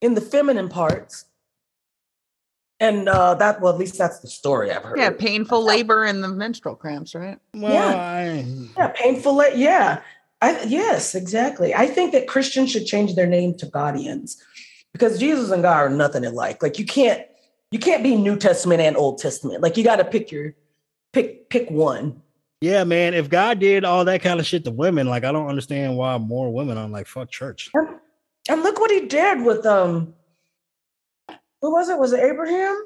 in 0.00 0.14
the 0.14 0.20
feminine 0.20 0.68
parts. 0.68 1.24
And 2.80 3.08
uh, 3.08 3.34
that, 3.34 3.60
well, 3.60 3.72
at 3.72 3.78
least 3.78 3.98
that's 3.98 4.20
the 4.20 4.28
story 4.28 4.70
I've 4.70 4.84
heard. 4.84 4.98
Yeah, 4.98 5.10
painful 5.10 5.64
labor 5.64 6.04
and 6.04 6.22
the 6.22 6.28
menstrual 6.28 6.76
cramps, 6.76 7.14
right? 7.14 7.38
well 7.54 7.72
Yeah. 7.72 7.96
I, 7.96 8.46
Yeah, 8.76 8.88
painful. 8.88 9.34
la- 9.36 9.46
Yeah. 9.46 10.00
I, 10.40 10.62
yes, 10.62 11.16
exactly. 11.16 11.74
I 11.74 11.88
think 11.88 12.12
that 12.12 12.28
Christians 12.28 12.70
should 12.70 12.86
change 12.86 13.16
their 13.16 13.26
name 13.26 13.54
to 13.58 13.66
Godians 13.66 14.40
because 14.92 15.18
Jesus 15.18 15.50
and 15.50 15.62
God 15.62 15.76
are 15.76 15.90
nothing 15.90 16.24
alike. 16.24 16.62
Like 16.62 16.78
you 16.78 16.86
can't, 16.86 17.22
you 17.72 17.80
can't 17.80 18.04
be 18.04 18.14
New 18.14 18.36
Testament 18.36 18.80
and 18.80 18.96
Old 18.96 19.18
Testament. 19.18 19.60
Like 19.62 19.76
you 19.76 19.82
got 19.82 19.96
to 19.96 20.04
pick 20.04 20.30
your, 20.30 20.54
pick, 21.12 21.50
pick 21.50 21.68
one. 21.72 22.22
yeah, 22.60 22.84
man. 22.84 23.14
If 23.14 23.28
God 23.28 23.58
did 23.58 23.84
all 23.84 24.04
that 24.04 24.22
kind 24.22 24.38
of 24.38 24.46
shit 24.46 24.62
to 24.66 24.70
women, 24.70 25.08
like 25.08 25.24
I 25.24 25.32
don't 25.32 25.48
understand 25.48 25.96
why 25.96 26.16
more 26.18 26.52
women 26.52 26.78
are 26.78 26.86
like 26.88 27.08
fuck 27.08 27.28
church. 27.32 27.68
And 28.48 28.62
look 28.62 28.78
what 28.78 28.92
he 28.92 29.06
did 29.06 29.42
with 29.44 29.66
um 29.66 30.14
who 31.60 31.72
was 31.72 31.88
it? 31.88 31.98
Was 31.98 32.12
it 32.12 32.20
Abraham? 32.20 32.76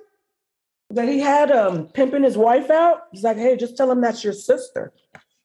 That 0.90 1.08
he 1.08 1.20
had 1.20 1.50
um 1.50 1.86
pimping 1.88 2.22
his 2.22 2.36
wife 2.36 2.70
out. 2.70 3.04
He's 3.12 3.22
like, 3.22 3.36
hey, 3.36 3.56
just 3.56 3.76
tell 3.76 3.90
him 3.90 4.00
that's 4.00 4.22
your 4.22 4.32
sister. 4.34 4.92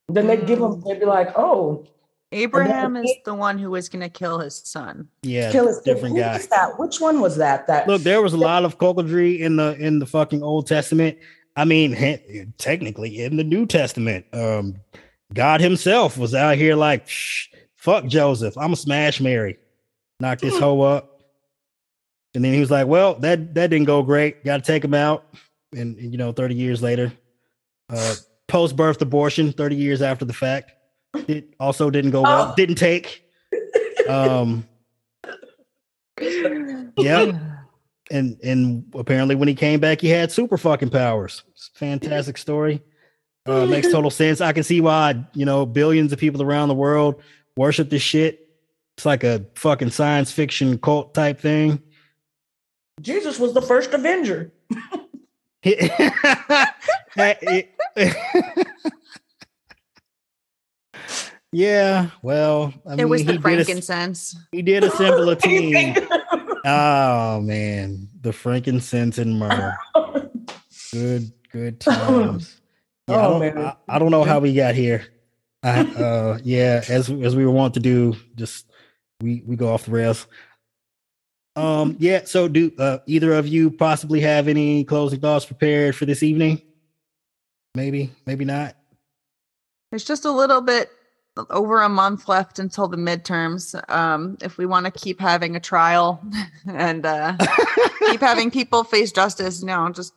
Then 0.10 0.28
they'd 0.28 0.46
give 0.48 0.60
him, 0.60 0.82
they'd 0.82 1.00
be 1.00 1.06
like, 1.06 1.38
oh, 1.38 1.86
Abraham 2.32 2.98
is 2.98 3.14
the 3.24 3.34
one 3.34 3.58
who 3.58 3.72
was 3.72 3.88
going 3.88 4.02
to 4.02 4.10
kill 4.10 4.40
his 4.40 4.56
son. 4.56 5.08
Yeah, 5.22 5.52
kill 5.52 5.68
his 5.68 5.80
different 5.80 6.16
who 6.16 6.22
guy. 6.22 6.34
was 6.38 6.48
that? 6.48 6.78
Which 6.78 7.00
one 7.00 7.22
was 7.22 7.38
that? 7.38 7.68
That 7.68 7.88
Look, 7.88 8.02
there 8.02 8.22
was 8.22 8.34
a 8.34 8.38
lot 8.38 8.66
of 8.66 8.78
cuckoldry 8.78 9.40
in 9.40 9.56
the 9.56 9.78
in 9.78 10.00
the 10.00 10.06
fucking 10.06 10.44
Old 10.44 10.68
Testament. 10.68 11.18
I 11.56 11.66
mean, 11.66 11.94
he- 11.94 12.46
technically 12.58 13.24
in 13.24 13.38
the 13.38 13.44
New 13.44 13.66
Testament, 13.66 14.26
um, 14.34 14.76
God 15.34 15.62
Himself 15.62 16.18
was 16.18 16.36
out 16.36 16.58
here 16.58 16.76
like, 16.76 17.08
Shh, 17.08 17.48
"Fuck 17.76 18.06
Joseph, 18.08 18.58
I'm 18.58 18.74
a 18.74 18.78
smash 18.78 19.22
Mary, 19.22 19.58
knock 20.20 20.40
this 20.40 20.58
hoe 20.58 20.82
up." 20.82 21.17
And 22.38 22.46
then 22.46 22.54
he 22.54 22.60
was 22.60 22.70
like, 22.70 22.86
"Well, 22.86 23.16
that 23.16 23.56
that 23.56 23.72
didn't 23.72 23.88
go 23.88 24.04
great. 24.04 24.46
Got 24.46 24.58
to 24.58 24.72
take 24.72 24.84
him 24.86 24.94
out." 24.94 25.26
And, 25.74 25.98
and, 25.98 26.12
you 26.12 26.20
know, 26.20 26.32
thirty 26.32 26.54
years 26.54 26.84
later, 26.84 27.12
uh, 27.90 28.14
post 28.48 28.76
birth 28.76 29.02
abortion, 29.02 29.54
thirty 29.54 29.76
years 29.76 30.04
after 30.04 30.24
the 30.24 30.34
fact, 30.34 30.72
it 31.28 31.56
also 31.60 31.90
didn't 31.90 32.12
go 32.12 32.22
well. 32.22 32.52
Oh. 32.52 32.54
Didn't 32.56 32.76
take. 32.76 33.24
Um, 34.08 34.68
yep 36.98 37.36
and 38.10 38.40
and 38.44 38.86
apparently 38.96 39.36
when 39.36 39.48
he 39.48 39.54
came 39.54 39.80
back 39.80 40.00
he 40.00 40.08
had 40.08 40.32
super 40.32 40.58
fucking 40.58 40.90
powers 40.90 41.44
fantastic 41.74 42.38
story 42.38 42.82
uh, 43.46 43.66
makes 43.66 43.92
total 43.92 44.10
sense 44.10 44.40
i 44.42 44.54
can 44.54 44.64
see 44.64 44.80
why 44.80 45.16
you 45.34 45.46
know 45.46 45.66
billions 45.66 46.14
of 46.14 46.20
people 46.20 46.42
around 46.42 46.70
the 46.70 46.76
world 46.76 47.22
worship 47.58 47.90
this 47.90 48.02
shit 48.02 48.48
it's 48.96 49.06
like 49.06 49.24
a 49.24 49.46
fucking 49.56 49.90
science 49.90 50.32
fiction 50.32 50.78
cult 50.78 51.14
type 51.14 51.40
thing 51.40 51.82
Jesus 53.02 53.40
was 53.40 53.54
the 53.54 53.62
first 53.62 53.94
Avenger. 53.94 54.52
yeah 61.52 62.10
well 62.22 62.74
I 62.86 62.94
it 62.94 62.98
mean, 62.98 63.10
was 63.10 63.26
the 63.26 63.34
he 63.34 63.38
did, 63.38 63.40
a, 63.40 63.42
frankincense. 63.42 64.36
he 64.52 64.62
did 64.62 64.84
assemble 64.84 65.30
a 65.30 65.36
team. 65.48 65.96
Oh 66.66 67.42
man 67.42 68.08
the 68.22 68.34
frankincense 68.34 69.18
and 69.18 69.40
myrrh. 69.40 69.76
Good 70.94 71.32
good 71.52 71.80
times. 71.82 72.62
Yeah, 73.08 73.16
I, 73.16 73.26
Oh, 73.26 73.40
don't, 73.40 73.56
man. 73.56 73.58
I, 73.66 73.76
I 73.96 74.00
don't 74.00 74.12
know 74.12 74.24
how 74.26 74.40
we 74.40 74.54
got 74.54 74.76
here. 74.76 75.06
I, 75.64 75.80
uh 75.82 76.38
yeah 76.44 76.84
as 76.88 77.10
as 77.10 77.36
we 77.36 77.46
were 77.46 77.52
wont 77.52 77.74
to 77.76 77.80
do 77.80 78.16
just 78.36 78.70
we 79.22 79.42
we 79.46 79.56
go 79.56 79.70
off 79.74 79.86
the 79.86 79.92
rails 79.92 80.28
um 81.58 81.96
yeah 82.00 82.24
so 82.24 82.48
do 82.48 82.72
uh, 82.80 83.00
either 83.06 83.34
of 83.34 83.48
you 83.48 83.70
possibly 83.70 84.22
have 84.22 84.48
any 84.48 84.84
closing 84.84 85.20
thoughts 85.20 85.46
prepared 85.46 85.96
for 85.96 86.06
this 86.06 86.24
evening 86.24 86.62
maybe 87.76 88.10
maybe 88.26 88.46
not 88.46 88.76
There's 89.92 90.06
just 90.06 90.26
a 90.26 90.32
little 90.32 90.62
bit 90.62 90.90
over 91.50 91.82
a 91.82 91.90
month 91.90 92.28
left 92.28 92.60
until 92.60 92.88
the 92.88 92.98
midterms. 92.98 93.76
Um, 93.90 94.38
if 94.42 94.58
we 94.58 94.66
want 94.66 94.86
to 94.86 94.92
keep 94.92 95.20
having 95.20 95.56
a 95.56 95.60
trial 95.60 96.22
and 96.68 97.06
uh, 97.06 97.36
keep 98.08 98.22
having 98.22 98.52
people 98.60 98.84
face 98.84 99.12
justice, 99.12 99.62
you 99.62 99.68
know, 99.68 99.90
just 99.90 100.14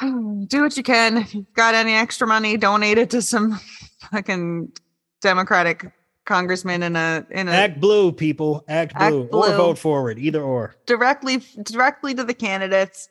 do 0.00 0.62
what 0.62 0.76
you 0.76 0.82
can. 0.82 1.18
If 1.18 1.34
you've 1.34 1.52
got 1.54 1.74
any 1.74 1.94
extra 1.94 2.26
money, 2.26 2.56
donate 2.56 2.98
it 2.98 3.10
to 3.10 3.22
some 3.22 3.58
fucking 4.10 4.72
Democratic 5.20 5.90
congressman 6.24 6.82
in 6.82 6.96
a 6.96 7.26
in 7.30 7.48
a 7.48 7.52
act 7.52 7.80
blue 7.80 8.10
people 8.12 8.64
act 8.68 8.92
Act 8.96 9.10
blue, 9.10 9.28
or 9.30 9.56
vote 9.56 9.78
forward 9.78 10.18
either 10.18 10.42
or 10.42 10.74
directly 10.86 11.42
directly 11.62 12.14
to 12.14 12.24
the 12.24 12.34
candidates. 12.34 13.08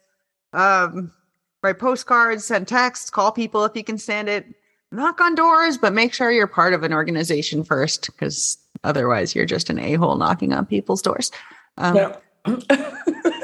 Um, 0.52 1.12
write 1.62 1.80
postcards, 1.80 2.46
send 2.46 2.68
texts, 2.68 3.10
call 3.10 3.32
people 3.32 3.66
if 3.66 3.76
you 3.76 3.84
can 3.84 3.98
stand 3.98 4.30
it. 4.30 4.46
Knock 4.92 5.20
on 5.22 5.34
doors, 5.34 5.78
but 5.78 5.92
make 5.94 6.14
sure 6.14 6.32
you're 6.32 6.46
part 6.46 6.74
of 6.74 6.84
an 6.84 6.94
organization 6.94 7.64
first, 7.64 8.06
because 8.08 8.60
otherwise 8.84 9.34
you're 9.34 9.46
just 9.46 9.72
an 9.72 9.80
a 9.80 9.94
hole 9.94 10.16
knocking 10.18 10.54
on 10.54 10.68
people's 10.68 11.02
doors. 11.02 11.32
Um, 11.78 11.96
Yeah. 11.96 12.16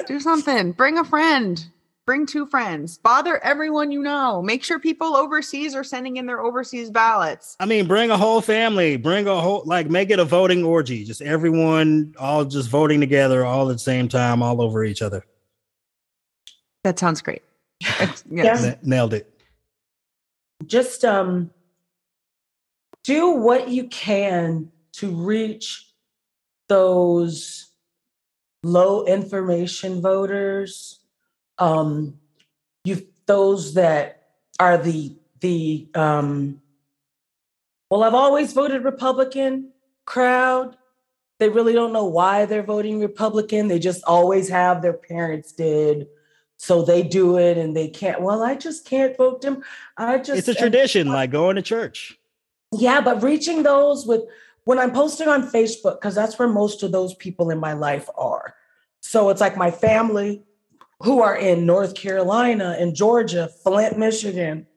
Do 0.07 0.20
something. 0.20 0.74
Bring 0.74 0.97
a 0.97 1.03
friend. 1.03 1.65
Bring 2.10 2.26
two 2.26 2.47
friends. 2.47 2.97
Bother 2.97 3.38
everyone 3.43 3.91
you 3.91 4.01
know. 4.01 4.41
Make 4.41 4.64
sure 4.64 4.80
people 4.80 5.16
overseas 5.16 5.76
are 5.76 5.84
sending 5.84 6.18
in 6.18 6.26
their 6.26 6.41
overseas 6.41 6.89
ballots. 6.89 7.55
I 7.60 7.68
mean, 7.68 7.86
bring 7.86 8.10
a 8.10 8.18
whole 8.18 8.41
family, 8.41 8.97
bring 8.97 9.28
a 9.28 9.39
whole 9.39 9.62
like 9.68 9.91
make 9.91 10.10
it 10.10 10.18
a 10.18 10.26
voting 10.26 10.64
orgy. 10.64 11.03
Just 11.03 11.22
everyone 11.22 12.16
all 12.18 12.45
just 12.45 12.68
voting 12.68 12.99
together 12.99 13.45
all 13.45 13.70
at 13.70 13.74
the 13.74 13.78
same 13.78 14.07
time, 14.10 14.41
all 14.41 14.60
over 14.60 14.84
each 14.84 15.03
other. 15.03 15.24
That 16.84 16.97
sounds 16.97 17.22
great. 17.22 17.43
It's- 18.01 18.24
yes. 18.28 18.64
Na- 18.64 18.74
nailed 18.82 19.14
it. 19.14 19.32
just 20.66 21.05
um 21.05 21.51
do 23.03 23.30
what 23.34 23.70
you 23.70 23.88
can 23.88 24.72
to 24.93 25.12
reach 25.12 25.91
those 26.70 27.70
low 28.64 29.05
information 29.05 30.01
voters 30.01 30.99
um 31.60 32.18
you 32.84 33.05
those 33.26 33.74
that 33.76 34.24
are 34.60 34.78
the 34.78 35.16
the 35.41 35.88
um 35.95 36.62
well 37.89 38.03
i've 38.03 38.14
always 38.14 38.53
voted 38.53 38.84
republican 38.84 39.72
crowd 40.05 40.76
they 41.39 41.49
really 41.49 41.74
don't 41.74 41.93
know 41.93 42.05
why 42.05 42.45
they're 42.45 42.64
voting 42.64 42.99
republican 42.99 43.68
they 43.68 43.80
just 43.80 44.03
always 44.05 44.49
have 44.49 44.82
their 44.82 44.93
parents 44.93 45.51
did 45.51 46.07
so 46.57 46.82
they 46.82 47.01
do 47.03 47.38
it 47.38 47.57
and 47.57 47.76
they 47.76 47.88
can't 47.88 48.22
well 48.22 48.41
i 48.43 48.55
just 48.55 48.86
can't 48.86 49.16
vote 49.16 49.41
them 49.41 49.64
i 49.97 50.18
just 50.18 50.39
It's 50.39 50.47
a 50.47 50.55
tradition, 50.55 51.07
like 51.07 51.32
going 51.32 51.55
to 51.55 51.62
church. 51.62 52.18
yeah, 52.78 53.01
but 53.01 53.24
reaching 53.24 53.64
those 53.64 54.05
with 54.05 54.22
when 54.66 54.78
I'm 54.78 54.91
posting 54.91 55.28
on 55.28 55.49
Facebook, 55.49 55.99
because 55.99 56.14
that's 56.14 56.38
where 56.38 56.47
most 56.47 56.84
of 56.84 56.91
those 56.91 57.16
people 57.16 57.49
in 57.49 57.57
my 57.60 57.74
life 57.74 58.07
are. 58.16 58.55
So 59.01 59.30
it's 59.30 59.41
like 59.41 59.57
my 59.57 59.72
family 59.72 60.43
who 61.02 61.22
are 61.22 61.36
in 61.36 61.66
North 61.66 61.95
Carolina 61.95 62.76
and 62.78 62.95
Georgia, 62.95 63.50
Flint, 63.64 63.97
Michigan, 63.97 64.68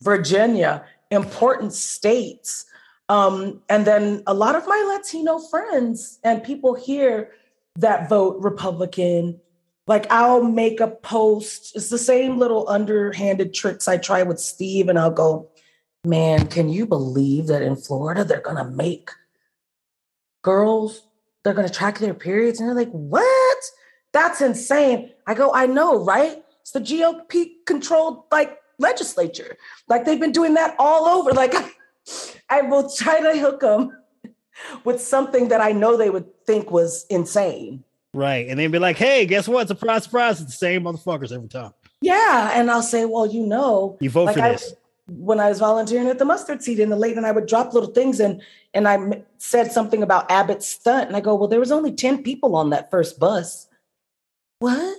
Virginia, 0.00 0.84
important 1.10 1.72
states. 1.72 2.64
Um, 3.08 3.60
and 3.68 3.86
then 3.86 4.22
a 4.26 4.32
lot 4.34 4.54
of 4.54 4.66
my 4.66 4.96
Latino 4.96 5.38
friends 5.38 6.18
and 6.24 6.42
people 6.42 6.74
here 6.74 7.32
that 7.76 8.08
vote 8.08 8.38
Republican 8.40 9.40
Like 9.86 10.06
I'll 10.10 10.42
make 10.42 10.80
a 10.80 10.88
post. 10.88 11.74
It's 11.74 11.90
the 11.90 11.98
same 11.98 12.38
little 12.38 12.68
underhanded 12.68 13.52
tricks 13.52 13.88
I 13.88 13.96
try 13.98 14.22
with 14.22 14.38
Steve, 14.38 14.88
and 14.88 14.98
I'll 14.98 15.10
go, 15.10 15.50
man, 16.04 16.46
can 16.46 16.68
you 16.68 16.86
believe 16.86 17.48
that 17.48 17.62
in 17.62 17.76
Florida 17.76 18.24
they're 18.24 18.40
gonna 18.40 18.70
make 18.70 19.10
girls, 20.42 21.02
they're 21.42 21.54
gonna 21.54 21.68
track 21.68 21.98
their 21.98 22.14
periods? 22.14 22.60
And 22.60 22.68
they're 22.68 22.76
like, 22.76 22.92
what? 22.92 23.58
That's 24.12 24.40
insane. 24.40 25.10
I 25.26 25.34
go, 25.34 25.52
I 25.54 25.66
know, 25.66 26.04
right? 26.04 26.42
It's 26.60 26.70
the 26.72 26.80
GOP 26.80 27.52
controlled 27.66 28.24
like 28.30 28.58
legislature. 28.78 29.56
Like 29.88 30.04
they've 30.04 30.20
been 30.20 30.32
doing 30.32 30.54
that 30.54 30.74
all 30.78 31.06
over. 31.06 31.30
Like 31.42 31.54
I 32.50 32.62
will 32.62 32.90
try 32.90 33.20
to 33.20 33.38
hook 33.38 33.60
them 33.60 33.96
with 34.84 35.00
something 35.00 35.48
that 35.48 35.60
I 35.60 35.72
know 35.72 35.96
they 35.96 36.10
would 36.10 36.26
think 36.44 36.70
was 36.70 37.06
insane. 37.08 37.84
Right. 38.12 38.46
And 38.48 38.58
they'd 38.58 38.66
be 38.70 38.78
like, 38.78 38.96
hey, 38.98 39.24
guess 39.24 39.48
what? 39.48 39.68
Surprise, 39.68 40.04
surprise. 40.04 40.40
It's 40.40 40.50
the 40.50 40.56
same 40.56 40.82
motherfuckers 40.82 41.32
every 41.32 41.48
time. 41.48 41.72
Yeah. 42.00 42.50
And 42.54 42.70
I'll 42.70 42.82
say, 42.82 43.04
well, 43.06 43.26
you 43.26 43.46
know, 43.46 43.96
You 44.00 44.10
vote 44.10 44.24
like 44.26 44.36
for 44.36 44.42
I- 44.42 44.52
this. 44.52 44.74
when 45.08 45.40
I 45.40 45.48
was 45.48 45.60
volunteering 45.60 46.08
at 46.08 46.18
the 46.18 46.24
mustard 46.24 46.62
seed 46.62 46.78
in 46.80 46.90
the 46.90 46.96
late, 46.96 47.16
and 47.16 47.24
I 47.24 47.30
would 47.32 47.46
drop 47.46 47.72
little 47.72 47.90
things 47.90 48.20
and 48.20 48.42
and 48.74 48.88
I 48.88 49.22
said 49.38 49.70
something 49.70 50.02
about 50.02 50.30
Abbott's 50.30 50.66
stunt, 50.66 51.06
and 51.08 51.16
I 51.16 51.20
go, 51.20 51.34
well, 51.34 51.46
there 51.48 51.60
was 51.60 51.70
only 51.72 51.92
ten 51.92 52.22
people 52.22 52.56
on 52.56 52.70
that 52.70 52.90
first 52.90 53.18
bus. 53.20 53.68
What? 54.62 54.98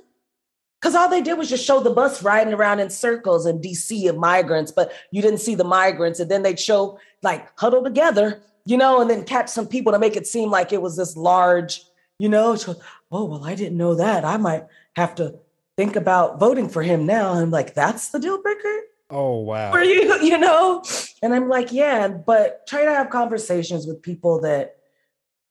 Because 0.81 0.95
all 0.95 1.07
they 1.09 1.21
did 1.21 1.37
was 1.37 1.49
just 1.49 1.65
show 1.65 1.79
the 1.79 1.89
bus 1.89 2.21
riding 2.23 2.53
around 2.53 2.79
in 2.81 2.89
circles 2.89 3.45
in 3.45 3.59
DC 3.59 4.09
of 4.09 4.17
migrants, 4.17 4.69
but 4.71 4.91
you 5.11 5.21
didn't 5.21 5.39
see 5.39 5.55
the 5.55 5.63
migrants, 5.63 6.19
and 6.19 6.29
then 6.29 6.43
they'd 6.43 6.59
show 6.59 6.99
like 7.21 7.47
huddle 7.57 7.81
together, 7.83 8.41
you 8.65 8.75
know, 8.75 8.99
and 8.99 9.09
then 9.09 9.23
catch 9.23 9.47
some 9.47 9.65
people 9.65 9.93
to 9.93 9.99
make 9.99 10.17
it 10.17 10.27
seem 10.27 10.51
like 10.51 10.73
it 10.73 10.81
was 10.81 10.97
this 10.97 11.15
large, 11.15 11.83
you 12.19 12.27
know. 12.27 12.55
So, 12.55 12.75
oh 13.13 13.23
well, 13.23 13.45
I 13.45 13.55
didn't 13.55 13.77
know 13.77 13.95
that. 13.95 14.25
I 14.25 14.35
might 14.35 14.65
have 14.97 15.15
to 15.15 15.35
think 15.77 15.95
about 15.95 16.37
voting 16.39 16.67
for 16.67 16.83
him 16.83 17.05
now. 17.05 17.31
I'm 17.33 17.49
like, 17.49 17.73
that's 17.73 18.09
the 18.09 18.19
deal 18.19 18.41
breaker 18.41 18.79
Oh, 19.09 19.37
wow. 19.39 19.71
for 19.71 19.81
you, 19.81 20.19
you 20.21 20.37
know? 20.37 20.83
And 21.21 21.33
I'm 21.33 21.47
like, 21.47 21.71
yeah, 21.71 22.09
but 22.09 22.67
try 22.67 22.83
to 22.83 22.91
have 22.91 23.09
conversations 23.09 23.87
with 23.87 24.01
people 24.01 24.41
that 24.41 24.75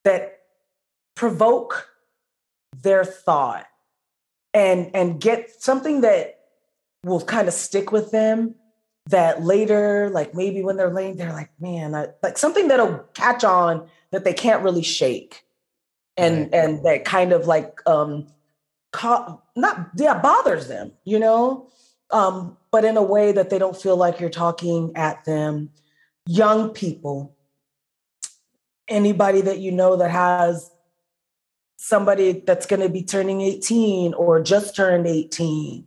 that 0.04 0.40
provoke 1.14 1.88
their 2.82 3.04
thought 3.04 3.66
and 4.54 4.90
and 4.94 5.20
get 5.20 5.50
something 5.62 6.02
that 6.02 6.40
will 7.04 7.20
kind 7.20 7.48
of 7.48 7.54
stick 7.54 7.90
with 7.92 8.10
them 8.10 8.54
that 9.06 9.42
later 9.42 10.10
like 10.10 10.34
maybe 10.34 10.62
when 10.62 10.76
they're 10.76 10.92
laying 10.92 11.16
they're 11.16 11.32
like 11.32 11.50
man 11.60 11.94
I, 11.94 12.08
like 12.22 12.38
something 12.38 12.68
that'll 12.68 12.98
catch 13.14 13.42
on 13.42 13.88
that 14.12 14.24
they 14.24 14.32
can't 14.34 14.62
really 14.62 14.82
shake. 14.82 15.44
And 16.16 16.42
Right. 16.42 16.54
and 16.54 16.84
that 16.84 17.04
kind 17.04 17.32
of 17.32 17.46
like 17.46 17.80
um 17.86 18.28
not 19.56 19.90
yeah 19.96 20.20
bothers 20.20 20.68
them 20.68 20.92
you 21.04 21.18
know? 21.18 21.68
Um 22.10 22.56
but 22.70 22.84
in 22.84 22.96
a 22.96 23.02
way 23.02 23.32
that 23.32 23.50
they 23.50 23.58
don't 23.58 23.76
feel 23.76 23.96
like 23.96 24.20
you're 24.20 24.30
talking 24.30 24.92
at 24.94 25.24
them. 25.24 25.70
Young 26.26 26.70
people. 26.70 27.34
Anybody 28.88 29.40
that 29.40 29.58
you 29.58 29.72
know 29.72 29.96
that 29.96 30.10
has 30.10 30.70
somebody 31.82 32.30
that's 32.46 32.64
going 32.64 32.80
to 32.80 32.88
be 32.88 33.02
turning 33.02 33.40
18 33.40 34.14
or 34.14 34.40
just 34.40 34.76
turned 34.76 35.04
18 35.04 35.84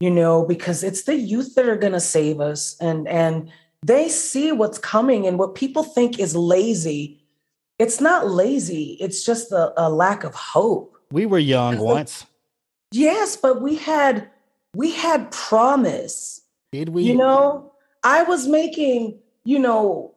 you 0.00 0.10
know 0.10 0.44
because 0.44 0.84
it's 0.84 1.04
the 1.04 1.14
youth 1.16 1.54
that 1.54 1.66
are 1.66 1.76
going 1.78 1.94
to 1.94 2.00
save 2.00 2.42
us 2.42 2.76
and 2.78 3.08
and 3.08 3.50
they 3.82 4.10
see 4.10 4.52
what's 4.52 4.76
coming 4.76 5.26
and 5.26 5.38
what 5.38 5.54
people 5.54 5.82
think 5.82 6.18
is 6.18 6.36
lazy 6.36 7.24
it's 7.78 8.02
not 8.02 8.28
lazy 8.28 8.98
it's 9.00 9.24
just 9.24 9.50
a, 9.50 9.72
a 9.82 9.88
lack 9.88 10.24
of 10.24 10.34
hope 10.34 10.94
We 11.10 11.24
were 11.24 11.38
young 11.38 11.78
once. 11.78 12.26
yes 12.92 13.34
but 13.34 13.62
we 13.62 13.76
had 13.76 14.28
we 14.74 14.90
had 14.90 15.30
promise 15.30 16.42
Did 16.70 16.90
we? 16.90 17.02
you 17.04 17.14
know 17.16 17.72
i 18.02 18.24
was 18.24 18.46
making 18.46 19.18
you 19.46 19.58
know 19.58 20.12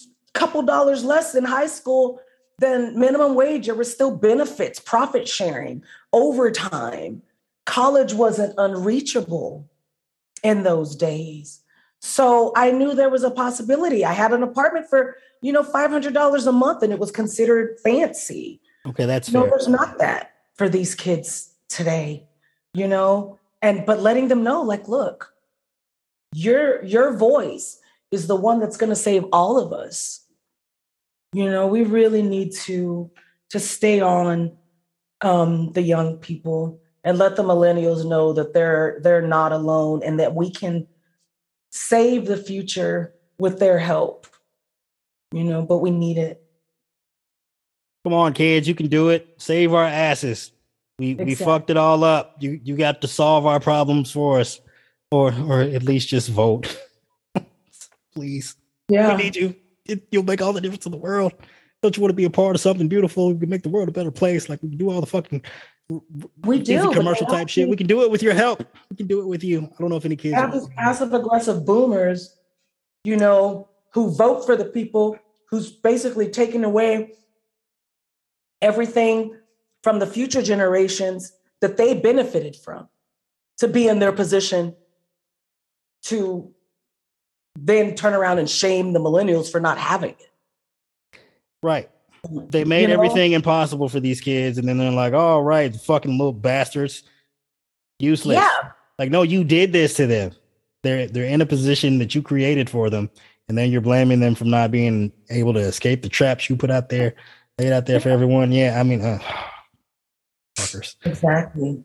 a 0.00 0.32
couple 0.36 0.62
dollars 0.62 1.04
less 1.04 1.36
in 1.36 1.44
high 1.44 1.68
school 1.68 2.18
than 2.62 2.98
minimum 2.98 3.34
wage 3.34 3.66
there 3.66 3.74
were 3.74 3.84
still 3.84 4.16
benefits 4.16 4.80
profit 4.80 5.28
sharing 5.28 5.82
overtime. 6.12 7.22
College 7.66 8.14
wasn't 8.14 8.54
unreachable 8.56 9.68
in 10.42 10.62
those 10.62 10.96
days. 10.96 11.60
So 12.00 12.52
i 12.56 12.72
knew 12.72 12.94
there 12.94 13.10
was 13.10 13.22
a 13.22 13.30
possibility. 13.30 14.04
I 14.04 14.12
had 14.12 14.32
an 14.32 14.42
apartment 14.42 14.88
for 14.88 15.16
you 15.40 15.52
know 15.52 15.62
$500 15.62 16.46
a 16.46 16.52
month 16.52 16.82
and 16.82 16.92
it 16.92 16.98
was 16.98 17.10
considered 17.10 17.78
fancy. 17.84 18.60
Okay, 18.86 19.06
that's 19.06 19.30
no, 19.30 19.42
fair. 19.42 19.50
there's 19.50 19.68
not 19.68 19.98
that 19.98 20.32
for 20.54 20.68
these 20.68 20.94
kids 20.94 21.52
today, 21.68 22.26
you 22.74 22.88
know, 22.88 23.38
and 23.60 23.86
but 23.86 24.00
letting 24.00 24.28
them 24.28 24.42
know, 24.42 24.62
like, 24.62 24.88
look, 24.88 25.32
your 26.32 26.82
your 26.84 27.16
voice 27.16 27.78
is 28.10 28.26
the 28.26 28.36
one 28.36 28.60
that's 28.60 28.76
going 28.76 28.90
to 28.90 28.96
save 28.96 29.24
all 29.32 29.58
of 29.58 29.72
us. 29.72 30.21
You 31.32 31.50
know, 31.50 31.66
we 31.66 31.82
really 31.82 32.22
need 32.22 32.52
to 32.52 33.10
to 33.50 33.60
stay 33.60 34.00
on 34.00 34.56
um, 35.20 35.72
the 35.72 35.82
young 35.82 36.18
people 36.18 36.80
and 37.04 37.18
let 37.18 37.36
the 37.36 37.42
millennials 37.42 38.06
know 38.06 38.32
that 38.32 38.52
they're 38.52 38.98
they're 39.02 39.26
not 39.26 39.52
alone 39.52 40.02
and 40.04 40.20
that 40.20 40.34
we 40.34 40.50
can 40.50 40.86
save 41.70 42.26
the 42.26 42.36
future 42.36 43.14
with 43.38 43.58
their 43.58 43.78
help. 43.78 44.26
You 45.32 45.44
know, 45.44 45.62
but 45.62 45.78
we 45.78 45.90
need 45.90 46.18
it. 46.18 46.42
Come 48.04 48.14
on, 48.14 48.34
kids, 48.34 48.68
you 48.68 48.74
can 48.74 48.88
do 48.88 49.08
it. 49.10 49.34
Save 49.38 49.72
our 49.72 49.84
asses. 49.84 50.52
We 50.98 51.14
we 51.14 51.34
fucked 51.34 51.70
it 51.70 51.76
all 51.76 52.04
up. 52.04 52.36
You 52.40 52.60
you 52.62 52.76
got 52.76 53.00
to 53.00 53.08
solve 53.08 53.46
our 53.46 53.60
problems 53.60 54.10
for 54.10 54.40
us, 54.40 54.60
or 55.10 55.32
or 55.32 55.62
at 55.62 55.82
least 55.82 56.08
just 56.08 56.28
vote, 56.28 56.76
please. 58.14 58.56
Yeah. 58.88 59.16
We 59.16 59.22
need 59.22 59.36
you. 59.36 59.54
It, 59.86 60.06
you'll 60.10 60.22
make 60.22 60.40
all 60.40 60.52
the 60.52 60.60
difference 60.60 60.86
in 60.86 60.92
the 60.92 60.98
world. 60.98 61.32
Don't 61.82 61.96
you 61.96 62.00
want 62.00 62.10
to 62.10 62.16
be 62.16 62.24
a 62.24 62.30
part 62.30 62.54
of 62.54 62.60
something 62.60 62.88
beautiful? 62.88 63.32
We 63.32 63.40
can 63.40 63.48
make 63.48 63.62
the 63.62 63.68
world 63.68 63.88
a 63.88 63.92
better 63.92 64.12
place. 64.12 64.48
Like 64.48 64.62
we 64.62 64.68
can 64.68 64.78
do 64.78 64.90
all 64.90 65.00
the 65.00 65.06
fucking 65.06 65.42
We 66.44 66.60
do 66.60 66.92
commercial 66.92 67.26
type 67.26 67.48
shit. 67.48 67.68
We 67.68 67.76
can 67.76 67.86
do 67.86 68.02
it 68.02 68.10
with 68.10 68.22
your 68.22 68.34
help. 68.34 68.64
We 68.90 68.96
can 68.96 69.06
do 69.06 69.20
it 69.20 69.26
with 69.26 69.42
you. 69.42 69.62
I 69.64 69.80
don't 69.80 69.90
know 69.90 69.96
if 69.96 70.04
any 70.04 70.16
kids. 70.16 70.34
have 70.34 70.52
these 70.52 70.68
passive 70.76 71.12
aggressive 71.12 71.66
boomers, 71.66 72.36
you 73.04 73.16
know, 73.16 73.68
who 73.92 74.10
vote 74.10 74.46
for 74.46 74.56
the 74.56 74.64
people 74.64 75.18
who's 75.50 75.70
basically 75.70 76.28
taking 76.28 76.64
away 76.64 77.12
everything 78.62 79.36
from 79.82 79.98
the 79.98 80.06
future 80.06 80.42
generations 80.42 81.32
that 81.60 81.76
they 81.76 81.94
benefited 81.94 82.56
from 82.56 82.88
to 83.58 83.68
be 83.68 83.88
in 83.88 83.98
their 83.98 84.12
position 84.12 84.74
to 86.02 86.52
then 87.58 87.94
turn 87.94 88.14
around 88.14 88.38
and 88.38 88.48
shame 88.48 88.92
the 88.92 89.00
millennials 89.00 89.50
for 89.50 89.60
not 89.60 89.78
having 89.78 90.10
it. 90.10 91.20
Right. 91.62 91.90
They 92.30 92.64
made 92.64 92.82
You 92.82 92.88
know? 92.88 92.94
everything 92.94 93.32
impossible 93.32 93.88
for 93.88 94.00
these 94.00 94.20
kids, 94.20 94.56
and 94.58 94.68
then 94.68 94.78
they're 94.78 94.90
like, 94.92 95.12
"All 95.12 95.42
right, 95.42 95.74
fucking 95.74 96.12
little 96.12 96.32
bastards, 96.32 97.02
useless." 97.98 98.36
Yeah. 98.36 98.70
Like, 98.98 99.10
no, 99.10 99.22
you 99.22 99.42
did 99.42 99.72
this 99.72 99.94
to 99.94 100.06
them. 100.06 100.32
They're 100.84 101.08
they're 101.08 101.24
in 101.24 101.40
a 101.40 101.46
position 101.46 101.98
that 101.98 102.14
you 102.14 102.22
created 102.22 102.70
for 102.70 102.90
them, 102.90 103.10
and 103.48 103.58
then 103.58 103.72
you're 103.72 103.80
blaming 103.80 104.20
them 104.20 104.36
for 104.36 104.44
not 104.44 104.70
being 104.70 105.12
able 105.30 105.52
to 105.54 105.60
escape 105.60 106.02
the 106.02 106.08
traps 106.08 106.48
you 106.48 106.56
put 106.56 106.70
out 106.70 106.88
there, 106.90 107.14
laid 107.58 107.72
out 107.72 107.86
there 107.86 107.98
for 107.98 108.10
everyone. 108.10 108.52
Yeah, 108.52 108.78
I 108.78 108.84
mean, 108.84 109.00
uh, 109.00 109.18
fuckers. 110.58 110.94
Exactly. 111.04 111.82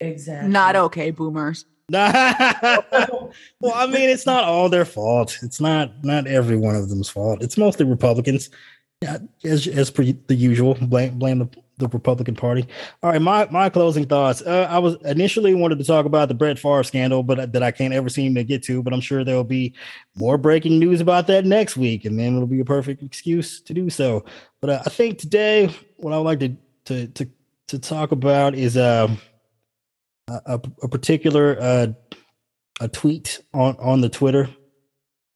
Exactly. 0.00 0.50
Not 0.50 0.74
okay, 0.76 1.10
boomers. 1.12 1.64
well, 3.60 3.72
I 3.74 3.86
mean, 3.86 4.08
it's 4.10 4.26
not 4.26 4.44
all 4.44 4.68
their 4.68 4.84
fault. 4.84 5.38
It's 5.42 5.60
not 5.60 6.04
not 6.04 6.26
every 6.26 6.56
one 6.56 6.76
of 6.76 6.88
them's 6.88 7.08
fault. 7.08 7.42
It's 7.42 7.56
mostly 7.56 7.86
Republicans, 7.86 8.50
as 9.44 9.66
as 9.66 9.90
per 9.90 10.04
the 10.04 10.34
usual. 10.34 10.74
Blame 10.74 11.18
blame 11.18 11.38
the, 11.38 11.48
the 11.78 11.88
Republican 11.88 12.34
Party. 12.34 12.66
All 13.02 13.10
right, 13.10 13.20
my 13.20 13.48
my 13.50 13.68
closing 13.70 14.06
thoughts. 14.06 14.42
Uh, 14.42 14.66
I 14.70 14.78
was 14.78 14.96
initially 15.04 15.54
wanted 15.54 15.78
to 15.78 15.84
talk 15.84 16.06
about 16.06 16.28
the 16.28 16.34
Brett 16.34 16.58
Favre 16.58 16.82
scandal, 16.84 17.22
but 17.22 17.52
that 17.52 17.62
I 17.62 17.70
can't 17.70 17.94
ever 17.94 18.08
seem 18.08 18.34
to 18.34 18.44
get 18.44 18.62
to. 18.64 18.82
But 18.82 18.92
I'm 18.92 19.00
sure 19.00 19.24
there'll 19.24 19.44
be 19.44 19.74
more 20.16 20.38
breaking 20.38 20.78
news 20.78 21.00
about 21.00 21.26
that 21.28 21.44
next 21.44 21.76
week, 21.76 22.04
and 22.04 22.18
then 22.18 22.36
it'll 22.36 22.46
be 22.46 22.60
a 22.60 22.64
perfect 22.64 23.02
excuse 23.02 23.60
to 23.62 23.74
do 23.74 23.90
so. 23.90 24.24
But 24.60 24.70
uh, 24.70 24.82
I 24.84 24.90
think 24.90 25.18
today, 25.18 25.74
what 25.96 26.12
I 26.12 26.18
would 26.18 26.24
like 26.24 26.40
to 26.40 26.56
to 26.86 27.06
to 27.08 27.30
to 27.70 27.78
talk 27.78 28.10
about 28.10 28.54
is 28.54 28.76
a, 28.76 29.16
a, 30.28 30.60
a 30.82 30.88
particular 30.88 31.56
uh, 31.60 31.86
a 32.80 32.88
tweet 32.88 33.40
on 33.52 33.76
on 33.78 34.00
the 34.00 34.08
Twitter 34.08 34.48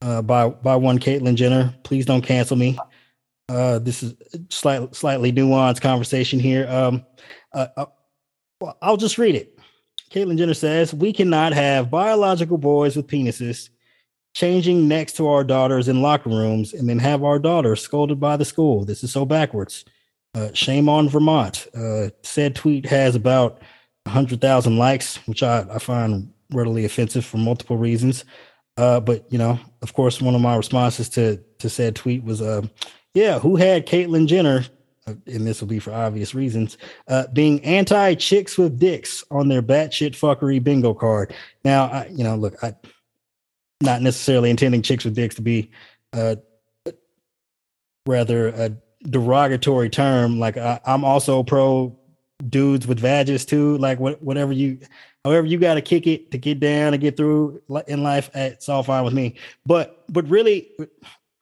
uh, 0.03 0.23
by 0.23 0.49
by 0.49 0.77
one 0.77 0.99
Caitlyn 0.99 1.35
Jenner. 1.35 1.75
Please 1.83 2.07
don't 2.07 2.23
cancel 2.23 2.57
me. 2.57 2.79
Uh, 3.49 3.79
this 3.79 4.03
is 4.03 4.15
slightly 4.51 4.89
slightly 4.93 5.33
nuanced 5.33 5.81
conversation 5.81 6.41
here. 6.41 6.67
Um, 6.69 7.05
uh, 7.53 7.67
uh, 7.77 7.87
I'll 8.81 8.97
just 8.97 9.19
read 9.19 9.35
it. 9.35 9.59
Caitlyn 10.11 10.39
Jenner 10.39 10.55
says 10.55 10.95
we 10.95 11.13
cannot 11.13 11.53
have 11.53 11.91
biological 11.91 12.59
boys 12.59 12.97
with 12.97 13.07
penises 13.07 13.69
changing 14.35 14.89
next 14.89 15.17
to 15.17 15.29
our 15.29 15.45
daughters 15.45 15.89
in 15.89 16.03
locker 16.03 16.29
rooms 16.29 16.75
and 16.75 16.89
then 16.89 16.99
have 16.99 17.23
our 17.23 17.39
daughters 17.39 17.81
scolded 17.81 18.21
by 18.21 18.37
the 18.37 18.45
school. 18.45 18.85
This 18.85 19.05
is 19.05 19.13
so 19.13 19.25
backwards. 19.25 19.85
Uh, 20.35 20.51
shame 20.53 20.89
on 20.89 21.09
Vermont. 21.09 21.69
Uh, 21.75 22.11
said 22.23 22.57
tweet 22.57 22.87
has 22.87 23.15
about 23.15 23.63
100,000 24.05 24.77
likes, 24.77 25.17
which 25.29 25.43
I, 25.43 25.65
I 25.71 25.79
find 25.79 26.34
readily 26.53 26.85
offensive 26.85 27.25
for 27.25 27.39
multiple 27.39 27.77
reasons. 27.77 28.25
Uh, 28.77 29.01
but 29.01 29.31
you 29.31 29.39
know, 29.39 29.59
of 29.83 29.93
course, 29.93 30.21
one 30.21 30.35
of 30.35 30.41
my 30.41 30.57
responses 30.57 31.09
to 31.11 31.37
to 31.59 31.69
said 31.69 31.95
tweet 31.95 32.25
was, 32.25 32.43
uh, 32.43 32.63
"Yeah, 33.15 33.39
who 33.39 33.57
had 33.57 33.87
Caitlyn 33.87 34.27
Jenner?" 34.27 34.65
Uh, 35.07 35.15
and 35.27 35.47
this 35.47 35.61
will 35.61 35.69
be 35.69 35.79
for 35.79 35.93
obvious 35.93 36.35
reasons, 36.35 36.79
uh, 37.09 37.27
being 37.33 37.63
anti 37.65 38.15
chicks 38.15 38.57
with 38.57 38.79
dicks 38.79 39.23
on 39.31 39.49
their 39.49 39.63
batshit 39.63 40.13
fuckery 40.13 40.63
bingo 40.63 40.95
card. 40.95 41.35
Now, 41.65 41.85
I, 41.85 42.07
you 42.07 42.25
know, 42.25 42.37
look, 42.37 42.63
I 42.65 42.75
not 43.81 44.03
necessarily 44.03 44.51
intending 44.51 44.83
chicks 44.83 45.05
with 45.05 45.15
dicks 45.15 45.35
to 45.35 45.43
be 45.43 45.71
uh, 46.13 46.37
rather 48.07 48.49
a 48.49 48.71
derogatory 49.09 49.91
term. 49.91 50.39
Like 50.39 50.57
I, 50.57 50.81
I'm 50.87 51.05
also 51.05 51.43
pro 51.43 51.97
dudes 52.49 52.87
with 52.87 52.99
vages 52.99 53.45
too. 53.45 53.77
Like 53.79 54.01
what, 54.01 54.23
whatever 54.23 54.53
you, 54.53 54.79
however 55.25 55.47
you 55.47 55.59
got 55.59 55.75
to 55.75 55.81
kick 55.81 56.07
it 56.07 56.31
to 56.31 56.39
get 56.39 56.61
down 56.61 56.95
and 56.95 57.01
get 57.01 57.17
through 57.17 57.61
in 57.87 58.03
life, 58.03 58.31
it's 58.35 58.69
all 58.69 58.83
fine 58.83 59.05
with 59.05 59.15
me. 59.15 59.35
But 59.67 60.05
but 60.09 60.29
really, 60.29 60.69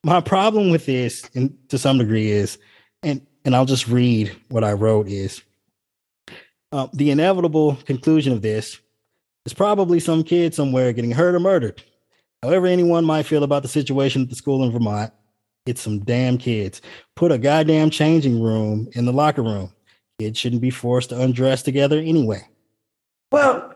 my 0.04 0.20
problem 0.20 0.70
with 0.70 0.86
this, 0.86 1.28
and 1.34 1.56
to 1.68 1.78
some 1.78 1.98
degree, 1.98 2.30
is, 2.30 2.58
and 3.02 3.26
and 3.44 3.56
I'll 3.56 3.66
just 3.66 3.88
read 3.88 4.34
what 4.48 4.64
I 4.64 4.72
wrote 4.72 5.08
is. 5.08 5.42
Uh, 6.70 6.88
the 6.94 7.10
inevitable 7.10 7.76
conclusion 7.84 8.32
of 8.32 8.40
this 8.40 8.78
is 9.44 9.52
probably 9.52 10.00
some 10.00 10.24
kid 10.24 10.54
somewhere 10.54 10.92
getting 10.94 11.10
hurt 11.10 11.34
or 11.34 11.40
murdered. 11.40 11.82
However, 12.42 12.66
anyone 12.66 13.04
might 13.04 13.26
feel 13.26 13.44
about 13.44 13.62
the 13.62 13.68
situation 13.68 14.22
at 14.22 14.30
the 14.30 14.34
school 14.34 14.64
in 14.64 14.72
Vermont, 14.72 15.12
it's 15.66 15.80
some 15.80 16.00
damn 16.00 16.38
kids. 16.38 16.80
Put 17.14 17.30
a 17.30 17.38
goddamn 17.38 17.90
changing 17.90 18.42
room 18.42 18.88
in 18.92 19.04
the 19.04 19.12
locker 19.12 19.42
room. 19.42 19.72
Kids 20.18 20.38
shouldn't 20.38 20.62
be 20.62 20.70
forced 20.70 21.10
to 21.10 21.20
undress 21.20 21.62
together 21.62 21.98
anyway. 21.98 22.42
Well, 23.32 23.74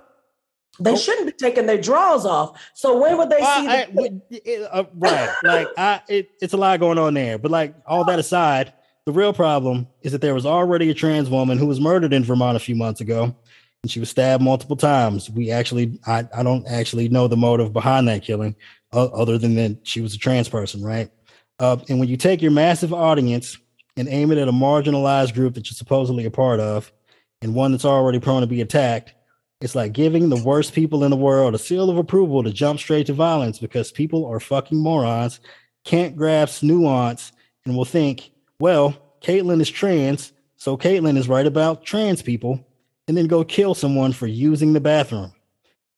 they 0.79 0.93
oh. 0.93 0.97
shouldn't 0.97 1.27
be 1.27 1.33
taking 1.33 1.67
their 1.67 1.81
drawers 1.81 2.25
off. 2.25 2.61
So 2.75 3.01
when 3.01 3.17
would 3.17 3.31
they 3.31 3.39
well, 3.41 3.61
see? 3.61 3.69
I, 3.69 3.85
the- 3.87 4.23
it, 4.31 4.69
uh, 4.71 4.85
right, 4.95 5.35
like 5.43 5.69
I, 5.77 6.01
it, 6.09 6.31
it's 6.41 6.53
a 6.53 6.57
lot 6.57 6.79
going 6.81 6.99
on 6.99 7.15
there. 7.15 7.39
But 7.39 7.51
like 7.51 7.75
all 7.87 8.05
that 8.05 8.19
aside, 8.19 8.73
the 9.07 9.13
real 9.13 9.33
problem 9.33 9.87
is 10.03 10.13
that 10.13 10.21
there 10.21 10.35
was 10.35 10.45
already 10.45 10.91
a 10.91 10.95
trans 10.95 11.31
woman 11.31 11.59
who 11.59 11.67
was 11.67 11.81
murdered 11.81 12.13
in 12.13 12.25
Vermont 12.25 12.57
a 12.57 12.61
few 12.61 12.75
months 12.75 13.01
ago, 13.01 13.35
and 13.83 13.91
she 13.91 14.01
was 14.01 14.11
stabbed 14.11 14.43
multiple 14.43 14.77
times. 14.77 15.31
We 15.31 15.51
actually, 15.51 15.99
I, 16.07 16.29
I 16.37 16.43
don't 16.43 16.67
actually 16.67 17.09
know 17.09 17.29
the 17.29 17.37
motive 17.37 17.73
behind 17.73 18.09
that 18.09 18.23
killing, 18.23 18.57
uh, 18.93 19.05
other 19.07 19.39
than 19.39 19.55
that 19.55 19.87
she 19.87 20.01
was 20.01 20.15
a 20.15 20.19
trans 20.19 20.49
person, 20.49 20.83
right? 20.83 21.11
Uh, 21.59 21.79
and 21.89 21.99
when 21.99 22.09
you 22.09 22.17
take 22.17 22.43
your 22.43 22.51
massive 22.51 22.93
audience 22.93 23.57
and 23.97 24.09
aim 24.09 24.31
it 24.31 24.39
at 24.39 24.49
a 24.49 24.53
marginalized 24.53 25.33
group 25.33 25.55
that 25.55 25.71
you're 25.71 25.77
supposedly 25.77 26.27
a 26.27 26.31
part 26.31 26.61
of, 26.61 26.93
and 27.41 27.55
one 27.55 27.71
that's 27.71 27.85
already 27.85 28.19
prone 28.19 28.41
to 28.41 28.47
be 28.47 28.61
attacked, 28.61 29.15
it's 29.61 29.75
like 29.75 29.93
giving 29.93 30.29
the 30.29 30.43
worst 30.43 30.75
people 30.75 31.05
in 31.05 31.11
the 31.11 31.17
world 31.17 31.55
a 31.55 31.59
seal 31.59 31.89
of 31.89 31.97
approval 31.97 32.43
to 32.43 32.53
jump 32.53 32.79
straight 32.79 33.07
to 33.07 33.15
violence 33.15 33.59
because 33.59 33.91
people 33.91 34.27
are 34.27 34.41
fucking 34.41 34.79
morons, 34.79 35.41
can't 35.85 36.17
grasp 36.17 36.63
nuance, 36.63 37.33
and 37.65 37.77
will 37.77 37.85
think, 37.85 38.31
well, 38.61 38.95
Caitlyn 39.23 39.61
is 39.61 39.71
trans, 39.71 40.33
so 40.57 40.77
Caitlyn 40.77 41.17
is 41.17 41.29
right 41.29 41.47
about 41.47 41.85
trans 41.85 42.23
people, 42.23 42.65
and 43.09 43.17
then 43.17 43.27
go 43.27 43.45
kill 43.45 43.75
someone 43.75 44.13
for 44.13 44.27
using 44.27 44.73
the 44.73 44.81
bathroom. 44.81 45.33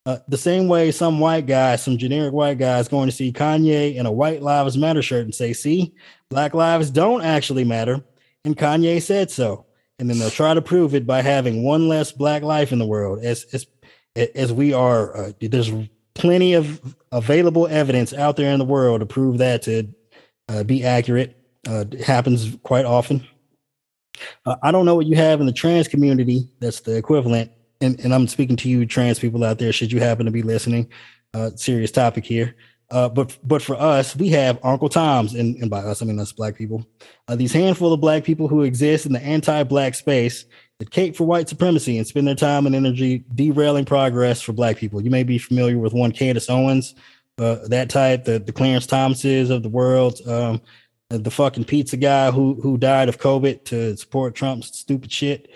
Uh, 0.07 0.19
the 0.29 0.39
same 0.39 0.69
way 0.69 0.91
some 0.91 1.21
white 1.21 1.47
guy, 1.47 1.77
some 1.77 1.99
generic 1.99 2.33
white 2.33 2.59
guy 2.59 2.79
is 2.79 2.89
going 2.89 3.09
to 3.09 3.15
see 3.15 3.33
Kanye 3.33 3.95
in 3.95 4.07
a 4.07 4.13
white 4.13 4.41
lives 4.41 4.79
matter 4.79 5.03
shirt 5.03 5.25
and 5.25 5.35
say, 5.35 5.53
see, 5.53 5.95
black 6.31 6.55
lives 6.55 6.91
don't 6.91 7.23
actually 7.23 7.65
matter. 7.65 8.03
And 8.45 8.57
Kanye 8.57 9.03
said 9.03 9.31
so. 9.31 9.67
And 9.99 10.09
then 10.09 10.18
they'll 10.18 10.30
try 10.30 10.55
to 10.55 10.62
prove 10.62 10.94
it 10.94 11.07
by 11.07 11.22
having 11.22 11.64
one 11.64 11.88
less 11.88 12.12
black 12.12 12.42
life 12.42 12.72
in 12.72 12.78
the 12.78 12.86
world 12.86 13.24
as, 13.24 13.46
as, 13.53 13.66
as 14.34 14.53
we 14.53 14.72
are. 14.72 15.16
Uh, 15.16 15.32
there's 15.40 15.72
plenty 16.14 16.55
of 16.55 16.96
available 17.11 17.66
evidence 17.66 18.12
out 18.12 18.36
there 18.36 18.53
in 18.53 18.59
the 18.59 18.64
world 18.64 19.01
to 19.01 19.07
prove 19.07 19.38
that 19.38 19.62
to 19.62 19.88
uh, 20.49 20.62
be 20.62 20.84
accurate. 20.84 21.34
Uh, 21.66 21.84
happens 22.05 22.57
quite 22.62 22.84
often. 22.84 23.26
Uh, 24.46 24.57
I 24.62 24.70
don't 24.70 24.86
know 24.86 24.94
what 24.94 25.07
you 25.07 25.16
have 25.16 25.40
in 25.40 25.46
the 25.46 25.53
trans 25.53 25.88
community 25.88 26.49
that's 26.61 26.80
the 26.80 26.96
equivalent 26.96 27.51
and, 27.80 27.99
and 28.01 28.14
I'm 28.14 28.26
speaking 28.26 28.57
to 28.57 28.68
you 28.68 28.86
trans 28.86 29.18
people 29.18 29.44
out 29.44 29.59
there, 29.59 29.72
should 29.72 29.92
you 29.92 30.01
happen 30.01 30.26
to 30.26 30.32
be 30.32 30.42
listening, 30.42 30.90
uh, 31.34 31.51
serious 31.55 31.90
topic 31.90 32.24
here. 32.24 32.57
Uh, 32.91 33.09
but 33.09 33.36
but 33.45 33.61
for 33.61 33.76
us, 33.76 34.16
we 34.16 34.28
have 34.30 34.59
Uncle 34.62 34.89
Toms, 34.89 35.34
and, 35.34 35.57
and 35.57 35.68
by 35.68 35.80
us 35.80 36.01
I 36.01 36.07
mean 36.07 36.18
us 36.18 36.32
black 36.32 36.57
people. 36.57 36.86
Uh, 37.26 37.36
these 37.36 37.53
handful 37.53 37.93
of 37.93 38.01
black 38.01 38.24
people 38.24 38.49
who 38.49 38.62
exist 38.62 39.05
in 39.05 39.12
the 39.12 39.22
anti-black 39.22 39.95
space 39.95 40.47
that 40.78 40.91
cape 40.91 41.14
for 41.14 41.24
white 41.24 41.49
supremacy 41.49 41.99
and 41.99 42.07
spend 42.07 42.26
their 42.26 42.34
time 42.34 42.64
and 42.64 42.74
energy 42.74 43.24
derailing 43.34 43.84
progress 43.84 44.41
for 44.41 44.55
black 44.55 44.78
people. 44.78 45.03
You 45.03 45.11
may 45.11 45.22
be 45.22 45.36
familiar 45.36 45.76
with 45.76 45.93
one 45.93 46.12
Candace 46.12 46.49
Owens, 46.49 46.95
uh, 47.36 47.68
that 47.68 47.91
type, 47.91 48.24
the 48.24 48.39
the 48.39 48.53
Clarence 48.53 48.86
Thomases 48.86 49.51
of 49.51 49.62
the 49.62 49.68
world, 49.68 50.26
um, 50.26 50.62
the 51.11 51.30
fucking 51.30 51.64
pizza 51.64 51.99
guy 51.99 52.30
who 52.30 52.55
who 52.62 52.78
died 52.78 53.11
of 53.11 53.18
COVID 53.18 53.64
to 53.66 53.99
support 53.99 54.34
Trump's 54.34 54.76
stupid 54.78 55.12
shit. 55.12 55.51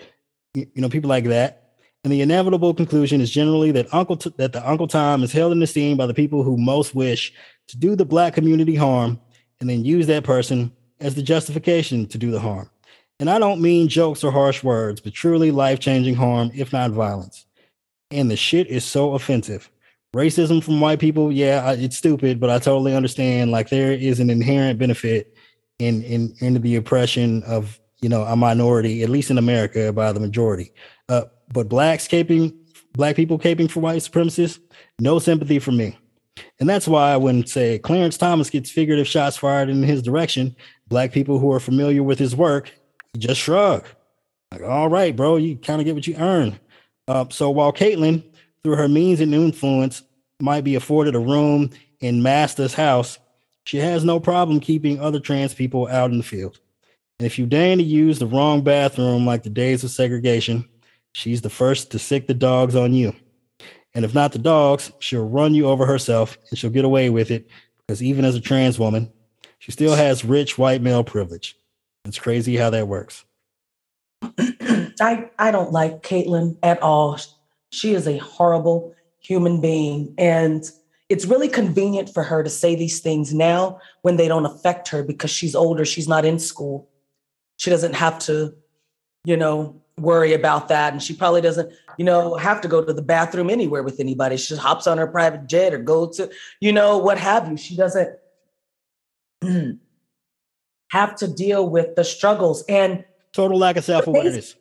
You, 0.53 0.67
you 0.75 0.81
know, 0.83 0.89
people 0.89 1.09
like 1.09 1.25
that. 1.25 1.62
And 2.03 2.11
the 2.11 2.21
inevitable 2.21 2.73
conclusion 2.73 3.21
is 3.21 3.31
generally 3.31 3.71
that 3.71 3.93
Uncle 3.93 4.17
T- 4.17 4.33
that 4.37 4.51
the 4.51 4.69
Uncle 4.69 4.87
Tom 4.87 5.23
is 5.23 5.31
held 5.31 5.53
in 5.53 5.63
esteem 5.63 5.95
by 5.95 6.05
the 6.05 6.13
people 6.13 6.43
who 6.43 6.57
most 6.57 6.93
wish 6.93 7.33
to 7.67 7.77
do 7.77 7.95
the 7.95 8.05
black 8.05 8.33
community 8.33 8.75
harm, 8.75 9.19
and 9.61 9.69
then 9.69 9.85
use 9.85 10.07
that 10.07 10.25
person 10.25 10.71
as 10.99 11.15
the 11.15 11.23
justification 11.23 12.05
to 12.07 12.17
do 12.17 12.31
the 12.31 12.39
harm. 12.39 12.69
And 13.19 13.29
I 13.29 13.39
don't 13.39 13.61
mean 13.61 13.87
jokes 13.87 14.23
or 14.23 14.31
harsh 14.31 14.63
words, 14.63 14.99
but 14.99 15.13
truly 15.13 15.51
life 15.51 15.79
changing 15.79 16.15
harm, 16.15 16.51
if 16.53 16.73
not 16.73 16.91
violence. 16.91 17.45
And 18.11 18.29
the 18.29 18.35
shit 18.35 18.67
is 18.67 18.83
so 18.83 19.13
offensive. 19.13 19.69
Racism 20.13 20.63
from 20.63 20.81
white 20.81 20.99
people, 20.99 21.31
yeah, 21.31 21.71
it's 21.71 21.97
stupid, 21.97 22.39
but 22.39 22.49
I 22.49 22.59
totally 22.59 22.95
understand. 22.95 23.51
Like 23.51 23.69
there 23.69 23.93
is 23.93 24.19
an 24.19 24.29
inherent 24.29 24.77
benefit 24.77 25.35
in 25.79 26.03
in 26.03 26.35
in 26.39 26.61
the 26.61 26.75
oppression 26.75 27.43
of 27.43 27.79
you 28.01 28.09
know 28.09 28.23
a 28.23 28.35
minority, 28.35 29.03
at 29.03 29.09
least 29.09 29.31
in 29.31 29.37
America, 29.37 29.91
by 29.93 30.11
the 30.11 30.19
majority. 30.19 30.73
Uh, 31.09 31.23
but 31.51 31.69
blacks 31.69 32.07
caping, 32.07 32.55
black 32.93 33.15
people 33.15 33.39
caping 33.39 33.69
for 33.69 33.79
white 33.79 34.01
supremacists, 34.01 34.59
no 34.99 35.19
sympathy 35.19 35.59
for 35.59 35.71
me. 35.71 35.97
And 36.59 36.69
that's 36.69 36.87
why 36.87 37.15
when, 37.17 37.45
say, 37.45 37.79
Clarence 37.79 38.17
Thomas 38.17 38.49
gets 38.49 38.71
figurative 38.71 39.07
shots 39.07 39.37
fired 39.37 39.69
in 39.69 39.83
his 39.83 40.01
direction, 40.01 40.55
black 40.87 41.11
people 41.11 41.39
who 41.39 41.51
are 41.51 41.59
familiar 41.59 42.03
with 42.03 42.19
his 42.19 42.35
work 42.35 42.71
just 43.17 43.41
shrug. 43.41 43.85
Like, 44.51 44.63
all 44.63 44.89
right, 44.89 45.15
bro, 45.15 45.37
you 45.37 45.57
kind 45.57 45.81
of 45.81 45.85
get 45.85 45.95
what 45.95 46.07
you 46.07 46.15
earn. 46.15 46.59
Uh, 47.07 47.25
so 47.29 47.49
while 47.49 47.73
Caitlyn, 47.73 48.23
through 48.63 48.75
her 48.75 48.87
means 48.87 49.19
and 49.19 49.33
influence, 49.33 50.03
might 50.39 50.63
be 50.63 50.75
afforded 50.75 51.15
a 51.15 51.19
room 51.19 51.69
in 51.99 52.23
Master's 52.23 52.73
house, 52.73 53.17
she 53.65 53.77
has 53.77 54.03
no 54.03 54.19
problem 54.19 54.59
keeping 54.59 54.99
other 54.99 55.19
trans 55.19 55.53
people 55.53 55.87
out 55.87 56.11
in 56.11 56.17
the 56.17 56.23
field. 56.23 56.59
And 57.19 57.25
if 57.25 57.39
you 57.39 57.45
deign 57.45 57.77
to 57.77 57.83
use 57.83 58.19
the 58.19 58.27
wrong 58.27 58.61
bathroom 58.61 59.25
like 59.25 59.43
the 59.43 59.49
days 59.49 59.83
of 59.83 59.91
segregation, 59.91 60.67
She's 61.13 61.41
the 61.41 61.49
first 61.49 61.91
to 61.91 61.99
sick 61.99 62.27
the 62.27 62.33
dogs 62.33 62.75
on 62.75 62.93
you. 62.93 63.15
And 63.95 64.03
if 64.03 64.13
not 64.13 64.31
the 64.31 64.39
dogs, 64.39 64.91
she'll 64.99 65.27
run 65.27 65.53
you 65.53 65.67
over 65.67 65.85
herself 65.85 66.37
and 66.49 66.57
she'll 66.57 66.71
get 66.71 66.85
away 66.85 67.09
with 67.09 67.31
it 67.31 67.47
because 67.87 68.01
even 68.01 68.25
as 68.25 68.35
a 68.35 68.41
trans 68.41 68.79
woman, 68.79 69.11
she 69.59 69.71
still 69.71 69.95
has 69.95 70.25
rich 70.25 70.57
white 70.57 70.81
male 70.81 71.03
privilege. 71.03 71.55
It's 72.05 72.19
crazy 72.19 72.57
how 72.57 72.71
that 72.71 72.87
works. 72.87 73.23
I, 74.99 75.29
I 75.37 75.51
don't 75.51 75.71
like 75.71 76.01
Caitlyn 76.01 76.57
at 76.63 76.81
all. 76.81 77.19
She 77.69 77.93
is 77.93 78.07
a 78.07 78.17
horrible 78.17 78.95
human 79.19 79.61
being. 79.61 80.13
And 80.17 80.63
it's 81.09 81.25
really 81.25 81.47
convenient 81.47 82.13
for 82.13 82.23
her 82.23 82.43
to 82.43 82.49
say 82.49 82.75
these 82.75 82.99
things 82.99 83.33
now 83.33 83.79
when 84.01 84.17
they 84.17 84.27
don't 84.27 84.45
affect 84.45 84.87
her 84.89 85.03
because 85.03 85.29
she's 85.29 85.55
older. 85.55 85.85
She's 85.85 86.07
not 86.07 86.25
in 86.25 86.39
school. 86.39 86.89
She 87.57 87.69
doesn't 87.69 87.93
have 87.93 88.19
to, 88.19 88.55
you 89.23 89.37
know, 89.37 89.82
worry 89.97 90.33
about 90.33 90.67
that. 90.69 90.93
And 90.93 91.01
she 91.01 91.15
probably 91.15 91.41
doesn't, 91.41 91.71
you 91.97 92.05
know, 92.05 92.35
have 92.35 92.61
to 92.61 92.67
go 92.67 92.83
to 92.83 92.93
the 92.93 93.01
bathroom 93.01 93.49
anywhere 93.49 93.83
with 93.83 93.99
anybody. 93.99 94.37
She 94.37 94.47
just 94.49 94.61
hops 94.61 94.87
on 94.87 94.97
her 94.97 95.07
private 95.07 95.47
jet 95.47 95.73
or 95.73 95.77
go 95.77 96.07
to, 96.09 96.31
you 96.59 96.71
know, 96.71 96.97
what 96.97 97.17
have 97.17 97.49
you. 97.49 97.57
She 97.57 97.75
doesn't 97.75 98.17
have 100.91 101.15
to 101.15 101.27
deal 101.27 101.69
with 101.69 101.95
the 101.95 102.03
struggles 102.03 102.63
and 102.67 103.03
total 103.33 103.57
lack 103.57 103.77
of 103.77 103.83
self-awareness. 103.83 104.55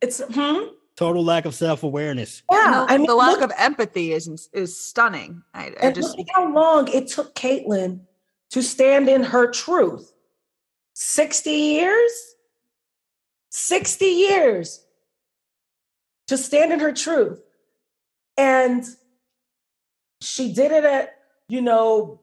It's 0.00 0.22
hmm? 0.32 0.68
total 0.96 1.24
lack 1.24 1.44
of 1.44 1.54
self-awareness. 1.54 2.42
Yeah, 2.50 2.86
I 2.88 2.98
mean, 2.98 3.06
the 3.06 3.14
lack 3.14 3.40
look, 3.40 3.50
of 3.50 3.52
empathy 3.58 4.12
is 4.12 4.48
is 4.52 4.78
stunning. 4.78 5.42
I, 5.54 5.72
I 5.82 5.90
just 5.90 6.16
look 6.16 6.28
how 6.34 6.52
long 6.52 6.88
it 6.88 7.08
took 7.08 7.34
Caitlyn 7.34 8.00
to 8.50 8.62
stand 8.62 9.08
in 9.08 9.22
her 9.22 9.50
truth. 9.50 10.12
60 10.94 11.50
years? 11.50 12.12
60 13.50 14.04
years 14.04 14.84
to 16.28 16.36
stand 16.36 16.72
in 16.72 16.80
her 16.80 16.92
truth. 16.92 17.40
And 18.36 18.84
she 20.20 20.52
did 20.52 20.72
it 20.72 20.84
at, 20.84 21.16
you 21.48 21.60
know, 21.60 22.20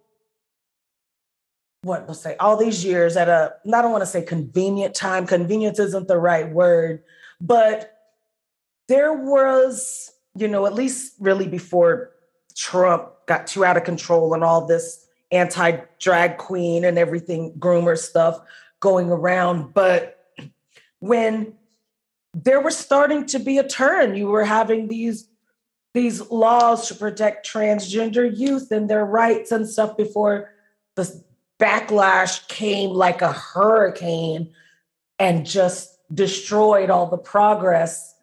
what 1.82 2.08
let's 2.08 2.22
say 2.22 2.36
all 2.38 2.58
these 2.58 2.84
years 2.84 3.16
at 3.16 3.30
a 3.30 3.54
I 3.66 3.82
don't 3.82 3.92
want 3.92 4.02
to 4.02 4.08
say 4.08 4.24
convenient 4.24 4.96
time. 4.96 5.28
Convenience 5.28 5.78
isn't 5.78 6.08
the 6.08 6.18
right 6.18 6.50
word, 6.50 7.04
but 7.40 7.96
there 8.88 9.14
was, 9.14 10.12
you 10.36 10.48
know, 10.48 10.66
at 10.66 10.74
least 10.74 11.14
really 11.20 11.48
before 11.48 12.12
Trump 12.56 13.10
got 13.28 13.48
too 13.48 13.64
out 13.64 13.78
of 13.78 13.84
control 13.84 14.34
and 14.34 14.44
all 14.44 14.66
this 14.66 15.06
anti 15.32 15.78
drag 16.00 16.38
queen 16.38 16.86
and 16.86 16.98
everything, 16.98 17.54
groomer 17.60 17.98
stuff 17.98 18.40
going 18.80 19.10
around. 19.12 19.74
But 19.74 20.15
when 21.06 21.54
there 22.34 22.60
was 22.60 22.76
starting 22.76 23.26
to 23.28 23.40
be 23.40 23.60
a 23.60 23.68
turn, 23.68 24.16
you 24.16 24.28
were 24.28 24.44
having 24.44 24.88
these 24.88 25.28
these 25.94 26.30
laws 26.30 26.90
to 26.90 26.96
protect 26.96 27.48
transgender 27.48 28.30
youth 28.38 28.70
and 28.70 28.90
their 28.90 29.06
rights 29.06 29.50
and 29.54 29.70
stuff 29.70 29.96
before 29.96 30.52
the 30.96 31.24
backlash 31.58 32.46
came 32.50 32.90
like 32.90 33.22
a 33.22 33.32
hurricane 33.32 34.54
and 35.20 35.46
just 35.46 35.98
destroyed 36.14 36.90
all 36.90 37.06
the 37.06 37.18
progress 37.18 38.14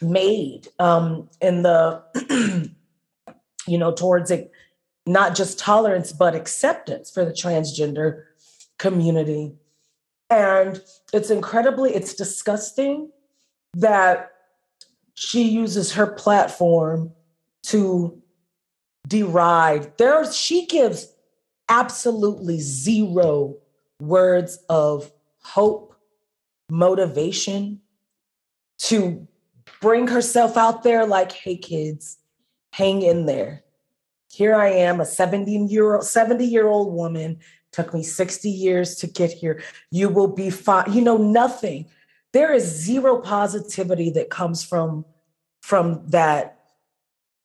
made 0.00 0.68
um, 0.78 1.28
in 1.42 1.62
the 1.62 2.02
you 3.66 3.76
know 3.76 3.92
towards 3.92 4.30
it 4.30 4.50
not 5.06 5.34
just 5.34 5.58
tolerance 5.58 6.12
but 6.12 6.34
acceptance 6.34 7.10
for 7.10 7.26
the 7.26 7.32
transgender 7.32 8.22
community 8.78 9.52
and 10.30 10.80
it's 11.12 11.30
incredibly 11.30 11.94
it's 11.94 12.14
disgusting 12.14 13.10
that 13.74 14.30
she 15.14 15.42
uses 15.42 15.92
her 15.92 16.06
platform 16.06 17.12
to 17.64 18.20
deride. 19.06 19.96
There 19.98 20.30
she 20.32 20.66
gives 20.66 21.12
absolutely 21.68 22.58
zero 22.60 23.56
words 24.00 24.58
of 24.68 25.10
hope 25.42 25.94
motivation 26.70 27.80
to 28.78 29.26
bring 29.80 30.08
herself 30.08 30.56
out 30.56 30.82
there 30.82 31.06
like 31.06 31.32
hey 31.32 31.56
kids 31.56 32.18
hang 32.72 33.02
in 33.02 33.26
there. 33.26 33.62
Here 34.32 34.56
i 34.56 34.68
am 34.68 35.00
a 35.00 35.06
70 35.06 35.66
year 35.68 35.94
old 35.94 36.04
70 36.04 36.44
year 36.44 36.66
old 36.66 36.92
woman 36.92 37.38
took 37.74 37.92
me 37.92 38.02
60 38.02 38.48
years 38.48 38.94
to 38.96 39.06
get 39.06 39.32
here 39.32 39.62
you 39.90 40.08
will 40.08 40.28
be 40.28 40.48
fine 40.50 40.92
you 40.92 41.00
know 41.00 41.16
nothing 41.16 41.86
there 42.32 42.52
is 42.52 42.64
zero 42.64 43.20
positivity 43.20 44.10
that 44.10 44.30
comes 44.30 44.62
from 44.62 45.04
from 45.60 46.02
that 46.08 46.60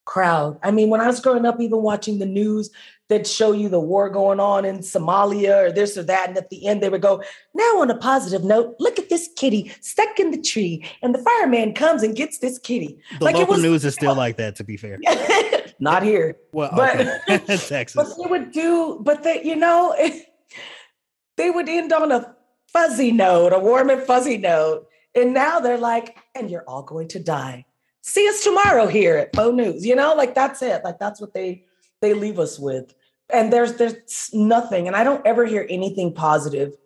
crowd 0.04 0.58
i 0.62 0.70
mean 0.70 0.88
when 0.88 1.00
i 1.00 1.06
was 1.06 1.20
growing 1.20 1.44
up 1.44 1.60
even 1.60 1.82
watching 1.82 2.18
the 2.18 2.26
news 2.26 2.70
that 3.10 3.26
show 3.26 3.52
you 3.52 3.68
the 3.68 3.80
war 3.80 4.08
going 4.08 4.40
on 4.40 4.64
in 4.64 4.78
Somalia 4.78 5.66
or 5.66 5.72
this 5.72 5.98
or 5.98 6.04
that. 6.04 6.28
And 6.28 6.38
at 6.38 6.48
the 6.48 6.66
end, 6.66 6.80
they 6.80 6.88
would 6.88 7.02
go, 7.02 7.22
now 7.54 7.80
on 7.80 7.90
a 7.90 7.96
positive 7.96 8.44
note, 8.44 8.76
look 8.78 8.98
at 8.98 9.08
this 9.08 9.28
kitty 9.36 9.72
stuck 9.80 10.18
in 10.18 10.30
the 10.30 10.40
tree. 10.40 10.86
And 11.02 11.12
the 11.14 11.18
fireman 11.18 11.74
comes 11.74 12.02
and 12.04 12.14
gets 12.16 12.38
this 12.38 12.58
kitty. 12.58 12.98
The 13.18 13.24
like 13.24 13.34
local 13.34 13.54
was, 13.54 13.62
news 13.62 13.84
is 13.84 13.94
still 13.94 14.14
like 14.26 14.36
that, 14.36 14.56
to 14.56 14.64
be 14.64 14.76
fair. 14.76 14.98
Not 15.80 16.02
here. 16.02 16.36
Well, 16.52 16.70
but 16.74 17.00
okay. 17.00 17.38
Texas. 17.56 17.94
But 17.94 18.08
they 18.16 18.30
would 18.30 18.52
do, 18.52 18.98
but 19.00 19.22
they, 19.22 19.42
you 19.42 19.56
know, 19.56 19.96
they 21.36 21.50
would 21.50 21.68
end 21.68 21.92
on 21.92 22.12
a 22.12 22.36
fuzzy 22.72 23.10
note, 23.10 23.52
a 23.52 23.58
warm 23.58 23.90
and 23.90 24.02
fuzzy 24.02 24.36
note. 24.36 24.86
And 25.14 25.34
now 25.34 25.58
they're 25.58 25.78
like, 25.78 26.16
and 26.36 26.50
you're 26.50 26.64
all 26.68 26.82
going 26.82 27.08
to 27.08 27.18
die. 27.18 27.64
See 28.02 28.28
us 28.28 28.44
tomorrow 28.44 28.86
here 28.86 29.16
at 29.16 29.34
Faux 29.34 29.54
News. 29.54 29.84
You 29.84 29.96
know, 29.96 30.14
like 30.14 30.34
that's 30.34 30.62
it. 30.62 30.84
Like 30.84 30.98
that's 30.98 31.20
what 31.20 31.34
they 31.34 31.64
they 32.00 32.14
leave 32.14 32.38
us 32.38 32.58
with 32.58 32.94
and 33.32 33.52
there's 33.52 33.74
there's 33.74 34.30
nothing, 34.32 34.86
and 34.86 34.96
I 34.96 35.04
don't 35.04 35.24
ever 35.26 35.44
hear 35.44 35.66
anything 35.68 36.12
positive 36.12 36.76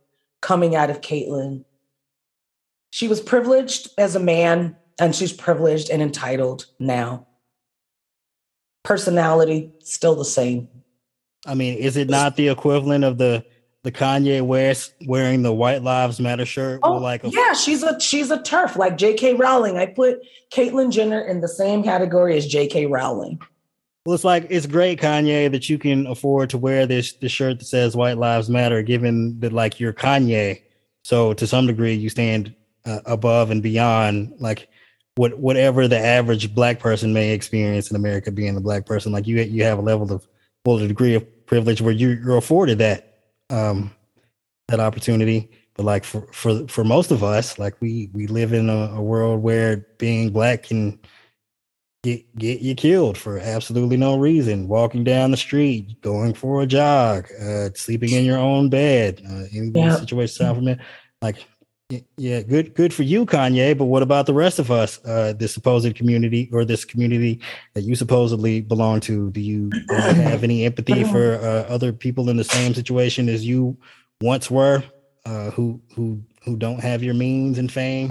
coming 0.40 0.74
out 0.74 0.90
of 0.90 1.00
Caitlyn. 1.00 1.64
She 2.90 3.08
was 3.08 3.20
privileged 3.20 3.88
as 3.98 4.14
a 4.14 4.20
man, 4.20 4.76
and 5.00 5.14
she's 5.14 5.32
privileged 5.32 5.90
and 5.90 6.02
entitled 6.02 6.66
now. 6.78 7.26
Personality 8.84 9.72
still 9.80 10.14
the 10.14 10.24
same. 10.24 10.68
I 11.46 11.54
mean, 11.54 11.76
is 11.78 11.96
it 11.96 12.08
not 12.08 12.36
the 12.36 12.48
equivalent 12.48 13.04
of 13.04 13.18
the 13.18 13.44
the 13.82 13.92
Kanye 13.92 14.40
West 14.40 14.94
wearing 15.06 15.42
the 15.42 15.52
White 15.52 15.82
Lives 15.82 16.18
Matter 16.18 16.46
shirt? 16.46 16.80
Oh, 16.82 16.94
like 16.94 17.22
a- 17.24 17.28
yeah, 17.30 17.52
she's 17.52 17.82
a 17.82 17.98
she's 18.00 18.30
a 18.30 18.42
turf 18.42 18.76
like 18.76 18.96
J.K. 18.96 19.34
Rowling. 19.34 19.76
I 19.76 19.86
put 19.86 20.20
Caitlyn 20.52 20.90
Jenner 20.90 21.20
in 21.20 21.40
the 21.40 21.48
same 21.48 21.82
category 21.82 22.36
as 22.36 22.46
J.K. 22.46 22.86
Rowling. 22.86 23.40
Well, 24.06 24.14
it's 24.14 24.24
like 24.24 24.46
it's 24.50 24.66
great, 24.66 25.00
Kanye, 25.00 25.50
that 25.50 25.68
you 25.68 25.78
can 25.78 26.06
afford 26.06 26.50
to 26.50 26.58
wear 26.58 26.86
this 26.86 27.14
this 27.14 27.32
shirt 27.32 27.58
that 27.58 27.64
says 27.66 27.96
"White 27.96 28.18
Lives 28.18 28.50
Matter," 28.50 28.82
given 28.82 29.40
that 29.40 29.52
like 29.52 29.80
you're 29.80 29.94
Kanye. 29.94 30.62
So 31.04 31.32
to 31.34 31.46
some 31.46 31.66
degree, 31.66 31.94
you 31.94 32.10
stand 32.10 32.54
uh, 32.84 33.00
above 33.06 33.50
and 33.50 33.62
beyond 33.62 34.34
like 34.40 34.68
what 35.16 35.38
whatever 35.38 35.86
the 35.86 35.98
average 35.98 36.54
black 36.54 36.80
person 36.80 37.12
may 37.12 37.32
experience 37.32 37.90
in 37.90 37.96
America, 37.96 38.30
being 38.30 38.56
a 38.56 38.60
black 38.60 38.86
person. 38.86 39.12
Like 39.12 39.26
you, 39.26 39.40
you 39.42 39.64
have 39.64 39.78
a 39.78 39.82
level 39.82 40.12
of 40.12 40.26
well, 40.64 40.78
a 40.78 40.88
degree 40.88 41.14
of 41.14 41.46
privilege 41.46 41.80
where 41.80 41.92
you, 41.92 42.10
you're 42.10 42.36
afforded 42.36 42.78
that 42.78 43.18
um 43.50 43.90
that 44.68 44.80
opportunity. 44.80 45.50
But 45.74 45.84
like 45.86 46.04
for 46.04 46.26
for 46.32 46.66
for 46.68 46.84
most 46.84 47.10
of 47.10 47.22
us, 47.22 47.58
like 47.58 47.80
we 47.80 48.10
we 48.12 48.26
live 48.26 48.52
in 48.52 48.68
a, 48.68 48.92
a 48.94 49.02
world 49.02 49.42
where 49.42 49.86
being 49.98 50.30
black 50.30 50.64
can 50.64 50.98
get 52.04 52.36
get 52.36 52.60
you 52.60 52.74
killed 52.74 53.18
for 53.18 53.38
absolutely 53.38 53.96
no 53.96 54.16
reason. 54.16 54.68
Walking 54.68 55.02
down 55.02 55.32
the 55.32 55.36
street, 55.36 56.00
going 56.00 56.34
for 56.34 56.62
a 56.62 56.66
jog, 56.66 57.26
uh, 57.40 57.70
sleeping 57.74 58.10
in 58.10 58.24
your 58.24 58.38
own 58.38 58.68
bed. 58.68 59.22
Uh, 59.28 59.44
in 59.50 59.72
yeah. 59.74 59.96
situation 59.96 60.34
sound 60.34 60.56
familiar? 60.58 60.84
Like, 61.22 61.36
yeah, 62.16 62.40
good 62.42 62.74
good 62.74 62.94
for 62.94 63.02
you, 63.02 63.26
Kanye. 63.26 63.76
But 63.76 63.86
what 63.86 64.02
about 64.02 64.26
the 64.26 64.34
rest 64.34 64.58
of 64.58 64.70
us? 64.70 65.04
Uh, 65.04 65.34
the 65.34 65.48
supposed 65.48 65.94
community 65.94 66.48
or 66.52 66.64
this 66.64 66.84
community 66.84 67.40
that 67.74 67.82
you 67.82 67.94
supposedly 67.94 68.62
belong 68.62 69.00
to? 69.00 69.30
Do 69.30 69.40
you 69.40 69.70
uh, 69.90 70.14
have 70.14 70.44
any 70.44 70.64
empathy 70.64 71.04
for 71.12 71.36
uh, 71.36 71.64
other 71.68 71.92
people 71.92 72.30
in 72.30 72.36
the 72.36 72.44
same 72.44 72.74
situation 72.74 73.28
as 73.28 73.46
you 73.46 73.76
once 74.22 74.50
were, 74.50 74.82
uh, 75.26 75.50
who 75.50 75.80
who 75.94 76.22
who 76.44 76.56
don't 76.56 76.80
have 76.80 77.02
your 77.02 77.14
means 77.14 77.58
and 77.58 77.70
fame? 77.70 78.10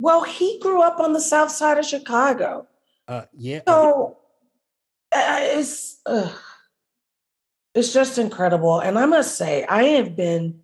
Well, 0.00 0.24
he 0.24 0.58
grew 0.60 0.82
up 0.82 0.98
on 0.98 1.12
the 1.12 1.20
south 1.20 1.50
side 1.50 1.78
of 1.78 1.84
Chicago. 1.84 2.66
Uh, 3.06 3.22
yeah. 3.36 3.60
So 3.68 4.16
uh, 5.14 5.38
it's 5.40 6.00
uh, 6.06 6.32
it's 7.74 7.92
just 7.92 8.16
incredible, 8.16 8.80
and 8.80 8.98
I 8.98 9.04
must 9.04 9.36
say, 9.36 9.64
I 9.64 9.84
have 9.84 10.16
been 10.16 10.63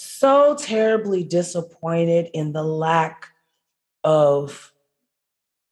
so 0.00 0.54
terribly 0.54 1.24
disappointed 1.24 2.30
in 2.32 2.52
the 2.52 2.62
lack 2.62 3.30
of 4.04 4.72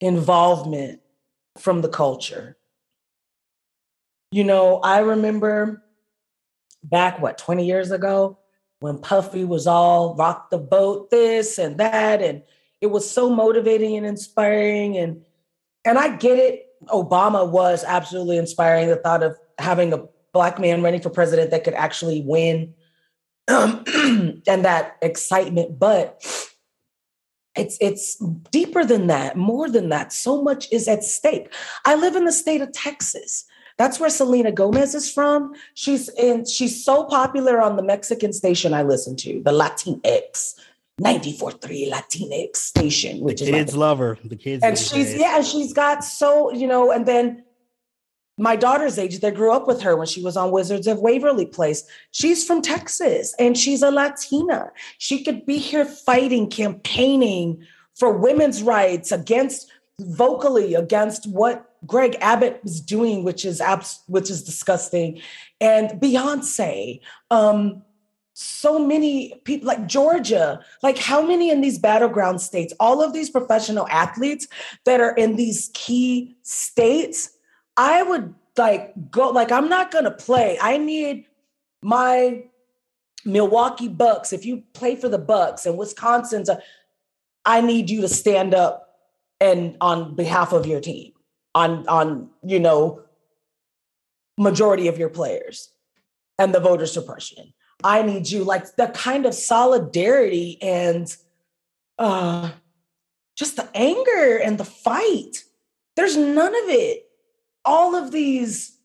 involvement 0.01 1.01
from 1.59 1.81
the 1.81 1.89
culture. 1.89 2.57
You 4.33 4.43
know, 4.43 4.81
I 4.81 4.99
remember 4.99 5.85
back 6.83 7.21
what 7.21 7.39
20 7.39 7.65
years 7.65 7.93
ago 7.93 8.37
when 8.81 8.99
Puffy 8.99 9.45
was 9.45 9.69
all 9.69 10.17
rock 10.17 10.51
the 10.51 10.59
boat 10.59 11.09
this 11.11 11.57
and 11.57 11.79
that 11.79 12.21
and 12.21 12.43
it 12.81 12.89
was 12.89 13.09
so 13.09 13.31
motivating 13.31 13.97
and 13.97 14.05
inspiring 14.05 14.97
and 14.97 15.25
and 15.85 15.99
I 16.01 16.17
get 16.17 16.37
it. 16.41 16.67
Obama 16.89 17.49
was 17.49 17.85
absolutely 17.85 18.39
inspiring. 18.39 18.89
The 18.89 18.97
thought 18.97 19.23
of 19.23 19.39
having 19.61 19.93
a 19.93 20.05
black 20.33 20.59
man 20.59 20.83
running 20.83 21.01
for 21.01 21.11
president 21.11 21.53
that 21.53 21.63
could 21.63 21.75
actually 21.75 22.23
win 22.23 22.75
um, 23.49 23.85
and 24.47 24.65
that 24.65 24.97
excitement. 25.03 25.79
But 25.79 26.25
it's 27.57 27.79
it's 27.81 28.17
deeper 28.51 28.85
than 28.85 29.07
that, 29.09 29.37
more 29.37 29.69
than 29.69 29.89
that. 29.89 30.13
So 30.13 30.43
much 30.43 30.71
is 30.73 30.89
at 30.89 31.05
stake. 31.05 31.53
I 31.85 31.95
live 31.95 32.17
in 32.17 32.25
the 32.25 32.33
state 32.33 32.61
of 32.61 32.73
Texas. 32.73 33.45
That's 33.79 34.01
where 34.01 34.09
Selena 34.09 34.53
Gomez 34.53 34.95
is 34.95 35.11
from. 35.11 35.55
She's 35.75 36.09
in. 36.11 36.47
She's 36.47 36.85
so 36.85 37.05
popular 37.05 37.61
on 37.61 37.77
the 37.77 37.83
Mexican 37.83 38.33
station 38.33 38.73
I 38.75 38.83
listen 38.83 39.17
to, 39.17 39.43
the 39.43 39.53
Latinx. 39.53 40.55
94.3 41.03 41.93
Latinx 41.93 42.57
station, 42.57 43.21
which 43.21 43.41
the 43.41 43.47
is 43.47 43.51
kids 43.51 43.77
love 43.77 43.99
her. 43.99 44.17
The 44.25 44.35
kids 44.35 44.65
and 44.65 44.79
she's 44.79 45.11
days. 45.11 45.21
yeah, 45.21 45.43
she's 45.43 45.75
got 45.75 46.03
so 46.03 46.51
you 46.53 46.67
know, 46.67 46.91
and 46.91 47.05
then 47.05 47.45
my 48.39 48.57
daughter's 48.57 48.99
age, 48.99 49.21
they 49.21 49.31
grew 49.31 49.53
up 49.53 49.67
with 49.67 49.81
her 49.83 49.97
when 49.97 50.07
she 50.07 50.23
was 50.23 50.37
on 50.37 50.51
Wizards 50.51 50.87
of 50.87 51.01
Waverly 51.01 51.47
Place. 51.47 51.85
She's 52.11 52.47
from 52.47 52.61
Texas 52.61 53.35
and 53.39 53.57
she's 53.57 53.83
a 53.83 53.91
Latina. 53.91 54.71
She 54.99 55.25
could 55.25 55.47
be 55.47 55.57
here 55.59 55.87
fighting, 55.87 56.51
campaigning 56.51 57.65
for 57.95 58.13
women's 58.13 58.63
rights 58.63 59.11
against 59.11 59.71
vocally 59.99 60.75
against 60.75 61.27
what 61.27 61.73
Greg 61.87 62.17
Abbott 62.21 62.61
was 62.63 62.81
doing, 62.81 63.25
which 63.25 63.45
is 63.45 63.61
abs- 63.61 64.03
which 64.07 64.31
is 64.31 64.43
disgusting, 64.43 65.21
and 65.61 65.91
Beyonce. 66.01 67.01
Um, 67.31 67.83
so 68.35 68.79
many 68.79 69.41
people 69.45 69.67
like 69.67 69.87
Georgia, 69.87 70.61
like 70.83 70.99
how 70.99 71.23
many 71.23 71.51
in 71.51 71.63
these 71.63 71.79
battleground 71.79 72.43
states, 72.43 72.75
all 72.79 73.03
of 73.03 73.15
these 73.15 73.31
professional 73.31 73.89
athletes 73.89 74.47
that 74.85 75.01
are 75.01 75.15
in 75.15 75.37
these 75.37 75.71
key 75.73 76.37
states, 76.43 77.31
I 77.77 78.03
would 78.03 78.35
like 78.57 78.93
go, 79.11 79.31
like, 79.31 79.53
I'm 79.53 79.69
not 79.69 79.91
gonna 79.91 80.11
play. 80.11 80.59
I 80.61 80.79
need 80.79 81.27
my 81.83 82.45
Milwaukee 83.25 83.89
Bucks. 83.89 84.33
If 84.33 84.45
you 84.45 84.63
play 84.73 84.97
for 84.97 85.09
the 85.09 85.19
Bucks 85.19 85.67
and 85.67 85.77
Wisconsin's, 85.77 86.49
a, 86.49 86.61
I 87.45 87.61
need 87.61 87.91
you 87.91 88.01
to 88.01 88.09
stand 88.09 88.55
up 88.55 88.87
and 89.41 89.77
on 89.81 90.15
behalf 90.15 90.53
of 90.53 90.67
your 90.67 90.81
team, 90.81 91.13
on 91.55 91.87
on 91.89 92.31
you 92.43 92.59
know 92.61 93.03
majority 94.39 94.89
of 94.89 94.99
your 94.99 95.09
players 95.09 95.71
and 96.39 96.55
the 96.55 96.61
voter 96.61 96.87
suppression. 96.87 97.53
I 97.85 98.03
need 98.03 98.31
you 98.31 98.45
like 98.45 98.77
the 98.77 98.89
kind 98.89 99.27
of 99.27 99.35
solidarity 99.35 100.59
and 100.63 101.15
uh 101.99 102.51
just 103.37 103.57
the 103.57 103.69
anger 103.75 104.39
and 104.39 104.59
the 104.59 104.65
fight. 104.65 105.45
There's 105.95 106.17
none 106.17 106.55
of 106.55 106.69
it. 106.69 107.06
All 107.67 107.95
of 107.95 108.13
these, 108.13 108.79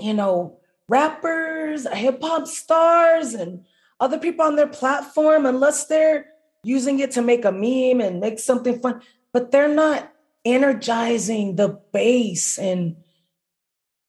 you 0.00 0.14
know, 0.14 0.58
rappers, 0.88 1.86
hip 1.92 2.20
hop 2.22 2.48
stars, 2.48 3.34
and 3.34 3.64
other 4.00 4.18
people 4.18 4.44
on 4.44 4.56
their 4.56 4.66
platform, 4.66 5.46
unless 5.46 5.86
they're 5.86 6.26
using 6.64 6.98
it 6.98 7.12
to 7.12 7.22
make 7.22 7.44
a 7.44 7.52
meme 7.52 8.00
and 8.00 8.20
make 8.20 8.38
something 8.40 8.80
fun, 8.80 9.00
but 9.32 9.52
they're 9.52 9.68
not 9.68 10.12
energizing 10.44 11.56
the 11.56 11.80
base. 11.92 12.58
And 12.58 12.96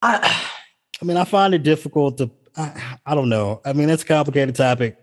I, 0.02 0.50
I 1.00 1.04
mean, 1.04 1.16
I 1.16 1.24
find 1.24 1.54
it 1.54 1.62
difficult 1.62 2.18
to, 2.18 2.30
I, 2.56 2.98
I 3.06 3.14
don't 3.14 3.28
know. 3.28 3.60
I 3.64 3.72
mean, 3.72 3.90
it's 3.90 4.02
a 4.02 4.06
complicated 4.06 4.56
topic. 4.56 4.96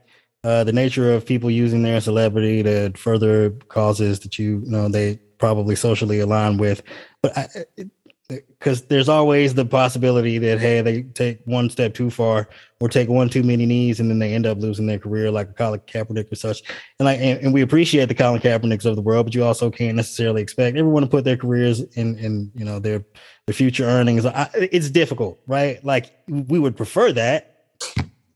Uh, 0.43 0.63
the 0.63 0.74
nature 0.74 1.11
of 1.13 1.26
people 1.26 1.49
using 1.49 1.82
their 1.82 1.99
celebrity 1.99 2.61
to 2.61 2.91
further 2.95 3.51
causes 3.70 4.20
that 4.20 4.38
you, 4.38 4.61
you 4.63 4.72
know 4.72 4.88
they 4.88 5.20
probably 5.39 5.76
socially 5.76 6.20
align 6.20 6.57
with, 6.57 6.84
but 7.22 7.36
I, 7.38 7.47
because 8.28 8.84
there's 8.84 9.07
always 9.07 9.53
the 9.53 9.65
possibility 9.65 10.39
that 10.39 10.59
hey 10.59 10.82
they 10.82 11.03
take 11.03 11.39
one 11.45 11.69
step 11.69 11.93
too 11.93 12.09
far 12.09 12.49
or 12.80 12.89
take 12.89 13.07
one 13.07 13.30
too 13.30 13.43
many 13.43 13.65
knees 13.65 13.99
and 13.99 14.09
then 14.09 14.17
they 14.17 14.34
end 14.34 14.47
up 14.47 14.57
losing 14.57 14.88
their 14.88 14.97
career 14.97 15.30
like 15.30 15.55
Colin 15.55 15.80
Kaepernick 15.82 16.32
or 16.32 16.36
such. 16.36 16.63
And 16.99 17.05
like 17.05 17.19
and, 17.19 17.39
and, 17.39 17.53
we 17.53 17.61
appreciate 17.61 18.07
the 18.07 18.15
Colin 18.15 18.41
Kaepernicks 18.41 18.86
of 18.86 18.95
the 18.95 19.01
world 19.01 19.28
but 19.28 19.36
you 19.36 19.43
also 19.43 19.69
can't 19.69 19.95
necessarily 19.95 20.41
expect 20.41 20.76
everyone 20.76 21.03
to 21.03 21.09
put 21.09 21.23
their 21.23 21.38
careers 21.38 21.82
in 21.82 22.17
in 22.17 22.51
you 22.55 22.65
know 22.65 22.80
their 22.80 23.05
their 23.45 23.53
future 23.53 23.86
earnings. 23.86 24.26
I, 24.26 24.49
it's 24.53 24.89
difficult 24.89 25.39
right? 25.45 25.84
Like 25.86 26.13
we 26.28 26.57
would 26.57 26.76
prefer 26.76 27.11
that. 27.13 27.51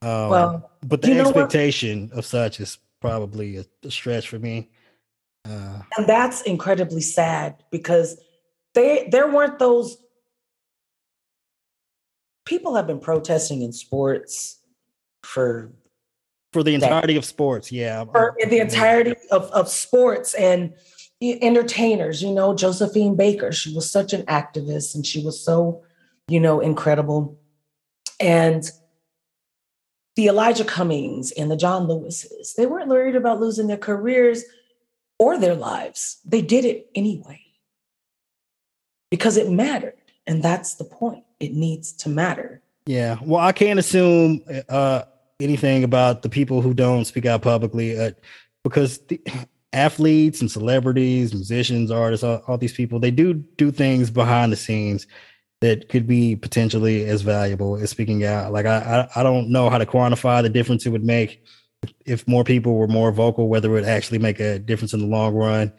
Um, 0.02 0.30
well 0.30 0.72
but 0.84 1.02
the 1.02 1.20
expectation 1.20 2.12
of 2.14 2.26
such 2.26 2.60
is 2.60 2.78
probably 3.02 3.58
a, 3.58 3.66
a 3.84 3.90
stretch 3.90 4.30
for 4.30 4.38
me. 4.40 4.70
Uh, 5.46 5.82
and 5.98 6.08
that's 6.08 6.42
incredibly 6.44 7.02
sad 7.02 7.64
because 7.72 8.20
they 8.74 9.08
there 9.12 9.32
weren't 9.32 9.60
those 9.60 9.98
people 12.46 12.76
have 12.76 12.88
been 12.88 13.00
protesting 13.00 13.62
in 13.62 13.72
sports 13.72 14.60
for 15.24 15.72
for 16.52 16.64
the 16.64 16.74
entirety 16.74 17.16
of 17.16 17.26
sports 17.26 17.72
yeah 17.72 18.04
for 18.06 18.36
the 18.50 18.60
entirety 18.60 19.16
of, 19.32 19.44
of 19.52 19.70
sports 19.70 20.34
and 20.34 20.74
entertainers 21.22 22.22
you 22.22 22.32
know 22.32 22.56
josephine 22.56 23.16
baker 23.16 23.52
she 23.52 23.74
was 23.74 23.90
such 23.90 24.14
an 24.14 24.24
activist 24.24 24.96
and 24.96 25.06
she 25.06 25.24
was 25.24 25.44
so 25.44 25.84
you 26.28 26.40
know 26.40 26.60
incredible. 26.60 27.38
And 28.22 28.70
the 30.16 30.28
elijah 30.28 30.66
cummings 30.66 31.32
and 31.32 31.50
the 31.50 31.56
john 31.56 31.88
lewises 31.88 32.54
they 32.56 32.66
weren't 32.66 32.90
worried 32.90 33.16
about 33.16 33.40
losing 33.40 33.68
their 33.68 33.78
careers 33.78 34.44
or 35.18 35.38
their 35.38 35.56
lives. 35.56 36.20
They 36.26 36.42
did 36.42 36.66
it 36.66 36.90
anyway 36.96 37.42
because 39.10 39.38
it 39.38 39.50
mattered. 39.50 39.96
And 40.28 40.44
that's 40.44 40.76
the 40.76 40.84
point. 40.84 41.24
It 41.40 41.54
needs 41.54 41.92
to 41.94 42.10
matter. 42.10 42.62
Yeah. 42.86 43.18
Well, 43.22 43.42
I 43.42 43.52
can't 43.52 43.80
assume 43.80 44.42
uh, 44.68 45.04
anything 45.40 45.84
about 45.84 46.22
the 46.22 46.30
people 46.30 46.62
who 46.62 46.74
don't 46.74 47.06
speak 47.06 47.26
out 47.26 47.42
publicly 47.42 48.00
uh, 48.00 48.12
because 48.64 49.00
the 49.08 49.22
athletes 49.74 50.42
and 50.42 50.50
celebrities, 50.50 51.34
musicians, 51.34 51.92
artists, 51.92 52.24
all, 52.24 52.42
all 52.48 52.58
these 52.58 52.74
people, 52.74 53.00
they 53.00 53.12
do 53.12 53.34
do 53.34 53.72
things 53.72 54.10
behind 54.10 54.52
the 54.52 54.58
scenes 54.58 55.08
that 55.62 55.90
could 55.90 56.08
be 56.08 56.36
potentially 56.36 57.06
as 57.06 57.22
valuable 57.22 57.76
as 57.76 57.90
speaking 57.90 58.24
out. 58.24 58.52
Like 58.52 58.66
I, 58.66 59.08
I, 59.16 59.20
I 59.20 59.24
don't 59.24 59.50
know 59.50 59.70
how 59.70 59.78
to 59.78 59.86
quantify 59.86 60.42
the 60.42 60.50
difference 60.50 60.86
it 60.86 60.90
would 60.90 61.04
make 61.04 61.44
if 62.06 62.28
more 62.28 62.44
people 62.44 62.76
were 62.76 62.88
more 62.88 63.12
vocal, 63.12 63.50
whether 63.50 63.70
it 63.70 63.74
would 63.74 63.86
actually 63.86 64.20
make 64.20 64.40
a 64.40 64.60
difference 64.60 64.94
in 64.94 65.00
the 65.02 65.06
long 65.06 65.34
run. 65.34 65.72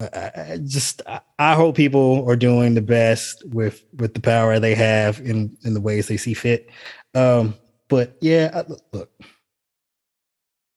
I 0.00 0.58
just 0.64 1.02
I 1.38 1.54
hope 1.54 1.76
people 1.76 2.28
are 2.28 2.36
doing 2.36 2.74
the 2.74 2.80
best 2.80 3.46
with 3.48 3.84
with 3.98 4.14
the 4.14 4.20
power 4.20 4.58
they 4.58 4.74
have 4.74 5.20
in 5.20 5.56
in 5.62 5.74
the 5.74 5.80
ways 5.80 6.08
they 6.08 6.16
see 6.16 6.34
fit. 6.34 6.70
Um, 7.14 7.54
but 7.88 8.16
yeah, 8.20 8.62
look, 8.66 8.80
look, 8.92 9.10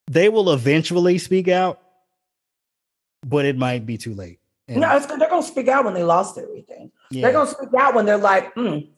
they 0.07 0.29
will 0.29 0.51
eventually 0.51 1.17
speak 1.17 1.47
out, 1.47 1.81
but 3.25 3.45
it 3.45 3.57
might 3.57 3.85
be 3.85 3.97
too 3.97 4.13
late. 4.13 4.39
And 4.67 4.81
no, 4.81 4.99
they're 4.99 5.29
gonna 5.29 5.43
speak 5.43 5.69
out 5.69 5.85
when 5.85 5.93
they 5.93 6.03
lost 6.03 6.37
everything. 6.37 6.91
Yeah. 7.09 7.21
They're 7.23 7.33
gonna 7.33 7.51
speak 7.51 7.69
out 7.77 7.95
when 7.95 8.05
they're 8.05 8.17
like, 8.17 8.53
mm, 8.55 8.89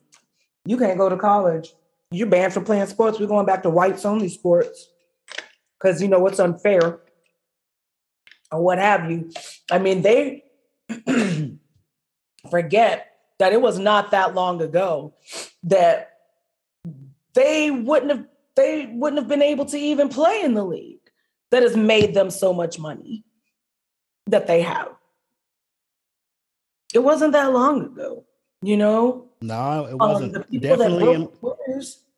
"You 0.65 0.77
can't 0.77 0.97
go 0.97 1.07
to 1.07 1.17
college. 1.17 1.73
You're 2.09 2.27
banned 2.27 2.53
from 2.53 2.65
playing 2.65 2.87
sports. 2.87 3.19
We're 3.19 3.27
going 3.27 3.45
back 3.45 3.63
to 3.63 3.69
whites 3.69 4.05
only 4.05 4.29
sports 4.29 4.89
because 5.79 6.01
you 6.01 6.07
know 6.07 6.19
what's 6.19 6.39
unfair." 6.39 7.01
or 8.51 8.63
what 8.63 8.77
have 8.79 9.09
you. 9.09 9.29
I 9.71 9.79
mean, 9.79 10.01
they 10.01 10.43
forget 12.49 13.11
that 13.39 13.53
it 13.53 13.61
was 13.61 13.79
not 13.79 14.11
that 14.11 14.35
long 14.35 14.61
ago 14.61 15.13
that 15.63 16.11
they 17.33 17.71
wouldn't 17.71 18.11
have 18.11 18.25
they 18.55 18.89
wouldn't 18.93 19.21
have 19.21 19.27
been 19.27 19.41
able 19.41 19.65
to 19.65 19.77
even 19.77 20.07
play 20.07 20.41
in 20.41 20.53
the 20.53 20.63
league 20.63 20.99
that 21.51 21.63
has 21.63 21.75
made 21.75 22.13
them 22.13 22.29
so 22.29 22.53
much 22.53 22.79
money 22.79 23.23
that 24.27 24.47
they 24.47 24.61
have. 24.61 24.89
It 26.93 26.99
wasn't 26.99 27.33
that 27.33 27.51
long 27.51 27.81
ago, 27.81 28.23
you 28.61 28.77
know. 28.77 29.27
No, 29.41 29.85
it 29.85 29.95
wasn't. 29.95 30.37
Um, 30.37 30.45
definitely, 30.59 31.13
in, 31.13 31.29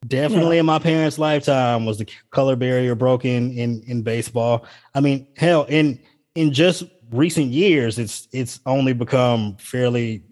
definitely 0.08 0.58
yeah. 0.58 0.60
in 0.60 0.66
my 0.68 0.78
parents' 0.78 1.18
lifetime 1.18 1.86
was 1.86 1.98
the 1.98 2.08
color 2.30 2.56
barrier 2.56 2.94
broken 2.94 3.52
in 3.52 3.82
in 3.88 4.04
baseball. 4.04 4.66
I 4.94 5.00
mean, 5.02 5.28
hell, 5.36 5.66
in 5.68 6.00
in 6.36 6.54
just 6.54 6.84
recent 7.12 7.48
years, 7.48 8.00
it's 8.00 8.28
it's 8.32 8.60
only 8.66 8.94
become 8.94 9.56
fairly 9.58 10.24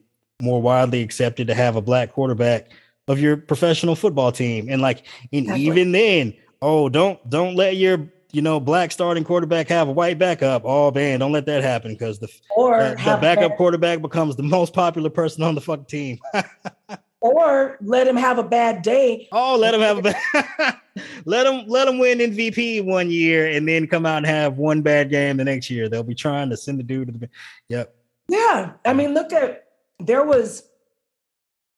more 0.41 0.61
widely 0.61 1.01
accepted 1.01 1.47
to 1.47 1.53
have 1.53 1.75
a 1.75 1.81
black 1.81 2.11
quarterback 2.11 2.71
of 3.07 3.19
your 3.19 3.37
professional 3.37 3.95
football 3.95 4.31
team. 4.31 4.67
And 4.69 4.81
like, 4.81 5.05
and 5.31 5.49
even 5.57 5.91
then, 5.91 6.33
oh, 6.61 6.89
don't 6.89 7.29
don't 7.29 7.55
let 7.55 7.77
your 7.77 8.09
you 8.31 8.41
know 8.41 8.59
black 8.59 8.91
starting 8.91 9.23
quarterback 9.23 9.69
have 9.69 9.87
a 9.87 9.91
white 9.91 10.19
backup. 10.19 10.63
Oh 10.65 10.91
man, 10.91 11.19
don't 11.19 11.31
let 11.31 11.45
that 11.45 11.63
happen 11.63 11.93
because 11.93 12.19
the 12.19 12.27
the, 12.55 12.95
the 13.05 13.17
backup 13.21 13.55
quarterback 13.57 14.01
becomes 14.01 14.35
the 14.35 14.43
most 14.43 14.73
popular 14.73 15.09
person 15.09 15.43
on 15.43 15.55
the 15.55 15.61
fucking 15.61 15.85
team. 15.85 16.19
or 17.25 17.77
let 17.81 18.07
him 18.07 18.15
have 18.15 18.37
a 18.37 18.43
bad 18.43 18.81
day. 18.81 19.27
Oh, 19.31 19.57
let 19.57 19.73
him 19.73 19.81
have 19.81 19.97
a 19.97 20.01
bad. 20.01 20.79
let 21.25 21.47
him 21.47 21.67
let 21.67 21.87
him 21.87 21.97
win 21.97 22.19
MVP 22.19 22.85
one 22.85 23.09
year 23.09 23.47
and 23.47 23.67
then 23.67 23.87
come 23.87 24.05
out 24.05 24.17
and 24.17 24.25
have 24.25 24.57
one 24.57 24.81
bad 24.81 25.09
game 25.09 25.37
the 25.37 25.43
next 25.43 25.69
year. 25.69 25.89
They'll 25.89 26.03
be 26.03 26.15
trying 26.15 26.49
to 26.51 26.57
send 26.57 26.79
the 26.79 26.83
dude 26.83 27.07
to 27.07 27.19
the. 27.19 27.29
Yep. 27.69 27.95
Yeah, 28.27 28.73
I 28.85 28.93
mean, 28.93 29.13
look 29.13 29.33
at 29.33 29.67
there 29.99 30.23
was, 30.23 30.63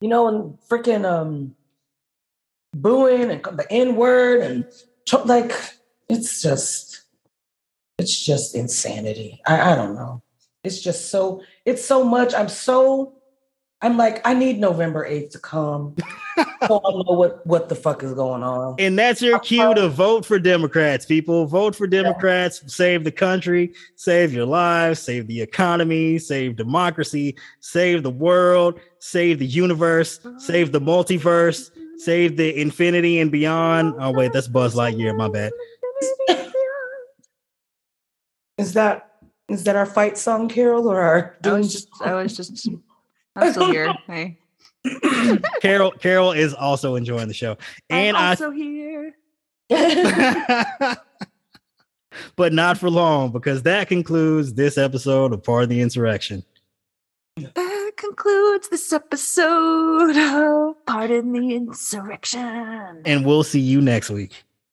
you 0.01 0.09
know, 0.09 0.27
and 0.27 0.57
freaking 0.69 1.05
um, 1.05 1.55
booing 2.73 3.31
and 3.31 3.43
the 3.43 3.67
N 3.69 3.95
word 3.95 4.41
and 4.41 4.65
like 5.25 5.53
it's 6.09 6.41
just, 6.41 7.03
it's 7.97 8.23
just 8.23 8.55
insanity. 8.55 9.41
I, 9.45 9.71
I 9.71 9.75
don't 9.75 9.95
know. 9.95 10.21
It's 10.63 10.81
just 10.81 11.09
so 11.09 11.41
it's 11.65 11.83
so 11.83 12.03
much. 12.03 12.33
I'm 12.33 12.49
so 12.49 13.16
I'm 13.81 13.95
like, 13.95 14.25
I 14.25 14.33
need 14.33 14.59
November 14.59 15.07
8th 15.07 15.31
to 15.31 15.39
come. 15.39 15.95
so 16.67 16.81
I 16.83 16.91
know 16.91 17.13
what, 17.13 17.45
what 17.45 17.69
the 17.69 17.75
fuck 17.75 18.01
is 18.01 18.13
going 18.13 18.41
on. 18.41 18.75
And 18.79 18.97
that's 18.97 19.21
your 19.21 19.39
cue 19.39 19.75
to 19.75 19.87
vote 19.87 20.25
for 20.25 20.39
Democrats, 20.39 21.05
people. 21.05 21.45
Vote 21.45 21.75
for 21.75 21.85
Democrats, 21.85 22.59
yeah. 22.63 22.69
save 22.69 23.03
the 23.03 23.11
country, 23.11 23.73
save 23.95 24.33
your 24.33 24.45
lives, 24.45 24.99
save 24.99 25.27
the 25.27 25.41
economy, 25.41 26.17
save 26.17 26.55
democracy, 26.55 27.35
save 27.59 28.01
the 28.01 28.09
world, 28.09 28.79
save 28.97 29.37
the 29.37 29.45
universe, 29.45 30.19
save 30.39 30.71
the 30.71 30.81
multiverse, 30.81 31.69
save 31.97 32.35
the 32.35 32.59
infinity 32.59 33.19
and 33.19 33.31
beyond. 33.31 33.93
Oh, 33.99 34.11
wait, 34.11 34.33
that's 34.33 34.47
Buzz 34.47 34.73
Lightyear, 34.73 35.15
my 35.15 35.29
bad. 35.29 35.51
Is 38.57 38.73
that 38.73 39.03
is 39.49 39.63
that 39.65 39.75
our 39.75 39.85
fight 39.85 40.17
song, 40.17 40.49
Carol, 40.49 40.89
or 40.89 40.99
our 40.99 41.37
I 41.43 41.53
was 41.53 41.71
just 41.71 41.87
I 42.01 42.15
was 42.15 42.35
just 42.35 42.67
I'm 43.37 43.51
still 43.51 43.71
here. 43.71 43.93
Hey. 44.07 44.37
Carol 45.61 45.91
Carol 45.91 46.31
is 46.31 46.53
also 46.53 46.95
enjoying 46.95 47.27
the 47.27 47.33
show. 47.33 47.57
And 47.89 48.15
I'm 48.15 48.29
also 48.29 48.51
I, 48.51 48.55
here. 48.55 49.15
but 52.35 52.53
not 52.53 52.77
for 52.77 52.89
long 52.89 53.31
because 53.31 53.63
that 53.63 53.89
concludes 53.89 54.53
this 54.53 54.77
episode 54.77 55.33
of 55.33 55.43
Pardon 55.43 55.69
the 55.69 55.81
Insurrection. 55.81 56.43
That 57.35 57.91
concludes 57.97 58.69
this 58.69 58.93
episode 58.93 60.15
of 60.15 60.85
Pardon 60.85 61.33
the 61.33 61.55
Insurrection. 61.55 63.01
And 63.05 63.25
we'll 63.25 63.43
see 63.43 63.59
you 63.59 63.81
next 63.81 64.09
week. 64.09 64.43